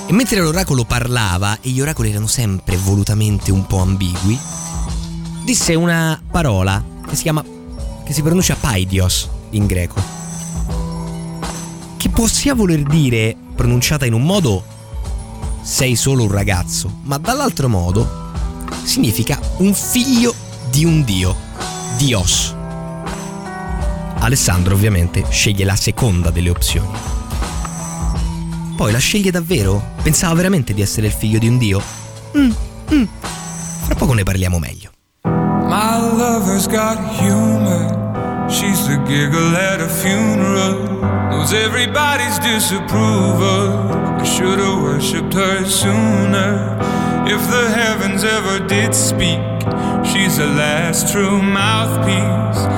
E 0.07 0.13
mentre 0.13 0.41
l'oracolo 0.41 0.85
parlava, 0.85 1.59
e 1.61 1.71
gli 1.71 1.81
oracoli 1.81 2.11
erano 2.11 2.27
sempre 2.27 2.77
volutamente 2.77 3.53
un 3.53 3.67
po' 3.67 3.81
ambigui, 3.81 4.39
disse 5.45 5.75
una 5.75 6.21
parola 6.31 6.83
che 7.07 7.15
si 7.15 7.23
chiama 7.23 7.45
che 8.05 8.13
si 8.15 8.23
pronuncia 8.23 8.57
paidios 8.57 9.29
in 9.51 9.67
greco. 9.67 10.01
Che 11.99 12.09
può 12.09 12.27
sia 12.27 12.55
voler 12.55 12.83
dire, 12.83 13.37
pronunciata 13.55 14.07
in 14.07 14.15
un 14.15 14.23
modo, 14.23 14.65
sei 15.61 15.95
solo 15.95 16.23
un 16.23 16.31
ragazzo, 16.31 16.91
ma 17.03 17.19
dall'altro 17.19 17.69
modo 17.69 18.31
significa 18.85 19.39
un 19.59 19.75
figlio 19.75 20.35
di 20.71 20.87
un 20.87 21.05
dio, 21.05 21.37
Dios. 21.99 22.57
Alessandro 24.21 24.75
ovviamente 24.75 25.25
sceglie 25.31 25.65
la 25.65 25.77
seconda 25.77 26.31
delle 26.31 26.51
opzioni. 26.51 26.97
Poi 28.77 28.93
la 28.93 28.99
sceglie 28.99 29.31
davvero? 29.31 29.95
Pensava 30.03 30.35
veramente 30.35 30.75
di 30.75 30.83
essere 30.83 31.07
il 31.07 31.13
figlio 31.13 31.39
di 31.39 31.49
un 31.49 31.59
dio? 31.59 31.83
Mm, 32.37 32.51
mm. 32.93 33.05
Fra 33.85 33.95
poco 33.95 34.13
ne 34.13 34.23
parliamo 34.23 34.59
meglio. 34.59 34.93
My 35.25 35.99
lover's 36.17 36.67
got 36.67 36.99
humor. 37.19 38.07
She's 38.49 38.87
the 38.87 38.99
giggle 39.05 39.57
at 39.57 39.81
a 39.81 39.89
funeral. 39.89 41.01
Knows 41.31 41.53
everybody's 41.53 42.39
disapproval. 42.39 44.21
I 44.21 44.25
should 44.25 44.59
have 44.59 44.81
worshipped 44.81 45.35
her 45.35 45.65
sooner. 45.67 46.79
If 47.27 47.47
the 47.51 47.69
heavens 47.71 48.25
ever 48.25 48.59
did 48.67 48.95
speak, 48.95 49.41
she's 50.05 50.39
the 50.39 50.47
last 50.47 51.13
true 51.13 51.43
mouthpiece. 51.43 52.78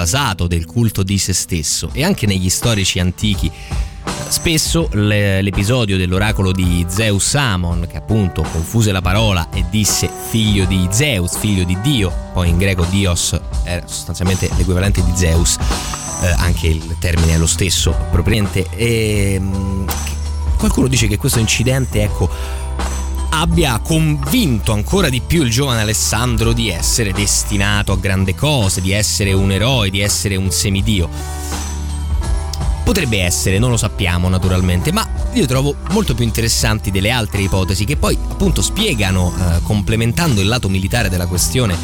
invasato 0.00 0.46
del 0.46 0.64
culto 0.64 1.02
di 1.02 1.18
se 1.18 1.34
stesso 1.34 1.90
e 1.92 2.02
anche 2.02 2.26
negli 2.26 2.48
storici 2.48 2.98
antichi 2.98 3.50
Spesso 4.28 4.88
l'episodio 4.92 5.96
dell'oracolo 5.96 6.52
di 6.52 6.86
Zeus 6.88 7.34
Amon, 7.34 7.86
che 7.90 7.96
appunto 7.96 8.42
confuse 8.42 8.92
la 8.92 9.02
parola 9.02 9.48
e 9.52 9.64
disse 9.68 10.08
figlio 10.28 10.66
di 10.66 10.86
Zeus, 10.90 11.36
figlio 11.36 11.64
di 11.64 11.76
Dio, 11.80 12.12
poi 12.32 12.48
in 12.48 12.56
greco 12.56 12.84
Dios 12.84 13.38
era 13.64 13.84
sostanzialmente 13.88 14.48
l'equivalente 14.56 15.02
di 15.02 15.10
Zeus, 15.16 15.56
eh, 16.22 16.28
anche 16.28 16.68
il 16.68 16.96
termine 17.00 17.34
è 17.34 17.38
lo 17.38 17.46
stesso 17.46 17.92
propriamente. 18.12 18.66
E, 18.70 19.34
ehm, 19.34 19.84
qualcuno 20.58 20.86
dice 20.86 21.08
che 21.08 21.16
questo 21.16 21.40
incidente, 21.40 22.00
ecco, 22.02 22.30
abbia 23.40 23.78
convinto 23.78 24.72
ancora 24.72 25.08
di 25.08 25.22
più 25.22 25.42
il 25.42 25.50
giovane 25.50 25.80
Alessandro 25.80 26.52
di 26.52 26.68
essere 26.68 27.12
destinato 27.12 27.92
a 27.92 27.96
grandi 27.96 28.34
cose, 28.34 28.82
di 28.82 28.92
essere 28.92 29.32
un 29.32 29.50
eroe, 29.50 29.88
di 29.88 30.00
essere 30.00 30.36
un 30.36 30.50
semidio. 30.50 31.08
Potrebbe 32.84 33.22
essere, 33.22 33.58
non 33.58 33.70
lo 33.70 33.78
sappiamo 33.78 34.28
naturalmente, 34.28 34.92
ma 34.92 35.08
io 35.32 35.46
trovo 35.46 35.74
molto 35.90 36.14
più 36.14 36.24
interessanti 36.24 36.90
delle 36.90 37.10
altre 37.10 37.40
ipotesi 37.40 37.86
che 37.86 37.96
poi 37.96 38.18
appunto 38.28 38.60
spiegano, 38.60 39.32
eh, 39.34 39.62
complementando 39.62 40.42
il 40.42 40.48
lato 40.48 40.68
militare 40.68 41.08
della 41.08 41.26
questione, 41.26 41.74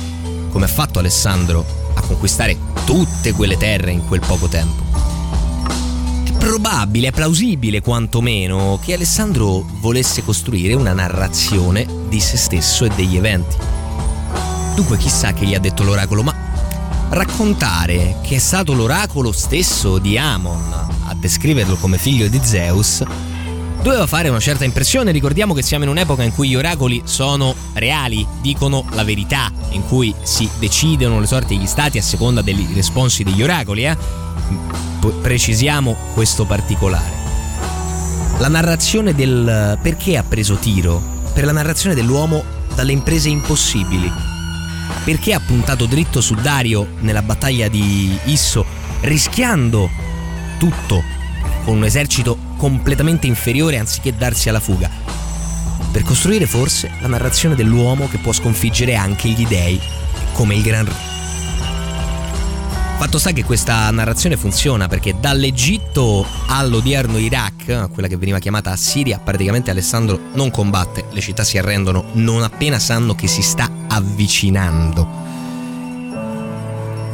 come 0.50 0.66
ha 0.66 0.68
fatto 0.68 0.98
Alessandro 0.98 1.64
a 1.94 2.02
conquistare 2.02 2.58
tutte 2.84 3.32
quelle 3.32 3.56
terre 3.56 3.92
in 3.92 4.04
quel 4.04 4.20
poco 4.20 4.46
tempo. 4.46 4.85
Probabile, 6.46 7.08
è 7.08 7.10
plausibile 7.10 7.80
quantomeno 7.80 8.78
che 8.80 8.94
Alessandro 8.94 9.66
volesse 9.80 10.22
costruire 10.22 10.74
una 10.74 10.92
narrazione 10.92 11.84
di 12.08 12.20
se 12.20 12.36
stesso 12.36 12.84
e 12.84 12.88
degli 12.94 13.16
eventi. 13.16 13.56
Dunque 14.76 14.96
chissà 14.96 15.32
che 15.32 15.44
gli 15.44 15.56
ha 15.56 15.58
detto 15.58 15.82
l'oracolo, 15.82 16.22
ma 16.22 16.32
raccontare 17.08 18.18
che 18.22 18.36
è 18.36 18.38
stato 18.38 18.74
l'oracolo 18.74 19.32
stesso 19.32 19.98
di 19.98 20.16
Amon 20.16 20.72
a 21.08 21.14
descriverlo 21.16 21.74
come 21.74 21.98
figlio 21.98 22.28
di 22.28 22.38
Zeus, 22.40 23.02
doveva 23.86 24.08
fare 24.08 24.28
una 24.28 24.40
certa 24.40 24.64
impressione. 24.64 25.12
Ricordiamo 25.12 25.54
che 25.54 25.62
siamo 25.62 25.84
in 25.84 25.90
un'epoca 25.90 26.24
in 26.24 26.34
cui 26.34 26.48
gli 26.48 26.56
oracoli 26.56 27.02
sono 27.04 27.54
reali, 27.74 28.26
dicono 28.40 28.84
la 28.90 29.04
verità, 29.04 29.52
in 29.70 29.86
cui 29.86 30.12
si 30.22 30.48
decidono 30.58 31.20
le 31.20 31.26
sorti 31.26 31.56
degli 31.56 31.68
stati 31.68 31.96
a 31.96 32.02
seconda 32.02 32.42
dei 32.42 32.68
responsi 32.74 33.22
degli 33.22 33.42
oracoli. 33.42 33.86
Eh? 33.86 33.96
Precisiamo 35.22 35.94
questo 36.14 36.44
particolare. 36.46 37.24
La 38.38 38.48
narrazione 38.48 39.14
del 39.14 39.78
perché 39.80 40.16
ha 40.16 40.24
preso 40.24 40.56
tiro, 40.56 41.00
per 41.32 41.44
la 41.44 41.52
narrazione 41.52 41.94
dell'uomo 41.94 42.42
dalle 42.74 42.92
imprese 42.92 43.28
impossibili. 43.28 44.10
Perché 45.04 45.32
ha 45.32 45.40
puntato 45.40 45.86
dritto 45.86 46.20
su 46.20 46.34
Dario 46.34 46.88
nella 47.00 47.22
battaglia 47.22 47.68
di 47.68 48.18
Isso, 48.24 48.64
rischiando 49.02 49.88
tutto 50.58 51.14
con 51.66 51.78
un 51.78 51.84
esercito 51.84 52.38
completamente 52.56 53.26
inferiore 53.26 53.76
anziché 53.76 54.14
darsi 54.16 54.48
alla 54.48 54.60
fuga, 54.60 54.88
per 55.90 56.04
costruire 56.04 56.46
forse 56.46 56.92
la 57.00 57.08
narrazione 57.08 57.56
dell'uomo 57.56 58.06
che 58.06 58.18
può 58.18 58.32
sconfiggere 58.32 58.94
anche 58.94 59.28
gli 59.28 59.44
dei, 59.48 59.80
come 60.32 60.54
il 60.54 60.62
Gran 60.62 60.84
Re. 60.84 61.14
Fatto 62.98 63.18
sta 63.18 63.32
che 63.32 63.42
questa 63.42 63.90
narrazione 63.90 64.36
funziona 64.36 64.86
perché 64.86 65.16
dall'Egitto 65.18 66.24
all'odierno 66.46 67.18
Iraq, 67.18 67.90
quella 67.90 68.06
che 68.06 68.16
veniva 68.16 68.38
chiamata 68.38 68.74
Siria, 68.76 69.18
praticamente 69.18 69.72
Alessandro 69.72 70.20
non 70.34 70.52
combatte, 70.52 71.06
le 71.10 71.20
città 71.20 71.42
si 71.42 71.58
arrendono 71.58 72.10
non 72.12 72.44
appena 72.44 72.78
sanno 72.78 73.16
che 73.16 73.26
si 73.26 73.42
sta 73.42 73.68
avvicinando. 73.88 75.24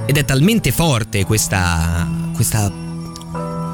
Ed 0.04 0.18
è 0.18 0.24
talmente 0.26 0.72
forte 0.72 1.24
questa, 1.24 2.06
questa 2.34 2.81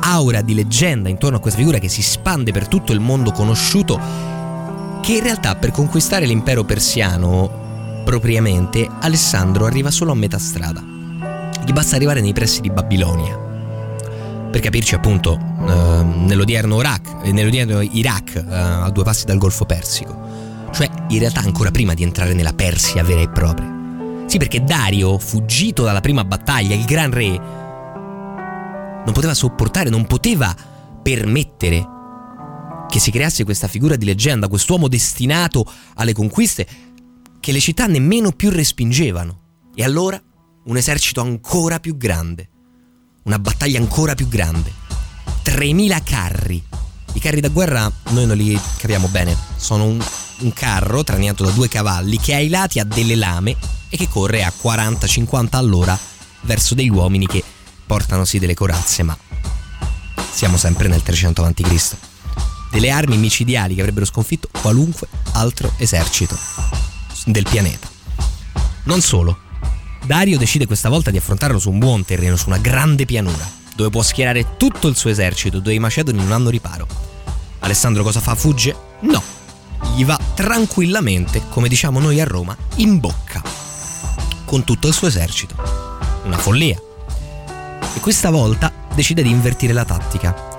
aura 0.09 0.41
di 0.41 0.55
leggenda 0.55 1.09
intorno 1.09 1.37
a 1.37 1.41
questa 1.41 1.59
figura 1.59 1.79
che 1.79 1.89
si 1.89 2.03
spande 2.03 2.51
per 2.51 2.67
tutto 2.67 2.93
il 2.93 3.01
mondo 3.01 3.31
conosciuto, 3.31 4.01
che 5.03 5.13
in 5.13 5.23
realtà 5.23 5.55
per 5.57 5.71
conquistare 5.71 6.27
l'impero 6.27 6.65
persiano 6.65 8.03
propriamente 8.05 8.89
Alessandro 9.01 9.67
arriva 9.67 9.91
solo 9.91 10.13
a 10.13 10.15
metà 10.15 10.39
strada. 10.39 10.83
Gli 11.65 11.73
basta 11.73 11.97
arrivare 11.97 12.23
nei 12.23 12.33
pressi 12.33 12.63
di 12.63 12.71
Babilonia. 12.71 13.47
Per 14.51 14.61
capirci 14.61 14.95
appunto 14.95 15.39
eh, 15.39 16.03
nell'odierno, 16.03 16.81
Iraq, 16.81 17.25
nell'odierno 17.31 17.83
Iraq, 17.83 18.35
eh, 18.37 18.55
a 18.55 18.89
due 18.91 19.05
passi 19.05 19.27
dal 19.27 19.37
Golfo 19.37 19.67
Persico. 19.67 20.17
Cioè 20.73 20.89
in 21.09 21.19
realtà 21.19 21.41
ancora 21.41 21.71
prima 21.71 21.93
di 21.93 22.03
entrare 22.03 22.33
nella 22.33 22.55
Persia 22.55 23.03
vera 23.03 23.21
e 23.21 23.29
propria. 23.29 23.77
Sì, 24.25 24.39
perché 24.39 24.65
Dario, 24.65 25.19
fuggito 25.19 25.85
dalla 25.85 26.01
prima 26.01 26.25
battaglia, 26.25 26.75
il 26.75 26.85
gran 26.85 27.11
re, 27.11 27.39
non 29.09 29.15
poteva 29.15 29.33
sopportare, 29.33 29.89
non 29.89 30.07
poteva 30.07 30.55
permettere 31.03 31.97
che 32.91 33.01
si 33.01 33.11
creasse 33.11 33.45
questa 33.45 33.67
figura 33.67 33.97
di 33.97 34.05
leggenda, 34.05 34.49
quest'uomo 34.49 34.87
destinato 34.87 35.65
alle 35.95 36.13
conquiste 36.13 36.67
che 37.41 37.53
le 37.53 37.61
città 37.61 37.87
nemmeno 37.87 38.33
più 38.33 38.51
respingevano. 38.51 39.41
E 39.75 39.83
allora 39.83 40.21
un 40.65 40.77
esercito 40.77 41.23
ancora 41.23 41.81
più 41.81 41.97
grande, 41.97 42.51
una 43.23 43.39
battaglia 43.39 43.79
ancora 43.79 44.15
più 44.15 44.29
grande, 44.29 44.71
3.000 45.43 46.03
carri. 46.05 46.63
I 47.15 47.21
carri 47.21 47.41
da 47.41 47.49
guerra 47.49 47.91
noi 48.11 48.27
non 48.27 48.37
li 48.37 48.61
capiamo 48.77 49.09
bene, 49.09 49.35
sono 49.57 49.85
un, 49.85 50.05
un 50.41 50.53
carro 50.53 51.03
traniato 51.03 51.45
da 51.45 51.51
due 51.53 51.69
cavalli 51.69 52.19
che 52.19 52.35
ai 52.35 52.51
lati 52.51 52.79
ha 52.79 52.85
delle 52.85 53.17
lame 53.17 53.57
e 53.89 53.97
che 53.97 54.07
corre 54.07 54.45
a 54.45 54.53
40-50 54.55 55.49
all'ora 55.53 55.99
verso 56.43 56.75
degli 56.75 56.91
uomini 56.91 57.27
che 57.27 57.43
portano 57.89 58.27
sì 58.27 58.39
delle 58.39 58.53
corazze, 58.53 59.03
ma 59.03 59.17
siamo 60.31 60.59
sempre 60.59 60.89
nel 60.89 61.03
300 61.03 61.43
a.C. 61.43 61.97
Delle 62.71 62.91
armi 62.91 63.17
micidiali 63.17 63.75
che 63.75 63.81
avrebbero 63.81 64.05
sconfitto 64.05 64.51
qualunque 64.61 65.09
altro 65.33 65.73
esercito 65.79 66.39
del 67.25 67.47
pianeta. 67.49 67.89
Non 68.85 69.01
solo, 69.01 69.39
Dario 70.05 70.37
decide 70.37 70.67
questa 70.67 70.91
volta 70.91 71.11
di 71.11 71.17
affrontarlo 71.17 71.59
su 71.59 71.71
un 71.71 71.79
buon 71.79 72.05
terreno, 72.05 72.37
su 72.37 72.49
una 72.49 72.59
grande 72.59 73.07
pianura, 73.07 73.51
dove 73.75 73.89
può 73.89 74.03
schierare 74.03 74.57
tutto 74.59 74.87
il 74.87 74.95
suo 74.95 75.09
esercito, 75.09 75.59
dove 75.59 75.75
i 75.75 75.79
macedoni 75.79 76.19
non 76.19 76.33
hanno 76.33 76.51
riparo. 76.51 76.87
Alessandro 77.61 78.03
cosa 78.03 78.21
fa? 78.21 78.35
Fugge? 78.35 78.77
No, 79.01 79.23
gli 79.97 80.05
va 80.05 80.21
tranquillamente, 80.35 81.43
come 81.49 81.69
diciamo 81.69 82.01
noi 82.01 82.21
a 82.21 82.25
Roma, 82.25 82.55
in 82.77 83.01
bocca, 83.01 83.43
con 84.45 84.63
tutto 84.65 84.89
il 84.89 84.95
suo 84.95 85.07
esercito. 85.07 85.55
Una 86.25 86.37
follia, 86.37 86.79
e 87.95 88.01
questa 88.01 88.31
volta 88.31 88.73
decide 88.95 89.23
di 89.23 89.31
invertire 89.31 89.73
la 89.73 89.85
tattica. 89.85 90.57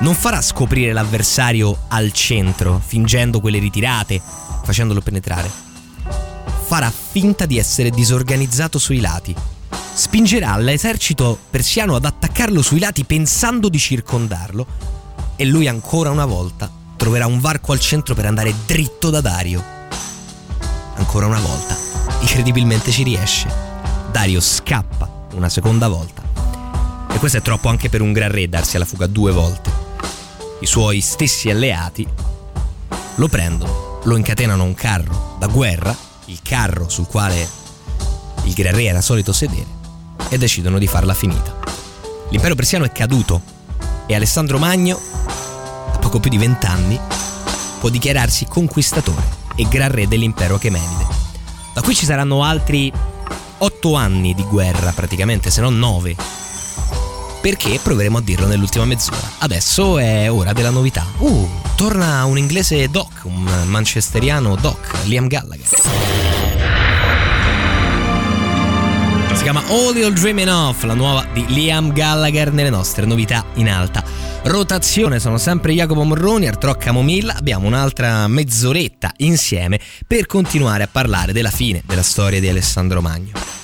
Non 0.00 0.14
farà 0.14 0.40
scoprire 0.40 0.92
l'avversario 0.92 1.84
al 1.88 2.12
centro, 2.12 2.80
fingendo 2.84 3.40
quelle 3.40 3.58
ritirate, 3.58 4.20
facendolo 4.62 5.00
penetrare. 5.00 5.50
Farà 6.66 6.90
finta 6.90 7.46
di 7.46 7.58
essere 7.58 7.90
disorganizzato 7.90 8.78
sui 8.78 9.00
lati. 9.00 9.34
Spingerà 9.92 10.56
l'esercito 10.56 11.38
persiano 11.50 11.96
ad 11.96 12.04
attaccarlo 12.04 12.62
sui 12.62 12.78
lati 12.78 13.04
pensando 13.04 13.68
di 13.68 13.78
circondarlo 13.78 14.66
e 15.36 15.44
lui 15.44 15.68
ancora 15.68 16.10
una 16.10 16.26
volta 16.26 16.70
troverà 16.96 17.26
un 17.26 17.40
varco 17.40 17.72
al 17.72 17.80
centro 17.80 18.14
per 18.14 18.26
andare 18.26 18.54
dritto 18.66 19.10
da 19.10 19.20
Dario. 19.20 19.62
Ancora 20.96 21.26
una 21.26 21.40
volta, 21.40 21.76
incredibilmente 22.20 22.90
ci 22.90 23.02
riesce. 23.02 23.48
Dario 24.10 24.40
scappa 24.40 25.26
una 25.32 25.48
seconda 25.48 25.88
volta 25.88 26.19
questo 27.20 27.36
è 27.36 27.42
troppo 27.42 27.68
anche 27.68 27.90
per 27.90 28.00
un 28.00 28.14
gran 28.14 28.30
re 28.30 28.48
darsi 28.48 28.76
alla 28.76 28.86
fuga 28.86 29.06
due 29.06 29.30
volte. 29.30 29.70
I 30.60 30.66
suoi 30.66 31.02
stessi 31.02 31.50
alleati 31.50 32.08
lo 33.16 33.28
prendono, 33.28 34.00
lo 34.04 34.16
incatenano 34.16 34.62
a 34.62 34.64
un 34.64 34.72
carro 34.72 35.36
da 35.38 35.46
guerra, 35.46 35.94
il 36.26 36.38
carro 36.42 36.88
sul 36.88 37.06
quale 37.06 37.46
il 38.44 38.54
gran 38.54 38.74
re 38.74 38.84
era 38.84 39.02
solito 39.02 39.34
sedere, 39.34 39.66
e 40.30 40.38
decidono 40.38 40.78
di 40.78 40.86
farla 40.86 41.12
finita. 41.12 41.58
L'impero 42.30 42.54
persiano 42.54 42.86
è 42.86 42.90
caduto 42.90 43.42
e 44.06 44.14
Alessandro 44.14 44.58
Magno, 44.58 44.98
a 45.92 45.98
poco 45.98 46.20
più 46.20 46.30
di 46.30 46.38
vent'anni, 46.38 46.98
può 47.80 47.90
dichiararsi 47.90 48.46
conquistatore 48.46 49.36
e 49.56 49.68
gran 49.68 49.90
re 49.90 50.08
dell'impero 50.08 50.54
Achemenide. 50.54 51.06
Da 51.74 51.82
qui 51.82 51.94
ci 51.94 52.06
saranno 52.06 52.42
altri 52.44 52.90
otto 53.58 53.94
anni 53.94 54.34
di 54.34 54.44
guerra 54.44 54.92
praticamente, 54.92 55.50
se 55.50 55.60
non 55.60 55.78
nove, 55.78 56.38
perché 57.40 57.78
proveremo 57.82 58.18
a 58.18 58.20
dirlo 58.20 58.46
nell'ultima 58.46 58.84
mezz'ora. 58.84 59.30
Adesso 59.38 59.98
è 59.98 60.30
ora 60.30 60.52
della 60.52 60.70
novità. 60.70 61.06
Uh, 61.18 61.48
torna 61.74 62.24
un 62.24 62.38
inglese 62.38 62.88
doc, 62.88 63.22
un 63.22 63.48
manchesteriano 63.66 64.56
doc, 64.56 65.04
Liam 65.04 65.26
Gallagher. 65.26 65.66
Si 69.32 69.42
chiama 69.42 69.62
All 69.68 69.96
You're 69.96 70.12
Dreaming 70.12 70.48
Of, 70.48 70.82
la 70.82 70.92
nuova 70.92 71.26
di 71.32 71.46
Liam 71.48 71.92
Gallagher 71.92 72.52
nelle 72.52 72.68
nostre 72.68 73.06
novità 73.06 73.46
in 73.54 73.70
alta. 73.70 74.04
Rotazione, 74.42 75.18
sono 75.18 75.38
sempre 75.38 75.72
Jacopo 75.72 76.02
Morroni, 76.02 76.46
Artro 76.46 76.74
Camomilla, 76.74 77.36
abbiamo 77.36 77.66
un'altra 77.66 78.26
mezz'oretta 78.26 79.12
insieme 79.18 79.80
per 80.06 80.26
continuare 80.26 80.82
a 80.82 80.88
parlare 80.90 81.32
della 81.32 81.50
fine 81.50 81.82
della 81.86 82.02
storia 82.02 82.38
di 82.38 82.48
Alessandro 82.48 83.00
Magno. 83.00 83.59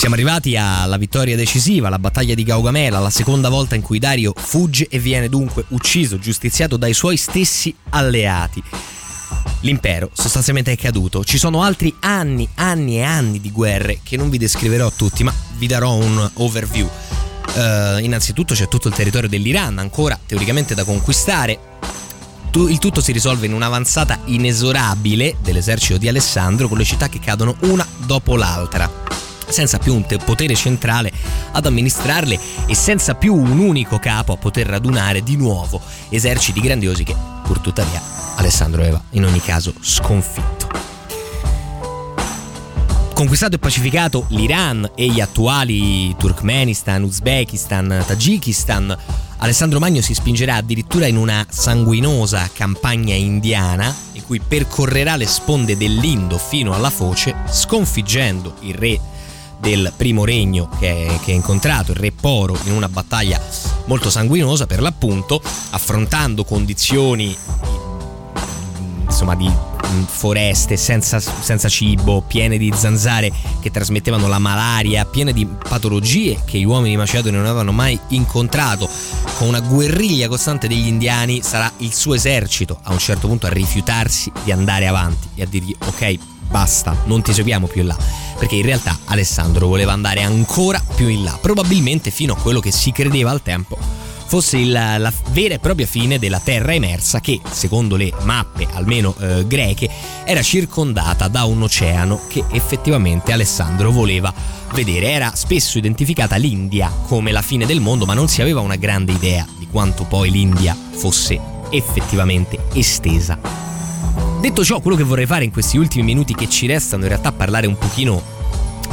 Siamo 0.00 0.14
arrivati 0.14 0.56
alla 0.56 0.96
vittoria 0.96 1.36
decisiva, 1.36 1.90
la 1.90 1.98
battaglia 1.98 2.32
di 2.32 2.42
Gaugamela, 2.42 2.98
la 3.00 3.10
seconda 3.10 3.50
volta 3.50 3.74
in 3.74 3.82
cui 3.82 3.98
Dario 3.98 4.32
fugge 4.34 4.88
e 4.88 4.98
viene 4.98 5.28
dunque 5.28 5.66
ucciso, 5.68 6.18
giustiziato 6.18 6.78
dai 6.78 6.94
suoi 6.94 7.18
stessi 7.18 7.74
alleati 7.90 8.62
l'impero 9.60 10.08
sostanzialmente 10.14 10.72
è 10.72 10.78
caduto. 10.78 11.22
Ci 11.22 11.36
sono 11.36 11.62
altri 11.62 11.94
anni, 12.00 12.48
anni 12.54 12.96
e 12.96 13.02
anni 13.02 13.42
di 13.42 13.50
guerre 13.50 14.00
che 14.02 14.16
non 14.16 14.30
vi 14.30 14.38
descriverò 14.38 14.90
tutti, 14.90 15.22
ma 15.22 15.34
vi 15.58 15.66
darò 15.66 15.92
un 15.92 16.30
overview. 16.32 16.88
Uh, 17.52 17.98
innanzitutto 17.98 18.54
c'è 18.54 18.68
tutto 18.68 18.88
il 18.88 18.94
territorio 18.94 19.28
dell'Iran, 19.28 19.78
ancora 19.78 20.18
teoricamente 20.24 20.74
da 20.74 20.84
conquistare. 20.84 21.58
Il 22.54 22.78
tutto 22.78 23.02
si 23.02 23.12
risolve 23.12 23.44
in 23.44 23.52
un'avanzata 23.52 24.20
inesorabile 24.24 25.36
dell'esercito 25.42 25.98
di 25.98 26.08
Alessandro 26.08 26.68
con 26.68 26.78
le 26.78 26.84
città 26.84 27.10
che 27.10 27.20
cadono 27.20 27.54
una 27.60 27.86
dopo 28.06 28.36
l'altra 28.36 29.10
senza 29.50 29.78
più 29.78 29.94
un 29.94 30.06
potere 30.24 30.54
centrale 30.54 31.12
ad 31.52 31.66
amministrarle 31.66 32.38
e 32.66 32.74
senza 32.74 33.14
più 33.14 33.34
un 33.34 33.58
unico 33.58 33.98
capo 33.98 34.32
a 34.32 34.36
poter 34.36 34.66
radunare 34.66 35.22
di 35.22 35.36
nuovo 35.36 35.80
eserciti 36.08 36.60
grandiosi 36.60 37.04
che, 37.04 37.14
pur 37.42 37.58
tuttavia, 37.60 38.00
Alessandro 38.36 38.80
aveva 38.80 39.02
in 39.10 39.24
ogni 39.24 39.40
caso 39.40 39.72
sconfitto. 39.80 40.68
Conquistato 43.20 43.56
e 43.56 43.58
pacificato 43.58 44.24
l'Iran 44.28 44.92
e 44.94 45.06
gli 45.08 45.20
attuali 45.20 46.16
Turkmenistan, 46.16 47.02
Uzbekistan, 47.02 48.02
Tagikistan, 48.06 48.96
Alessandro 49.36 49.78
Magno 49.78 50.00
si 50.00 50.14
spingerà 50.14 50.54
addirittura 50.54 51.06
in 51.06 51.16
una 51.16 51.44
sanguinosa 51.46 52.48
campagna 52.52 53.14
indiana 53.14 53.94
in 54.12 54.24
cui 54.24 54.40
percorrerà 54.40 55.16
le 55.16 55.26
sponde 55.26 55.76
dell'Indo 55.76 56.38
fino 56.38 56.72
alla 56.72 56.88
foce, 56.88 57.34
sconfiggendo 57.50 58.54
il 58.60 58.74
re 58.74 59.00
del 59.60 59.92
primo 59.96 60.24
regno 60.24 60.68
che, 60.78 61.18
che 61.22 61.32
incontrato, 61.32 61.92
il 61.92 61.98
re 61.98 62.12
Poro, 62.12 62.58
in 62.64 62.72
una 62.72 62.88
battaglia 62.88 63.40
molto 63.86 64.10
sanguinosa 64.10 64.66
per 64.66 64.80
l'appunto, 64.80 65.40
affrontando 65.70 66.44
condizioni 66.44 67.36
insomma 69.20 69.34
di 69.34 69.48
mm, 69.48 70.02
foreste 70.04 70.76
senza, 70.76 71.20
senza, 71.20 71.68
cibo, 71.68 72.22
piene 72.22 72.56
di 72.56 72.72
zanzare 72.74 73.30
che 73.60 73.70
trasmettevano 73.70 74.28
la 74.28 74.38
malaria, 74.38 75.04
piene 75.04 75.32
di 75.32 75.46
patologie 75.46 76.40
che 76.44 76.58
gli 76.58 76.64
uomini 76.64 76.90
di 76.90 76.96
Macedone 76.96 77.36
non 77.36 77.44
avevano 77.44 77.72
mai 77.72 77.98
incontrato, 78.08 78.88
con 79.36 79.48
una 79.48 79.60
guerriglia 79.60 80.28
costante 80.28 80.68
degli 80.68 80.86
indiani, 80.86 81.42
sarà 81.42 81.70
il 81.78 81.92
suo 81.92 82.14
esercito 82.14 82.78
a 82.82 82.92
un 82.92 82.98
certo 82.98 83.26
punto 83.26 83.46
a 83.46 83.50
rifiutarsi 83.50 84.32
di 84.44 84.52
andare 84.52 84.86
avanti 84.86 85.28
e 85.34 85.42
a 85.42 85.46
dirgli 85.46 85.74
ok, 85.78 86.18
basta, 86.50 86.96
non 87.04 87.22
ti 87.22 87.32
seguiamo 87.32 87.66
più 87.66 87.82
in 87.82 87.88
là. 87.88 87.96
Perché 88.38 88.56
in 88.56 88.64
realtà 88.64 88.98
Alessandro 89.06 89.66
voleva 89.66 89.92
andare 89.92 90.22
ancora 90.22 90.82
più 90.94 91.08
in 91.08 91.24
là, 91.24 91.38
probabilmente 91.40 92.10
fino 92.10 92.32
a 92.32 92.36
quello 92.36 92.60
che 92.60 92.72
si 92.72 92.90
credeva 92.92 93.30
al 93.30 93.42
tempo 93.42 94.00
fosse 94.30 94.58
il, 94.58 94.70
la 94.70 95.12
vera 95.32 95.54
e 95.54 95.58
propria 95.58 95.86
fine 95.86 96.20
della 96.20 96.38
terra 96.38 96.72
emersa 96.72 97.18
che, 97.18 97.40
secondo 97.50 97.96
le 97.96 98.12
mappe 98.22 98.68
almeno 98.74 99.12
eh, 99.18 99.44
greche, 99.44 99.90
era 100.24 100.40
circondata 100.40 101.26
da 101.26 101.42
un 101.46 101.62
oceano 101.62 102.20
che 102.28 102.44
effettivamente 102.52 103.32
Alessandro 103.32 103.90
voleva 103.90 104.32
vedere. 104.72 105.10
Era 105.10 105.32
spesso 105.34 105.78
identificata 105.78 106.36
l'India 106.36 106.92
come 107.08 107.32
la 107.32 107.42
fine 107.42 107.66
del 107.66 107.80
mondo, 107.80 108.06
ma 108.06 108.14
non 108.14 108.28
si 108.28 108.40
aveva 108.40 108.60
una 108.60 108.76
grande 108.76 109.10
idea 109.10 109.44
di 109.58 109.66
quanto 109.66 110.04
poi 110.04 110.30
l'India 110.30 110.76
fosse 110.92 111.40
effettivamente 111.70 112.56
estesa. 112.74 113.69
Detto 114.40 114.64
ciò, 114.64 114.80
quello 114.80 114.96
che 114.96 115.04
vorrei 115.04 115.26
fare 115.26 115.44
in 115.44 115.52
questi 115.52 115.76
ultimi 115.76 116.02
minuti 116.02 116.34
che 116.34 116.48
ci 116.48 116.66
restano 116.66 117.02
in 117.02 117.08
realtà 117.08 117.30
parlare 117.30 117.66
un 117.66 117.76
pochino 117.76 118.22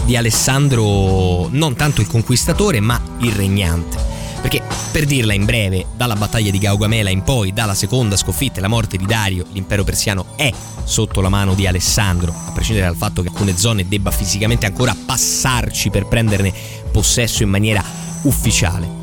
di 0.06 0.16
Alessandro, 0.16 1.48
non 1.50 1.76
tanto 1.76 2.02
il 2.02 2.08
conquistatore, 2.08 2.80
ma 2.80 3.02
il 3.20 3.32
regnante 3.32 4.18
perché, 4.42 4.62
per 4.92 5.06
dirla 5.06 5.34
in 5.34 5.46
breve, 5.46 5.88
dalla 5.96 6.16
battaglia 6.16 6.52
di 6.52 6.60
Gaugamela 6.60 7.10
in 7.10 7.24
poi, 7.24 7.52
dalla 7.52 7.74
seconda 7.74 8.16
sconfitta 8.16 8.60
e 8.60 8.62
la 8.62 8.68
morte 8.68 8.98
di 8.98 9.06
Dario, 9.06 9.46
l'impero 9.52 9.84
persiano 9.84 10.28
è 10.36 10.52
sotto 10.84 11.20
la 11.22 11.30
mano 11.30 11.54
di 11.54 11.68
Alessandro, 11.68 12.34
a 12.34 12.52
prescindere 12.52 12.88
dal 12.88 12.96
fatto 12.96 13.22
che 13.22 13.28
alcune 13.28 13.58
zone 13.58 13.88
debba 13.88 14.12
fisicamente 14.12 14.66
ancora 14.66 14.96
passarci 14.96 15.90
per 15.90 16.06
prenderne 16.06 16.54
possesso 16.92 17.44
in 17.44 17.50
maniera 17.50 17.84
ufficiale. 18.22 18.97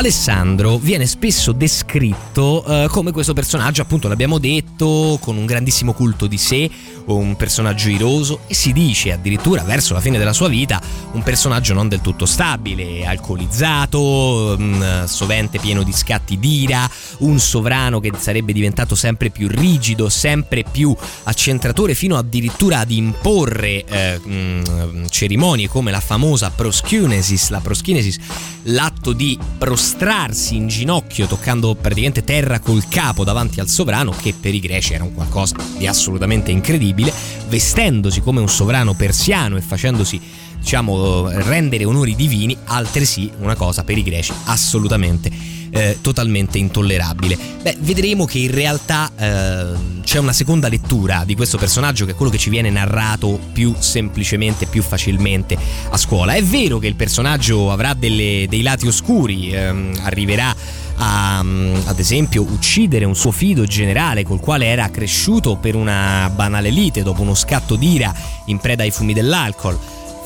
Alessandro 0.00 0.78
viene 0.78 1.04
spesso 1.04 1.52
descritto 1.52 2.64
eh, 2.64 2.88
come 2.88 3.12
questo 3.12 3.34
personaggio, 3.34 3.82
appunto 3.82 4.08
l'abbiamo 4.08 4.38
detto, 4.38 5.18
con 5.20 5.36
un 5.36 5.44
grandissimo 5.44 5.92
culto 5.92 6.26
di 6.26 6.38
sé, 6.38 6.70
un 7.16 7.36
personaggio 7.36 7.88
iroso 7.88 8.40
e 8.46 8.54
si 8.54 8.72
dice 8.72 9.12
addirittura 9.12 9.62
verso 9.62 9.94
la 9.94 10.00
fine 10.00 10.18
della 10.18 10.32
sua 10.32 10.48
vita 10.48 10.80
un 11.12 11.22
personaggio 11.22 11.74
non 11.74 11.88
del 11.88 12.00
tutto 12.00 12.26
stabile, 12.26 13.04
alcolizzato, 13.04 14.56
mm, 14.58 15.04
sovente 15.04 15.58
pieno 15.58 15.82
di 15.82 15.92
scatti 15.92 16.38
d'ira, 16.38 16.88
un 17.18 17.38
sovrano 17.38 18.00
che 18.00 18.12
sarebbe 18.16 18.52
diventato 18.52 18.94
sempre 18.94 19.30
più 19.30 19.48
rigido, 19.48 20.08
sempre 20.08 20.64
più 20.70 20.94
accentratore 21.24 21.94
fino 21.94 22.16
addirittura 22.16 22.80
ad 22.80 22.90
imporre 22.90 23.84
eh, 23.84 24.20
mm, 24.24 25.06
cerimonie 25.08 25.68
come 25.68 25.90
la 25.90 26.00
famosa 26.00 26.50
proskynesis, 26.50 27.50
la 27.50 27.60
proskynesis, 27.60 28.18
l'atto 28.64 29.12
di 29.12 29.38
prostrarsi 29.58 30.56
in 30.56 30.68
ginocchio 30.68 31.26
toccando 31.26 31.74
praticamente 31.74 32.22
terra 32.22 32.60
col 32.60 32.86
capo 32.88 33.24
davanti 33.24 33.60
al 33.60 33.68
sovrano 33.68 34.12
che 34.12 34.34
per 34.38 34.54
i 34.54 34.60
greci 34.60 34.94
era 34.94 35.04
un 35.04 35.14
qualcosa 35.14 35.56
di 35.76 35.86
assolutamente 35.86 36.50
incredibile 36.50 36.99
possibile, 37.00 37.12
vestendosi 37.48 38.20
come 38.20 38.40
un 38.40 38.48
sovrano 38.48 38.94
persiano 38.94 39.56
e 39.56 39.60
facendosi 39.60 40.20
diciamo 40.60 41.28
rendere 41.30 41.84
onori 41.84 42.14
divini, 42.14 42.56
altresì 42.64 43.30
una 43.38 43.54
cosa 43.54 43.82
per 43.82 43.96
i 43.96 44.02
greci 44.02 44.32
assolutamente 44.44 45.30
eh, 45.70 45.98
totalmente 46.00 46.58
intollerabile. 46.58 47.38
Beh, 47.62 47.76
vedremo 47.80 48.24
che 48.24 48.38
in 48.38 48.50
realtà 48.50 49.10
eh, 49.16 50.00
c'è 50.02 50.18
una 50.18 50.32
seconda 50.32 50.68
lettura 50.68 51.22
di 51.24 51.34
questo 51.34 51.56
personaggio 51.56 52.04
che 52.04 52.12
è 52.12 52.14
quello 52.14 52.30
che 52.30 52.38
ci 52.38 52.50
viene 52.50 52.70
narrato 52.70 53.38
più 53.52 53.74
semplicemente, 53.78 54.66
più 54.66 54.82
facilmente 54.82 55.56
a 55.90 55.96
scuola. 55.96 56.34
È 56.34 56.42
vero 56.42 56.78
che 56.78 56.88
il 56.88 56.96
personaggio 56.96 57.70
avrà 57.70 57.94
delle, 57.94 58.46
dei 58.48 58.62
lati 58.62 58.86
oscuri, 58.86 59.52
ehm, 59.52 60.00
arriverà 60.02 60.54
a, 61.00 61.38
ad 61.38 61.98
esempio, 61.98 62.42
uccidere 62.42 63.04
un 63.04 63.16
suo 63.16 63.30
fido 63.30 63.64
generale 63.64 64.22
col 64.22 64.38
quale 64.38 64.66
era 64.66 64.88
cresciuto 64.90 65.56
per 65.56 65.74
una 65.74 66.30
banale 66.34 66.70
lite 66.70 67.02
dopo 67.02 67.22
uno 67.22 67.34
scatto 67.34 67.76
d'ira 67.76 68.14
in 68.46 68.58
preda 68.58 68.82
ai 68.82 68.90
fumi 68.90 69.14
dell'alcol. 69.14 69.78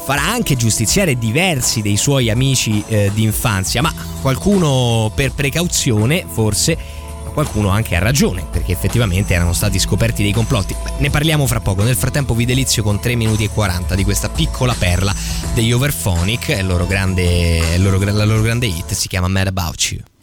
Farà 0.04 0.22
anche 0.22 0.56
giustiziare 0.56 1.16
diversi 1.16 1.80
dei 1.80 1.96
suoi 1.96 2.28
amici 2.28 2.82
eh, 2.88 3.10
d'infanzia, 3.14 3.80
ma 3.80 3.92
qualcuno 4.20 5.10
per 5.14 5.32
precauzione, 5.32 6.26
forse, 6.28 6.76
qualcuno 7.32 7.68
anche 7.68 7.96
ha 7.96 8.00
ragione, 8.00 8.44
perché 8.50 8.72
effettivamente 8.72 9.32
erano 9.32 9.54
stati 9.54 9.78
scoperti 9.78 10.22
dei 10.22 10.32
complotti. 10.32 10.74
Beh, 10.82 10.92
ne 10.98 11.08
parliamo 11.08 11.46
fra 11.46 11.60
poco. 11.60 11.82
Nel 11.82 11.96
frattempo 11.96 12.34
vi 12.34 12.44
delizio 12.44 12.82
con 12.82 13.00
3 13.00 13.14
minuti 13.14 13.44
e 13.44 13.48
40 13.48 13.94
di 13.94 14.04
questa 14.04 14.28
piccola 14.28 14.74
perla 14.74 15.14
degli 15.54 15.72
Overphonic, 15.72 16.48
il 16.48 16.66
loro 16.66 16.86
grande, 16.86 17.76
il 17.76 17.82
loro, 17.82 17.98
la 17.98 18.24
loro 18.24 18.42
grande 18.42 18.66
hit 18.66 18.92
si 18.92 19.08
chiama 19.08 19.28
Mad 19.28 19.46
About 19.46 19.80
You. 19.90 20.13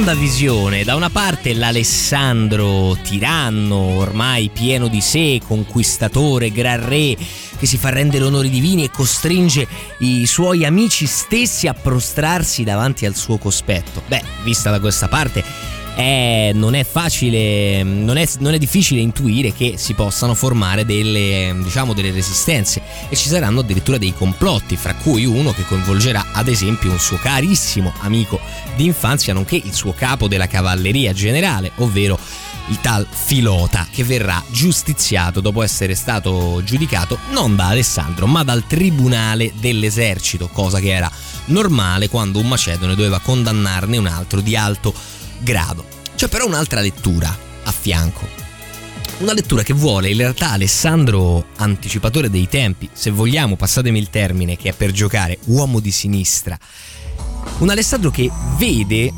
Seconda 0.00 0.14
visione. 0.14 0.82
Da 0.82 0.94
una 0.94 1.10
parte 1.10 1.52
l'Alessandro 1.52 2.96
tiranno, 3.02 3.76
ormai 3.76 4.48
pieno 4.48 4.88
di 4.88 5.02
sé, 5.02 5.40
conquistatore, 5.46 6.50
gran 6.50 6.88
re, 6.88 7.14
che 7.58 7.66
si 7.66 7.76
fa 7.76 7.90
rendere 7.90 8.24
onori 8.24 8.48
divini 8.48 8.84
e 8.84 8.90
costringe 8.90 9.66
i 9.98 10.24
suoi 10.26 10.64
amici 10.64 11.04
stessi 11.06 11.66
a 11.66 11.74
prostrarsi 11.74 12.64
davanti 12.64 13.04
al 13.04 13.14
suo 13.14 13.36
cospetto. 13.36 14.02
Beh, 14.06 14.22
vista 14.42 14.70
da 14.70 14.80
questa 14.80 15.08
parte, 15.08 15.44
è, 15.94 16.52
non 16.54 16.74
è 16.74 16.84
facile, 16.84 17.82
non 17.82 18.16
è, 18.16 18.26
non 18.38 18.54
è, 18.54 18.58
difficile 18.58 19.00
intuire 19.00 19.52
che 19.52 19.74
si 19.76 19.94
possano 19.94 20.34
formare 20.34 20.84
delle, 20.84 21.54
diciamo, 21.62 21.92
delle 21.92 22.10
resistenze. 22.10 22.82
E 23.08 23.16
ci 23.16 23.28
saranno 23.28 23.60
addirittura 23.60 23.98
dei 23.98 24.14
complotti, 24.14 24.76
fra 24.76 24.94
cui 24.94 25.24
uno 25.24 25.52
che 25.52 25.64
coinvolgerà 25.64 26.26
ad 26.32 26.48
esempio 26.48 26.90
un 26.90 26.98
suo 26.98 27.18
carissimo 27.18 27.92
amico 28.00 28.40
d'infanzia, 28.76 29.32
nonché 29.32 29.56
il 29.56 29.74
suo 29.74 29.92
capo 29.92 30.28
della 30.28 30.46
cavalleria 30.46 31.12
generale, 31.12 31.72
ovvero 31.76 32.18
il 32.68 32.80
tal 32.80 33.06
Filota, 33.10 33.86
che 33.90 34.04
verrà 34.04 34.42
giustiziato 34.48 35.40
dopo 35.40 35.62
essere 35.62 35.94
stato 35.94 36.62
giudicato 36.64 37.18
non 37.30 37.56
da 37.56 37.68
Alessandro, 37.68 38.26
ma 38.26 38.44
dal 38.44 38.66
tribunale 38.66 39.52
dell'esercito, 39.58 40.48
cosa 40.48 40.78
che 40.78 40.90
era 40.92 41.10
normale 41.46 42.08
quando 42.08 42.38
un 42.38 42.46
macedone 42.46 42.94
doveva 42.94 43.18
condannarne 43.18 43.96
un 43.96 44.06
altro 44.06 44.40
di 44.40 44.54
alto 44.56 44.94
grado. 45.40 45.84
C'è 46.14 46.28
però 46.28 46.46
un'altra 46.46 46.80
lettura 46.80 47.36
a 47.64 47.72
fianco. 47.72 48.26
Una 49.18 49.34
lettura 49.34 49.62
che 49.62 49.74
vuole 49.74 50.10
in 50.10 50.16
realtà 50.16 50.52
Alessandro 50.52 51.46
anticipatore 51.56 52.30
dei 52.30 52.48
tempi, 52.48 52.88
se 52.92 53.10
vogliamo, 53.10 53.56
passatemi 53.56 53.98
il 53.98 54.08
termine, 54.08 54.56
che 54.56 54.70
è 54.70 54.72
per 54.72 54.92
giocare 54.92 55.38
uomo 55.46 55.80
di 55.80 55.90
sinistra. 55.90 56.58
Un 57.58 57.68
Alessandro 57.68 58.10
che 58.10 58.30
vede 58.56 59.12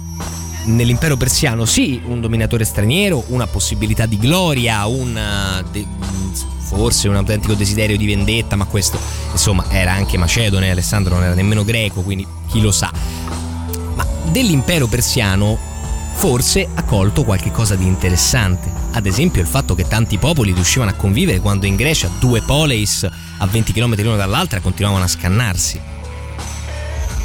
nell'impero 0.65 1.16
persiano 1.16 1.65
sì 1.65 2.01
un 2.05 2.20
dominatore 2.20 2.65
straniero, 2.65 3.24
una 3.28 3.47
possibilità 3.47 4.07
di 4.07 4.19
gloria, 4.19 4.86
un, 4.86 5.65
de, 5.70 5.86
forse 6.59 7.09
un 7.09 7.16
autentico 7.16 7.55
desiderio 7.55 7.97
di 7.97 8.07
vendetta, 8.07 8.57
ma 8.57 8.65
questo 8.65 8.99
insomma 9.31 9.65
era 9.70 9.93
anche 9.93 10.19
macedone, 10.19 10.70
Alessandro 10.70 11.15
non 11.15 11.24
era 11.24 11.35
nemmeno 11.35 11.65
greco, 11.65 12.03
quindi 12.03 12.27
chi 12.49 12.61
lo 12.61 12.73
sa. 12.73 12.90
Ma 13.94 14.07
dell'impero 14.31 14.86
persiano 14.86 15.70
forse 16.12 16.68
ha 16.72 16.82
colto 16.84 17.24
qualche 17.24 17.51
cosa 17.51 17.74
di 17.74 17.86
interessante. 17.86 18.70
Ad 18.93 19.06
esempio 19.06 19.40
il 19.40 19.48
fatto 19.48 19.74
che 19.74 19.89
tanti 19.89 20.18
popoli 20.18 20.52
riuscivano 20.52 20.90
a 20.90 20.94
convivere 20.94 21.40
quando 21.40 21.66
in 21.66 21.76
Grecia 21.76 22.10
due 22.18 22.43
poleis 22.43 23.09
a 23.39 23.47
20 23.47 23.72
km 23.72 24.02
l'una 24.02 24.16
dall'altra 24.16 24.60
continuavano 24.60 25.05
a 25.05 25.09
scannarsi. 25.09 25.80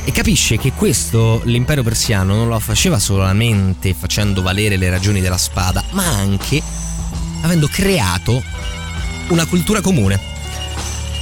E 0.04 0.12
capisce 0.12 0.58
che 0.58 0.72
questo 0.72 1.42
l'impero 1.44 1.84
persiano 1.84 2.34
non 2.34 2.48
lo 2.48 2.58
faceva 2.60 2.98
solamente 2.98 3.94
facendo 3.94 4.42
valere 4.42 4.78
le 4.78 4.90
ragioni 4.90 5.20
della 5.20 5.38
spada, 5.38 5.84
ma 5.92 6.06
anche 6.06 6.62
avendo 7.42 7.68
creato 7.68 8.42
una 9.28 9.46
cultura 9.46 9.82
comune. 9.82 10.36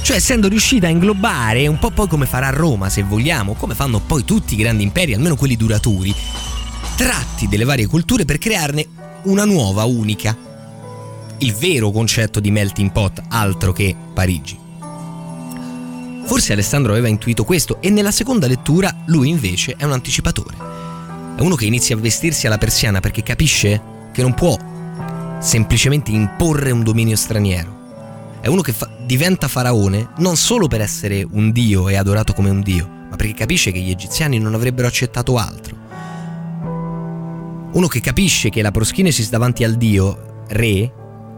Cioè 0.02 0.18
essendo 0.18 0.46
riuscita 0.46 0.86
a 0.86 0.90
inglobare 0.90 1.66
un 1.66 1.80
po' 1.80 1.90
poi 1.90 2.06
come 2.06 2.26
farà 2.26 2.50
Roma, 2.50 2.88
se 2.88 3.02
vogliamo, 3.02 3.54
come 3.54 3.74
fanno 3.74 3.98
poi 3.98 4.24
tutti 4.24 4.54
i 4.54 4.56
grandi 4.56 4.84
imperi, 4.84 5.14
almeno 5.14 5.34
quelli 5.34 5.56
duraturi, 5.56 6.14
tratti 6.96 7.46
delle 7.46 7.64
varie 7.64 7.86
culture 7.86 8.24
per 8.24 8.38
crearne 8.38 8.86
una 9.24 9.44
nuova, 9.44 9.84
unica. 9.84 10.34
Il 11.38 11.52
vero 11.52 11.90
concetto 11.90 12.40
di 12.40 12.50
melting 12.50 12.90
pot, 12.90 13.22
altro 13.28 13.72
che 13.72 13.94
Parigi. 14.14 14.58
Forse 16.24 16.54
Alessandro 16.54 16.92
aveva 16.92 17.08
intuito 17.08 17.44
questo 17.44 17.82
e 17.82 17.90
nella 17.90 18.10
seconda 18.10 18.46
lettura 18.46 19.02
lui 19.06 19.28
invece 19.28 19.74
è 19.76 19.84
un 19.84 19.92
anticipatore. 19.92 20.56
È 21.36 21.42
uno 21.42 21.54
che 21.54 21.66
inizia 21.66 21.94
a 21.94 21.98
vestirsi 21.98 22.46
alla 22.46 22.56
persiana 22.56 23.00
perché 23.00 23.22
capisce 23.22 23.82
che 24.10 24.22
non 24.22 24.32
può 24.32 24.56
semplicemente 25.38 26.12
imporre 26.12 26.70
un 26.70 26.82
dominio 26.82 27.16
straniero. 27.16 28.38
È 28.40 28.46
uno 28.46 28.62
che 28.62 28.72
fa- 28.72 28.88
diventa 29.04 29.48
faraone 29.48 30.12
non 30.16 30.36
solo 30.36 30.66
per 30.66 30.80
essere 30.80 31.26
un 31.30 31.52
dio 31.52 31.90
e 31.90 31.96
adorato 31.96 32.32
come 32.32 32.48
un 32.48 32.62
dio, 32.62 32.88
ma 33.10 33.16
perché 33.16 33.34
capisce 33.34 33.70
che 33.70 33.80
gli 33.80 33.90
egiziani 33.90 34.38
non 34.38 34.54
avrebbero 34.54 34.88
accettato 34.88 35.36
altro 35.36 35.75
uno 37.76 37.88
che 37.88 38.00
capisce 38.00 38.48
che 38.48 38.62
la 38.62 38.70
proschinesis 38.70 39.28
davanti 39.28 39.62
al 39.62 39.74
dio, 39.74 40.44
re, 40.48 40.92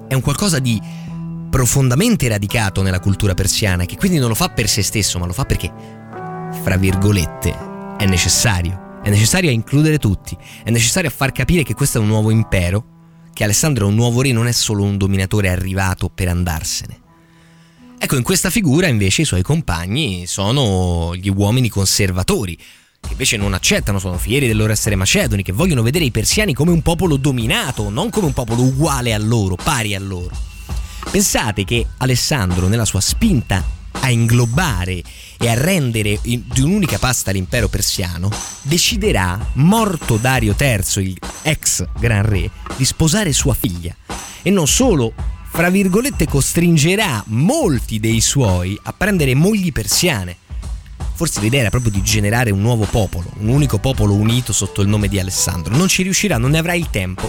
è 0.06 0.14
un 0.14 0.20
qualcosa 0.20 0.60
di 0.60 0.80
profondamente 1.50 2.28
radicato 2.28 2.80
nella 2.80 3.00
cultura 3.00 3.34
persiana 3.34 3.82
e 3.82 3.86
che 3.86 3.96
quindi 3.96 4.18
non 4.18 4.28
lo 4.28 4.36
fa 4.36 4.48
per 4.48 4.68
se 4.68 4.82
stesso, 4.82 5.18
ma 5.18 5.26
lo 5.26 5.32
fa 5.32 5.44
perché, 5.44 5.72
fra 6.62 6.76
virgolette, 6.76 7.56
è 7.98 8.06
necessario. 8.06 8.86
È 9.02 9.10
necessario 9.10 9.48
a 9.48 9.52
includere 9.52 9.98
tutti, 9.98 10.36
è 10.62 10.70
necessario 10.70 11.08
a 11.08 11.12
far 11.12 11.32
capire 11.32 11.64
che 11.64 11.74
questo 11.74 11.98
è 11.98 12.00
un 12.00 12.06
nuovo 12.06 12.30
impero, 12.30 12.84
che 13.32 13.42
Alessandro 13.42 13.86
è 13.86 13.88
un 13.88 13.94
nuovo 13.96 14.22
re, 14.22 14.30
non 14.30 14.46
è 14.46 14.52
solo 14.52 14.84
un 14.84 14.96
dominatore 14.96 15.48
arrivato 15.48 16.08
per 16.08 16.28
andarsene. 16.28 17.00
Ecco, 17.98 18.16
in 18.16 18.22
questa 18.22 18.50
figura 18.50 18.86
invece 18.86 19.22
i 19.22 19.24
suoi 19.24 19.42
compagni 19.42 20.26
sono 20.26 21.16
gli 21.16 21.30
uomini 21.30 21.68
conservatori, 21.68 22.56
che 23.00 23.12
invece 23.12 23.36
non 23.36 23.54
accettano, 23.54 23.98
sono 23.98 24.18
fieri 24.18 24.46
del 24.46 24.56
loro 24.56 24.72
essere 24.72 24.96
macedoni, 24.96 25.42
che 25.42 25.52
vogliono 25.52 25.82
vedere 25.82 26.04
i 26.04 26.10
persiani 26.10 26.54
come 26.54 26.70
un 26.70 26.82
popolo 26.82 27.16
dominato, 27.16 27.88
non 27.90 28.10
come 28.10 28.26
un 28.26 28.32
popolo 28.32 28.62
uguale 28.62 29.14
a 29.14 29.18
loro, 29.18 29.56
pari 29.56 29.94
a 29.94 30.00
loro. 30.00 30.36
Pensate 31.10 31.64
che 31.64 31.86
Alessandro, 31.98 32.68
nella 32.68 32.84
sua 32.84 33.00
spinta 33.00 33.64
a 34.00 34.10
inglobare 34.10 35.02
e 35.38 35.48
a 35.48 35.54
rendere 35.54 36.18
di 36.22 36.60
un'unica 36.60 36.98
pasta 36.98 37.30
l'impero 37.30 37.68
persiano, 37.68 38.30
deciderà, 38.62 39.38
morto 39.54 40.16
Dario 40.16 40.54
III, 40.58 41.02
il 41.02 41.18
ex 41.42 41.84
gran 41.98 42.24
re, 42.26 42.50
di 42.76 42.84
sposare 42.84 43.32
sua 43.32 43.54
figlia. 43.54 43.94
E 44.42 44.50
non 44.50 44.66
solo, 44.66 45.12
fra 45.50 45.70
virgolette, 45.70 46.26
costringerà 46.26 47.22
molti 47.28 47.98
dei 48.00 48.20
suoi 48.20 48.78
a 48.82 48.92
prendere 48.92 49.34
mogli 49.34 49.72
persiane 49.72 50.36
Forse 51.18 51.40
l'idea 51.40 51.62
era 51.62 51.70
proprio 51.70 51.90
di 51.90 52.00
generare 52.00 52.52
un 52.52 52.60
nuovo 52.60 52.84
popolo, 52.84 53.28
un 53.40 53.48
unico 53.48 53.78
popolo 53.78 54.14
unito 54.14 54.52
sotto 54.52 54.82
il 54.82 54.88
nome 54.88 55.08
di 55.08 55.18
Alessandro. 55.18 55.74
Non 55.74 55.88
ci 55.88 56.04
riuscirà, 56.04 56.38
non 56.38 56.52
ne 56.52 56.58
avrà 56.58 56.74
il 56.74 56.90
tempo. 56.90 57.28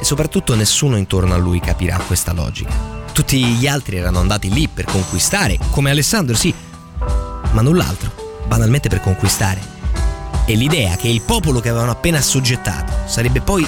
E 0.00 0.04
soprattutto 0.04 0.56
nessuno 0.56 0.96
intorno 0.96 1.32
a 1.32 1.36
lui 1.36 1.60
capirà 1.60 1.98
questa 1.98 2.32
logica. 2.32 3.04
Tutti 3.12 3.38
gli 3.38 3.68
altri 3.68 3.98
erano 3.98 4.18
andati 4.18 4.52
lì 4.52 4.66
per 4.66 4.86
conquistare, 4.86 5.56
come 5.70 5.92
Alessandro, 5.92 6.34
sì, 6.34 6.52
ma 7.52 7.62
null'altro, 7.62 8.42
banalmente 8.48 8.88
per 8.88 9.00
conquistare. 9.00 9.60
E 10.44 10.56
l'idea 10.56 10.96
che 10.96 11.06
il 11.06 11.22
popolo 11.22 11.60
che 11.60 11.68
avevano 11.68 11.92
appena 11.92 12.18
assoggettato 12.18 12.92
sarebbe 13.06 13.40
poi 13.40 13.64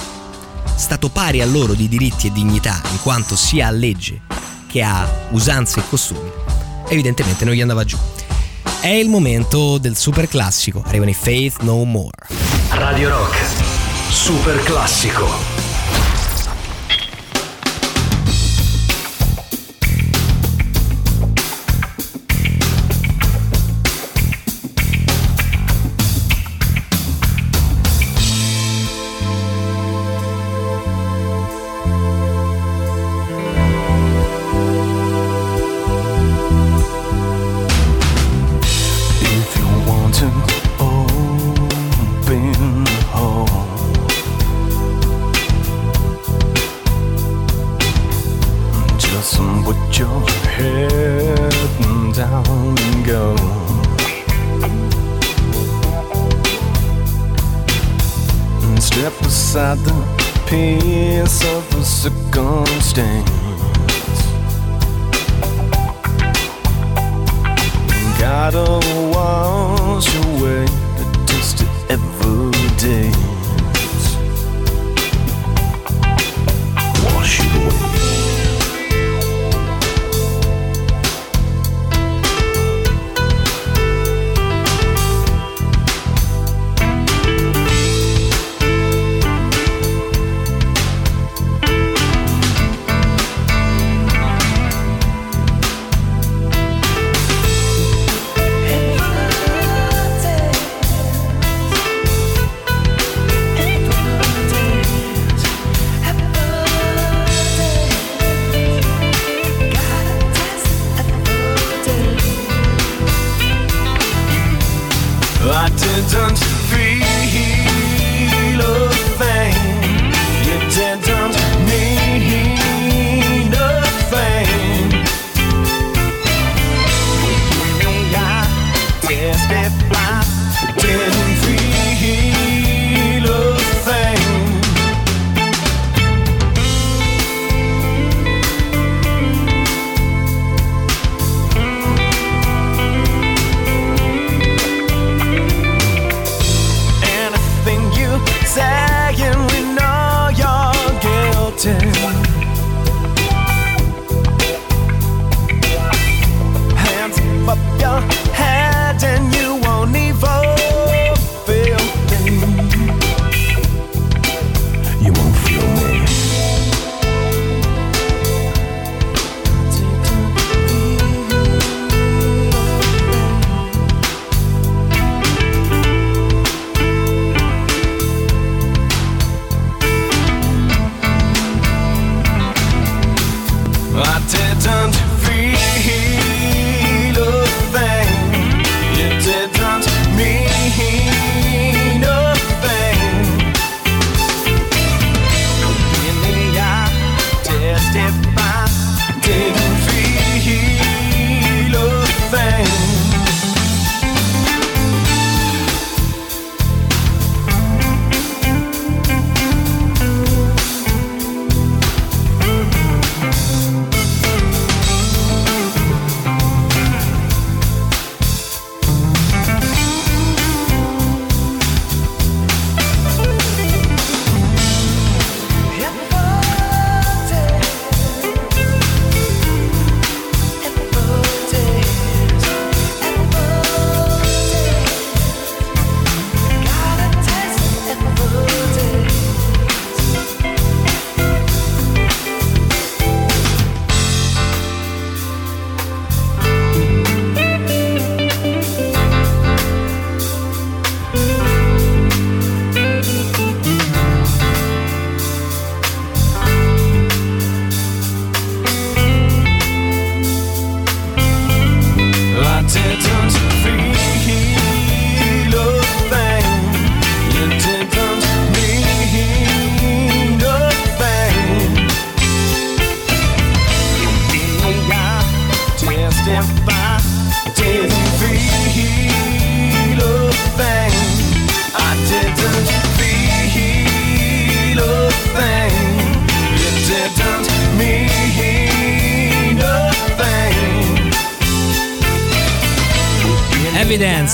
stato 0.75 1.07
pari 1.07 1.39
a 1.39 1.45
loro 1.45 1.75
di 1.75 1.87
diritti 1.87 2.27
e 2.27 2.33
dignità, 2.33 2.81
in 2.91 2.99
quanto 3.01 3.37
sia 3.37 3.67
a 3.67 3.71
legge 3.71 4.19
che 4.67 4.81
a 4.81 5.09
usanze 5.29 5.79
e 5.79 5.83
costumi, 5.87 6.29
evidentemente 6.89 7.45
non 7.45 7.53
gli 7.53 7.61
andava 7.61 7.85
giù. 7.85 7.97
È 8.81 8.87
il 8.87 9.09
momento 9.09 9.77
del 9.77 9.97
super 9.97 10.29
classico. 10.29 10.81
Arrivano 10.85 11.09
i 11.09 11.13
Faith 11.13 11.61
No 11.63 11.83
More. 11.83 12.15
Radio 12.69 13.09
Rock. 13.09 13.35
Super 14.09 14.63
classico. 14.63 15.48
circumstance. 61.99 63.29
Gotta 68.17 68.78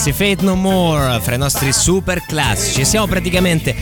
Evidence, 0.06 0.14
Fate 0.14 0.44
No 0.44 0.56
More, 0.56 1.20
fra 1.22 1.36
i 1.36 1.38
nostri 1.38 1.72
super 1.72 2.24
classici. 2.26 2.86
Siamo 2.86 3.08
praticamente 3.08 3.76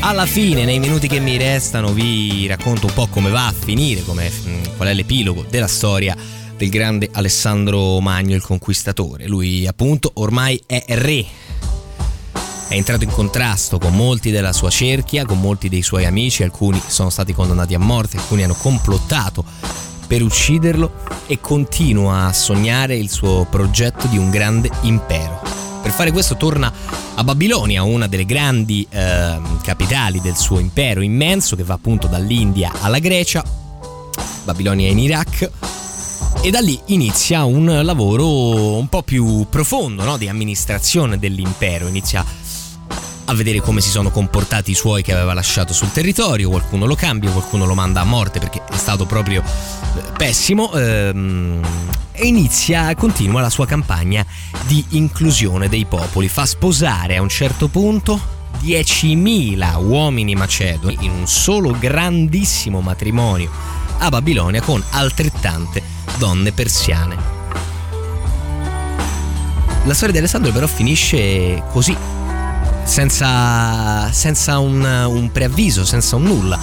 alla 0.00 0.26
fine, 0.26 0.64
nei 0.64 0.78
minuti 0.78 1.08
che 1.08 1.18
mi 1.18 1.36
restano, 1.36 1.92
vi 1.92 2.46
racconto 2.46 2.86
un 2.86 2.92
po' 2.92 3.08
come 3.08 3.30
va 3.30 3.48
a 3.48 3.52
finire, 3.52 4.02
come, 4.04 4.30
mm, 4.30 4.62
qual 4.76 4.88
è 4.88 4.94
l'epilogo 4.94 5.44
della 5.48 5.66
storia 5.66 6.16
del 6.56 6.68
grande 6.68 7.08
Alessandro 7.12 7.98
Magno, 8.00 8.36
il 8.36 8.42
conquistatore. 8.42 9.26
Lui, 9.26 9.66
appunto, 9.66 10.10
ormai 10.14 10.62
è 10.66 10.84
re. 10.88 11.24
È 12.68 12.74
entrato 12.74 13.04
in 13.04 13.10
contrasto 13.10 13.78
con 13.78 13.94
molti 13.94 14.30
della 14.30 14.52
sua 14.52 14.70
cerchia, 14.70 15.24
con 15.24 15.40
molti 15.40 15.68
dei 15.68 15.82
suoi 15.82 16.04
amici, 16.04 16.42
alcuni 16.42 16.80
sono 16.86 17.10
stati 17.10 17.32
condannati 17.32 17.74
a 17.74 17.78
morte, 17.78 18.18
alcuni 18.18 18.44
hanno 18.44 18.54
complottato 18.54 19.44
per 20.06 20.22
ucciderlo 20.22 20.92
e 21.26 21.40
continua 21.40 22.26
a 22.26 22.32
sognare 22.32 22.96
il 22.96 23.10
suo 23.10 23.46
progetto 23.48 24.06
di 24.06 24.18
un 24.18 24.30
grande 24.30 24.70
impero. 24.82 25.33
Per 25.84 25.92
fare 25.92 26.12
questo 26.12 26.38
torna 26.38 26.72
a 27.14 27.22
Babilonia, 27.22 27.82
una 27.82 28.08
delle 28.08 28.24
grandi 28.24 28.86
eh, 28.88 29.38
capitali 29.62 30.18
del 30.22 30.34
suo 30.34 30.58
impero 30.58 31.02
immenso 31.02 31.56
che 31.56 31.62
va 31.62 31.74
appunto 31.74 32.06
dall'India 32.06 32.72
alla 32.80 32.98
Grecia. 32.98 33.44
Babilonia 34.44 34.88
in 34.88 34.98
Iraq 34.98 35.50
e 36.40 36.50
da 36.50 36.60
lì 36.60 36.80
inizia 36.86 37.44
un 37.44 37.80
lavoro 37.82 38.76
un 38.78 38.88
po' 38.88 39.02
più 39.02 39.46
profondo 39.50 40.04
no? 40.04 40.16
di 40.16 40.26
amministrazione 40.26 41.18
dell'impero, 41.18 41.86
inizia 41.86 42.24
a 43.26 43.34
vedere 43.34 43.60
come 43.60 43.80
si 43.80 43.88
sono 43.88 44.10
comportati 44.10 44.70
i 44.70 44.74
suoi 44.74 45.02
che 45.02 45.12
aveva 45.12 45.32
lasciato 45.32 45.72
sul 45.72 45.90
territorio, 45.90 46.50
qualcuno 46.50 46.86
lo 46.86 46.94
cambia, 46.94 47.30
qualcuno 47.30 47.64
lo 47.64 47.74
manda 47.74 48.00
a 48.00 48.04
morte 48.04 48.38
perché 48.38 48.62
è 48.70 48.76
stato 48.76 49.06
proprio 49.06 49.42
eh, 49.42 50.02
pessimo. 50.16 50.72
Ehm, 50.74 51.60
e 52.12 52.26
inizia, 52.26 52.94
continua 52.94 53.40
la 53.40 53.50
sua 53.50 53.66
campagna 53.66 54.24
di 54.66 54.84
inclusione 54.90 55.68
dei 55.68 55.84
popoli, 55.84 56.28
fa 56.28 56.46
sposare 56.46 57.16
a 57.16 57.22
un 57.22 57.28
certo 57.28 57.68
punto 57.68 58.20
10.000 58.62 59.82
uomini 59.84 60.34
macedoni 60.34 60.96
in 61.00 61.10
un 61.10 61.26
solo 61.26 61.76
grandissimo 61.78 62.80
matrimonio 62.80 63.50
a 63.98 64.08
Babilonia 64.10 64.60
con 64.60 64.82
altrettante 64.90 65.82
donne 66.18 66.52
persiane. 66.52 67.32
La 69.84 69.92
storia 69.92 70.12
di 70.12 70.18
Alessandro 70.18 70.50
però 70.50 70.66
finisce 70.66 71.62
così, 71.70 71.94
senza, 72.84 74.12
senza 74.12 74.58
un, 74.58 74.82
un, 74.82 75.32
preavviso, 75.32 75.84
senza 75.84 76.16
un 76.16 76.22
nulla. 76.24 76.58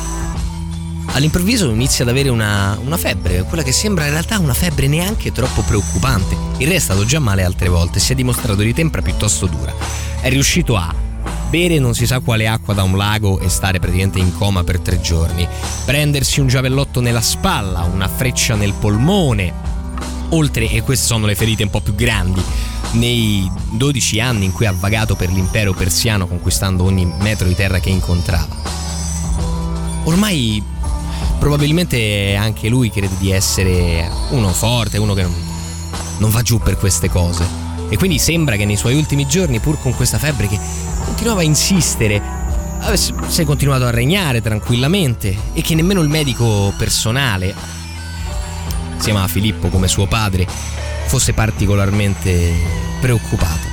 All'improvviso 1.14 1.70
inizia 1.70 2.06
ad 2.06 2.10
avere 2.10 2.30
una, 2.30 2.80
una, 2.84 2.96
febbre, 2.96 3.44
quella 3.44 3.64
che 3.64 3.74
sembra 3.74 4.06
in 4.06 4.12
realtà 4.12 4.40
una 4.40 4.54
febbre 4.54 4.88
neanche 4.88 5.32
troppo 5.32 5.62
preoccupante. 5.62 6.38
Il 6.58 6.68
re 6.68 6.76
è 6.76 6.80
stato 6.80 7.04
già 7.06 7.20
male 7.20 7.44
altre 7.44 7.68
volte, 7.68 8.00
si 8.00 8.14
è 8.14 8.16
dimostrato 8.16 8.62
di 8.62 8.74
tempra 8.74 9.02
piuttosto 9.02 9.48
dura. 9.48 9.74
È 10.22 10.30
riuscito 10.30 10.78
a 10.78 11.10
bere 11.52 11.80
non 11.80 11.94
si 11.94 12.06
sa 12.08 12.22
quale 12.22 12.48
acqua 12.48 12.74
da 12.74 12.84
un 12.84 12.96
lago 12.96 13.40
e 13.40 13.50
stare 13.50 13.80
praticamente 13.80 14.20
in 14.20 14.34
coma 14.38 14.64
per 14.64 14.80
tre 14.80 15.02
giorni, 15.02 15.46
prendersi 15.84 16.40
un 16.40 16.48
giavellotto 16.48 17.02
nella 17.02 17.20
spalla, 17.20 17.82
una 17.82 18.08
freccia 18.08 18.56
nel 18.56 18.72
polmone, 18.72 19.54
oltre, 20.30 20.70
e 20.70 20.82
queste 20.82 21.08
sono 21.08 21.26
le 21.26 21.36
ferite 21.36 21.64
un 21.64 21.70
po' 21.70 21.82
più 21.82 21.94
grandi, 21.94 22.42
nei 22.94 23.50
12 23.72 24.20
anni 24.20 24.46
in 24.46 24.52
cui 24.52 24.66
ha 24.66 24.74
vagato 24.74 25.16
per 25.16 25.32
l'impero 25.32 25.74
persiano 25.74 26.28
conquistando 26.28 26.84
ogni 26.84 27.06
metro 27.20 27.48
di 27.48 27.56
terra 27.56 27.80
che 27.80 27.90
incontrava. 27.90 28.56
Ormai 30.04 30.64
probabilmente 31.40 32.36
anche 32.36 32.70
lui 32.70 32.92
crede 32.92 33.16
di 33.18 33.32
essere 33.32 34.10
uno 34.30 34.50
forte, 34.50 35.00
uno 35.00 35.14
che 35.14 35.26
non, 36.18 36.30
va 36.30 36.42
giù 36.42 36.60
per 36.60 36.78
queste 36.78 37.10
cose. 37.10 37.44
E 37.90 37.98
quindi 37.98 38.20
sembra 38.20 38.56
che 38.56 38.66
nei 38.66 38.78
suoi 38.78 38.96
ultimi 38.96 39.28
giorni, 39.28 39.60
pur 39.60 39.80
con 39.80 39.96
questa 39.96 40.18
febbre 40.18 40.48
che 40.48 40.60
continuava 41.04 41.42
a 41.42 41.44
insistere, 41.44 42.22
avesse 42.82 43.44
continuato 43.44 43.86
a 43.86 43.90
regnare 43.90 44.42
tranquillamente 44.42 45.36
e 45.54 45.62
che 45.62 45.76
nemmeno 45.76 46.02
il 46.02 46.10
medico 46.10 46.74
personale, 46.78 47.54
si 48.98 49.06
chiamava 49.06 49.28
Filippo 49.28 49.70
come 49.70 49.88
suo 49.88 50.06
padre, 50.06 50.48
fosse 51.12 51.34
particolarmente 51.34 52.54
preoccupato. 53.02 53.68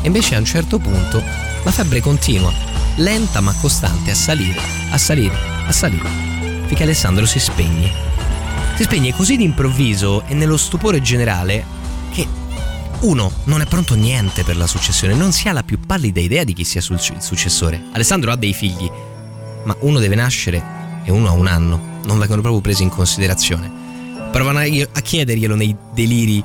E 0.00 0.06
invece 0.06 0.34
a 0.34 0.38
un 0.38 0.46
certo 0.46 0.78
punto 0.78 1.22
la 1.62 1.70
febbre 1.70 2.00
continua, 2.00 2.50
lenta 2.96 3.42
ma 3.42 3.54
costante, 3.60 4.12
a 4.12 4.14
salire, 4.14 4.58
a 4.90 4.96
salire, 4.96 5.36
a 5.66 5.72
salire, 5.72 6.08
finché 6.64 6.84
Alessandro 6.84 7.26
si 7.26 7.38
spegne. 7.38 7.92
Si 8.76 8.84
spegne 8.84 9.12
così 9.12 9.36
d'improvviso 9.36 10.24
e 10.26 10.32
nello 10.32 10.56
stupore 10.56 11.02
generale 11.02 11.66
che 12.12 12.26
uno 13.00 13.30
non 13.44 13.60
è 13.60 13.66
pronto 13.66 13.94
niente 13.94 14.42
per 14.42 14.56
la 14.56 14.66
successione, 14.66 15.12
non 15.12 15.32
si 15.32 15.48
ha 15.48 15.52
la 15.52 15.62
più 15.62 15.78
pallida 15.78 16.20
idea 16.20 16.44
di 16.44 16.54
chi 16.54 16.64
sia 16.64 16.80
il 16.80 17.16
successore. 17.18 17.88
Alessandro 17.92 18.32
ha 18.32 18.36
dei 18.36 18.54
figli, 18.54 18.90
ma 19.64 19.76
uno 19.80 19.98
deve 19.98 20.14
nascere 20.14 20.64
e 21.04 21.10
uno 21.10 21.28
ha 21.28 21.32
un 21.32 21.46
anno, 21.46 22.00
non 22.06 22.18
vengono 22.18 22.40
proprio 22.40 22.62
presi 22.62 22.84
in 22.84 22.88
considerazione. 22.88 23.77
Provano 24.30 24.58
a 24.58 25.00
chiederglielo 25.00 25.54
nei 25.54 25.76
deliri 25.92 26.42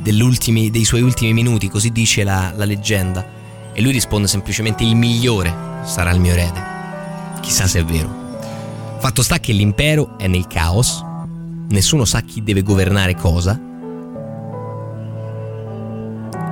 dei 0.00 0.84
suoi 0.84 1.02
ultimi 1.02 1.32
minuti, 1.32 1.68
così 1.68 1.90
dice 1.90 2.24
la, 2.24 2.52
la 2.56 2.64
leggenda, 2.64 3.26
e 3.72 3.82
lui 3.82 3.92
risponde 3.92 4.26
semplicemente 4.26 4.84
il 4.84 4.96
migliore 4.96 5.54
sarà 5.84 6.10
il 6.10 6.20
mio 6.20 6.32
erede. 6.32 6.62
Chissà 7.40 7.66
se 7.66 7.80
è 7.80 7.84
vero. 7.84 8.26
Fatto 8.98 9.22
sta 9.22 9.38
che 9.38 9.52
l'impero 9.52 10.18
è 10.18 10.26
nel 10.26 10.46
caos, 10.46 11.04
nessuno 11.68 12.04
sa 12.04 12.20
chi 12.22 12.42
deve 12.42 12.62
governare 12.62 13.14
cosa, 13.14 13.60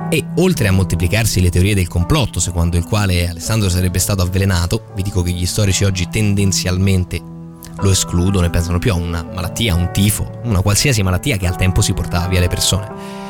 e 0.09 0.25
oltre 0.37 0.67
a 0.67 0.71
moltiplicarsi 0.71 1.41
le 1.41 1.49
teorie 1.49 1.75
del 1.75 1.87
complotto, 1.87 2.39
secondo 2.39 2.77
il 2.77 2.85
quale 2.85 3.27
Alessandro 3.27 3.67
sarebbe 3.69 3.99
stato 3.99 4.21
avvelenato, 4.21 4.91
vi 4.95 5.01
dico 5.01 5.21
che 5.21 5.31
gli 5.31 5.45
storici 5.45 5.83
oggi 5.83 6.07
tendenzialmente 6.09 7.35
lo 7.79 7.91
escludono 7.91 8.45
e 8.45 8.49
pensano 8.49 8.79
più 8.79 8.91
a 8.91 8.95
una 8.95 9.23
malattia, 9.23 9.73
a 9.73 9.75
un 9.75 9.91
tifo, 9.91 10.39
una 10.43 10.61
qualsiasi 10.61 11.03
malattia 11.03 11.37
che 11.37 11.47
al 11.47 11.55
tempo 11.55 11.81
si 11.81 11.93
portava 11.93 12.27
via 12.27 12.39
le 12.39 12.47
persone. 12.47 13.25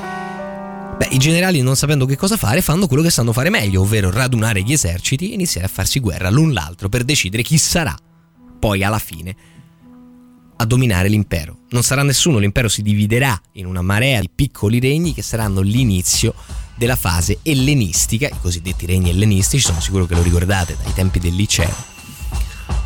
Beh, 0.98 1.10
i 1.12 1.18
generali 1.18 1.62
non 1.62 1.76
sapendo 1.76 2.06
che 2.06 2.16
cosa 2.18 2.38
fare 2.38 2.62
fanno 2.62 2.88
quello 2.88 3.04
che 3.04 3.12
sanno 3.12 3.32
fare 3.32 3.50
meglio, 3.50 3.82
ovvero 3.82 4.10
radunare 4.10 4.64
gli 4.64 4.72
eserciti 4.72 5.30
e 5.30 5.36
iniziare 5.36 5.68
a 5.68 5.70
farsi 5.70 6.00
guerra 6.00 6.30
l'un 6.30 6.54
l'altro 6.54 6.90
per 6.90 7.04
decidere 7.04 7.44
chi 7.44 7.58
sarà, 7.58 7.96
poi 8.60 8.84
alla 8.84 8.98
fine, 8.98 9.36
a 10.56 10.66
dominare 10.66 11.08
l'impero. 11.08 11.60
Non 11.70 11.84
sarà 11.84 12.02
nessuno, 12.02 12.40
l'impero 12.40 12.68
si 12.68 12.82
dividerà 12.82 13.40
in 13.54 13.68
una 13.68 13.82
marea 13.82 14.20
di 14.20 14.30
piccoli 14.34 14.80
regni 14.80 15.14
che 15.14 15.22
saranno 15.22 15.62
l'inizio 15.62 16.34
della 16.76 16.96
fase 16.96 17.40
ellenistica, 17.44 18.28
i 18.28 18.40
cosiddetti 18.42 18.86
regni 18.86 19.10
ellenistici, 19.10 19.64
sono 19.64 19.80
sicuro 19.80 20.06
che 20.06 20.16
lo 20.16 20.24
ricordate 20.24 20.78
dai 20.82 20.94
tempi 20.94 21.20
del 21.20 21.36
liceo. 21.36 21.97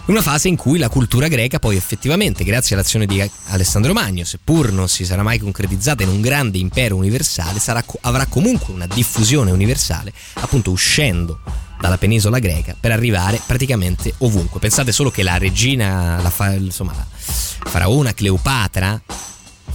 Una 0.05 0.21
fase 0.21 0.47
in 0.47 0.55
cui 0.55 0.77
la 0.77 0.89
cultura 0.89 1.27
greca 1.27 1.59
poi 1.59 1.75
effettivamente, 1.75 2.43
grazie 2.43 2.75
all'azione 2.75 3.05
di 3.05 3.23
Alessandro 3.47 3.93
Magno, 3.93 4.25
seppur 4.25 4.71
non 4.71 4.89
si 4.89 5.05
sarà 5.05 5.23
mai 5.23 5.39
concretizzata 5.39 6.03
in 6.03 6.09
un 6.09 6.21
grande 6.21 6.57
impero 6.57 6.95
universale, 6.95 7.59
sarà, 7.59 7.83
avrà 8.01 8.25
comunque 8.25 8.73
una 8.73 8.87
diffusione 8.87 9.51
universale, 9.51 10.11
appunto 10.33 10.71
uscendo 10.71 11.39
dalla 11.79 11.97
penisola 11.97 12.39
greca 12.39 12.75
per 12.79 12.91
arrivare 12.91 13.41
praticamente 13.45 14.13
ovunque. 14.19 14.59
Pensate 14.59 14.91
solo 14.91 15.11
che 15.11 15.23
la 15.23 15.37
regina, 15.37 16.21
la, 16.21 16.29
fa, 16.29 16.53
insomma, 16.53 16.93
la 16.93 17.69
faraona 17.69 18.13
Cleopatra 18.13 19.01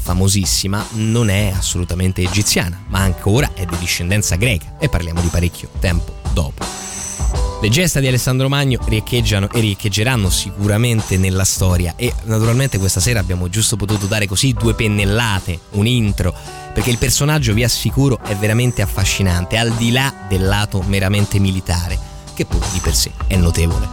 famosissima, 0.06 0.86
non 0.92 1.30
è 1.30 1.52
assolutamente 1.56 2.22
egiziana, 2.22 2.84
ma 2.88 3.00
ancora 3.00 3.50
è 3.54 3.64
di 3.64 3.76
discendenza 3.78 4.36
greca 4.36 4.76
e 4.78 4.88
parliamo 4.88 5.20
di 5.20 5.28
parecchio 5.28 5.68
tempo 5.80 6.20
dopo. 6.32 7.45
Le 7.58 7.70
gesta 7.70 8.00
di 8.00 8.06
Alessandro 8.06 8.50
Magno 8.50 8.78
riecheggiano 8.84 9.48
e 9.50 9.60
riecheggeranno 9.60 10.28
sicuramente 10.28 11.16
nella 11.16 11.44
storia 11.44 11.94
e 11.96 12.12
naturalmente 12.24 12.76
questa 12.78 13.00
sera 13.00 13.18
abbiamo 13.18 13.48
giusto 13.48 13.76
potuto 13.76 14.06
dare 14.06 14.26
così 14.26 14.52
due 14.52 14.74
pennellate, 14.74 15.58
un 15.70 15.86
intro, 15.86 16.34
perché 16.74 16.90
il 16.90 16.98
personaggio 16.98 17.54
vi 17.54 17.64
assicuro 17.64 18.20
è 18.22 18.36
veramente 18.36 18.82
affascinante, 18.82 19.56
al 19.56 19.72
di 19.72 19.90
là 19.90 20.12
del 20.28 20.44
lato 20.44 20.82
meramente 20.82 21.38
militare, 21.38 21.98
che 22.34 22.44
pure 22.44 22.66
di 22.72 22.78
per 22.78 22.94
sé 22.94 23.12
è 23.26 23.36
notevole 23.36 23.88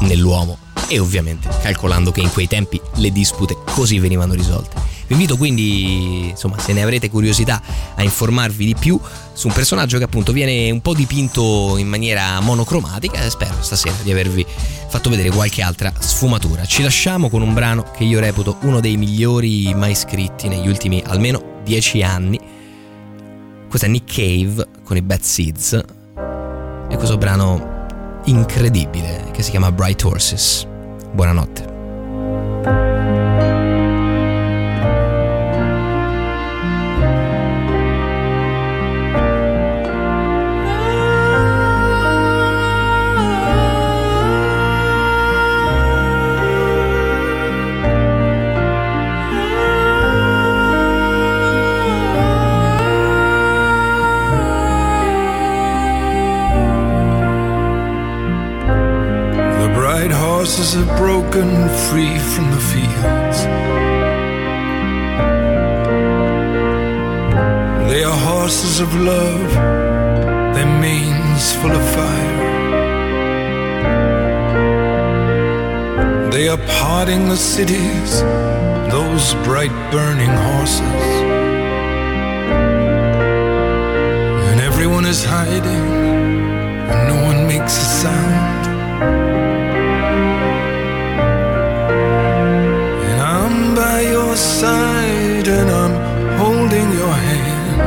nell'uomo 0.00 0.56
e 0.88 0.98
ovviamente 0.98 1.48
calcolando 1.60 2.10
che 2.10 2.22
in 2.22 2.32
quei 2.32 2.48
tempi 2.48 2.80
le 2.94 3.12
dispute 3.12 3.58
così 3.74 3.98
venivano 3.98 4.32
risolte. 4.32 4.74
Vi 5.10 5.16
invito 5.16 5.36
quindi, 5.36 6.28
insomma, 6.28 6.56
se 6.60 6.72
ne 6.72 6.82
avrete 6.82 7.10
curiosità, 7.10 7.60
a 7.96 8.02
informarvi 8.04 8.64
di 8.64 8.76
più 8.78 8.96
su 9.32 9.48
un 9.48 9.52
personaggio 9.52 9.98
che 9.98 10.04
appunto 10.04 10.30
viene 10.30 10.70
un 10.70 10.80
po' 10.80 10.94
dipinto 10.94 11.76
in 11.78 11.88
maniera 11.88 12.38
monocromatica 12.38 13.20
e 13.24 13.28
spero 13.28 13.56
stasera 13.58 13.96
di 14.04 14.12
avervi 14.12 14.46
fatto 14.86 15.10
vedere 15.10 15.30
qualche 15.30 15.62
altra 15.62 15.92
sfumatura. 15.98 16.64
Ci 16.64 16.82
lasciamo 16.82 17.28
con 17.28 17.42
un 17.42 17.52
brano 17.52 17.90
che 17.90 18.04
io 18.04 18.20
reputo 18.20 18.58
uno 18.60 18.78
dei 18.78 18.96
migliori 18.96 19.74
mai 19.74 19.96
scritti 19.96 20.46
negli 20.46 20.68
ultimi 20.68 21.02
almeno 21.04 21.58
dieci 21.64 22.02
anni. 22.02 22.38
Questo 23.68 23.88
è 23.88 23.90
Nick 23.90 24.14
Cave 24.14 24.64
con 24.84 24.96
i 24.96 25.02
Bad 25.02 25.22
Seeds 25.22 25.72
e 26.88 26.96
questo 26.96 27.18
brano 27.18 28.20
incredibile 28.26 29.30
che 29.32 29.42
si 29.42 29.50
chiama 29.50 29.72
Bright 29.72 30.04
Horses. 30.04 30.64
Buonanotte. 31.12 31.79
Horses 60.50 60.74
are 60.74 60.96
broken 60.96 61.48
free 61.88 62.18
from 62.18 62.50
the 62.50 62.62
fields. 62.72 63.38
They 67.88 68.02
are 68.02 68.18
horses 68.30 68.80
of 68.80 68.92
love, 68.96 69.52
their 70.56 70.66
manes 70.80 71.52
full 71.52 71.70
of 71.70 71.84
fire. 71.94 72.40
They 76.32 76.48
are 76.48 76.62
parting 76.80 77.28
the 77.28 77.36
cities, 77.36 78.22
those 78.90 79.34
bright 79.44 79.74
burning 79.92 80.34
horses. 80.48 81.06
And 84.50 84.60
everyone 84.60 85.06
is 85.06 85.24
hiding, 85.24 85.86
and 86.90 87.08
no 87.08 87.22
one 87.24 87.46
makes 87.46 87.76
a 87.76 87.88
sound. 88.02 89.49
Side 94.36 95.48
and 95.48 95.70
I'm 95.70 95.94
holding 96.38 96.92
your 96.92 97.14
hand. 97.28 97.80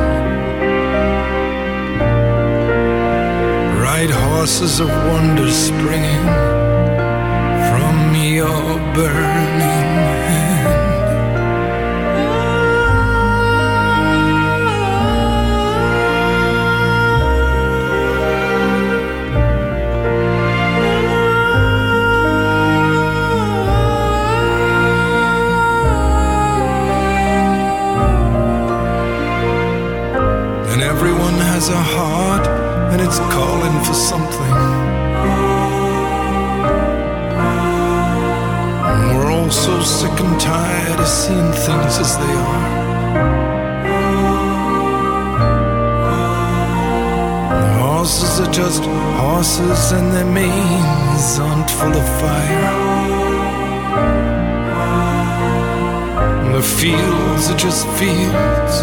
Ride 3.82 4.10
horses 4.10 4.80
of 4.80 4.90
wonder 4.90 5.50
springing 5.50 6.26
from 7.70 8.16
your 8.16 8.80
burning 8.96 9.93
it's 33.14 33.34
calling 33.34 33.84
for 33.84 33.94
something. 33.94 34.56
And 38.90 39.18
we're 39.18 39.32
all 39.32 39.52
so 39.52 39.82
sick 39.82 40.20
and 40.20 40.40
tired 40.42 41.00
of 41.00 41.08
seeing 41.08 41.52
things 41.66 42.00
as 42.00 42.18
they 42.18 42.34
are. 42.50 42.64
Horses 47.82 48.40
are 48.40 48.52
just 48.52 48.84
horses 49.22 49.92
and 49.92 50.12
their 50.12 50.26
manes 50.26 51.40
aren't 51.40 51.70
full 51.70 51.96
of 51.96 52.08
fire. 52.22 52.72
The 56.54 56.64
fields 56.64 57.50
are 57.52 57.58
just 57.58 57.88
fields, 58.00 58.76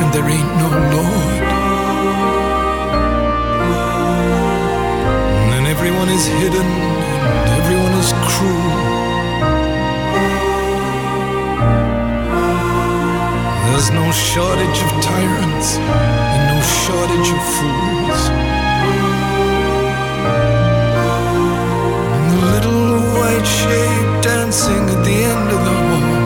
and 0.00 0.12
there 0.14 0.28
ain't 0.28 0.56
no 0.62 0.68
Lord. 0.96 1.55
Everyone 5.86 6.08
is 6.08 6.26
hidden 6.26 6.66
and 6.66 7.50
everyone 7.62 7.94
is 8.02 8.12
cruel. 8.26 8.74
There's 13.66 13.90
no 13.92 14.10
shortage 14.10 14.78
of 14.82 14.90
tyrants 15.00 15.78
and 16.34 16.42
no 16.50 16.58
shortage 16.82 17.30
of 17.36 17.42
fools. 17.54 18.20
And 22.16 22.26
the 22.32 22.40
little 22.54 22.86
white 23.16 23.46
shape 23.46 24.10
dancing 24.24 24.84
at 24.94 25.00
the 25.04 25.16
end 25.30 25.48
of 25.56 25.60
the 25.68 25.74
hall 25.86 26.16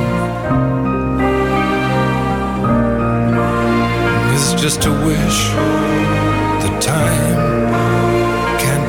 is 4.36 4.44
just 4.62 4.80
a 4.86 4.92
wish. 5.04 5.38
The 6.64 6.70
time 6.80 7.59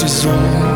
dissolve 0.01 0.70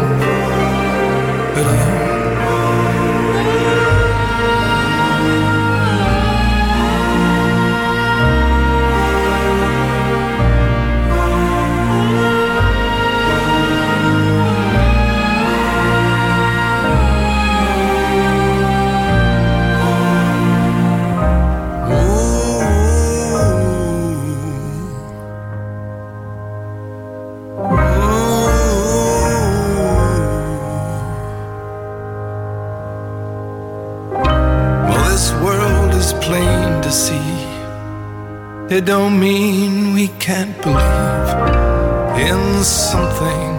It 38.76 38.84
don't 38.84 39.18
mean 39.18 39.94
we 39.94 40.10
can't 40.20 40.54
believe 40.62 42.30
in 42.30 42.62
something 42.62 43.56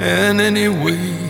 in 0.00 0.38
any 0.38 0.68
way. 0.68 1.28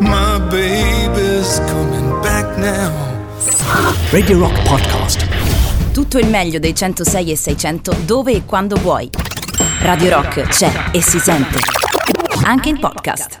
My 0.00 0.38
baby's 0.48 1.60
coming 1.68 2.18
back 2.22 2.56
now. 2.56 2.90
Radio 4.10 4.38
Rock 4.38 4.62
Podcast. 4.66 5.26
Tutto 5.92 6.18
il 6.18 6.28
meglio 6.28 6.58
dei 6.58 6.74
106 6.74 7.30
e 7.30 7.36
600 7.36 7.94
dove 8.06 8.32
e 8.32 8.46
quando 8.46 8.76
vuoi. 8.76 9.10
Radio 9.82 10.08
Rock 10.14 10.40
c'è 10.48 10.72
e 10.92 11.02
si 11.02 11.18
sente. 11.18 11.58
Anche 12.44 12.70
in 12.70 12.80
podcast. 12.80 13.39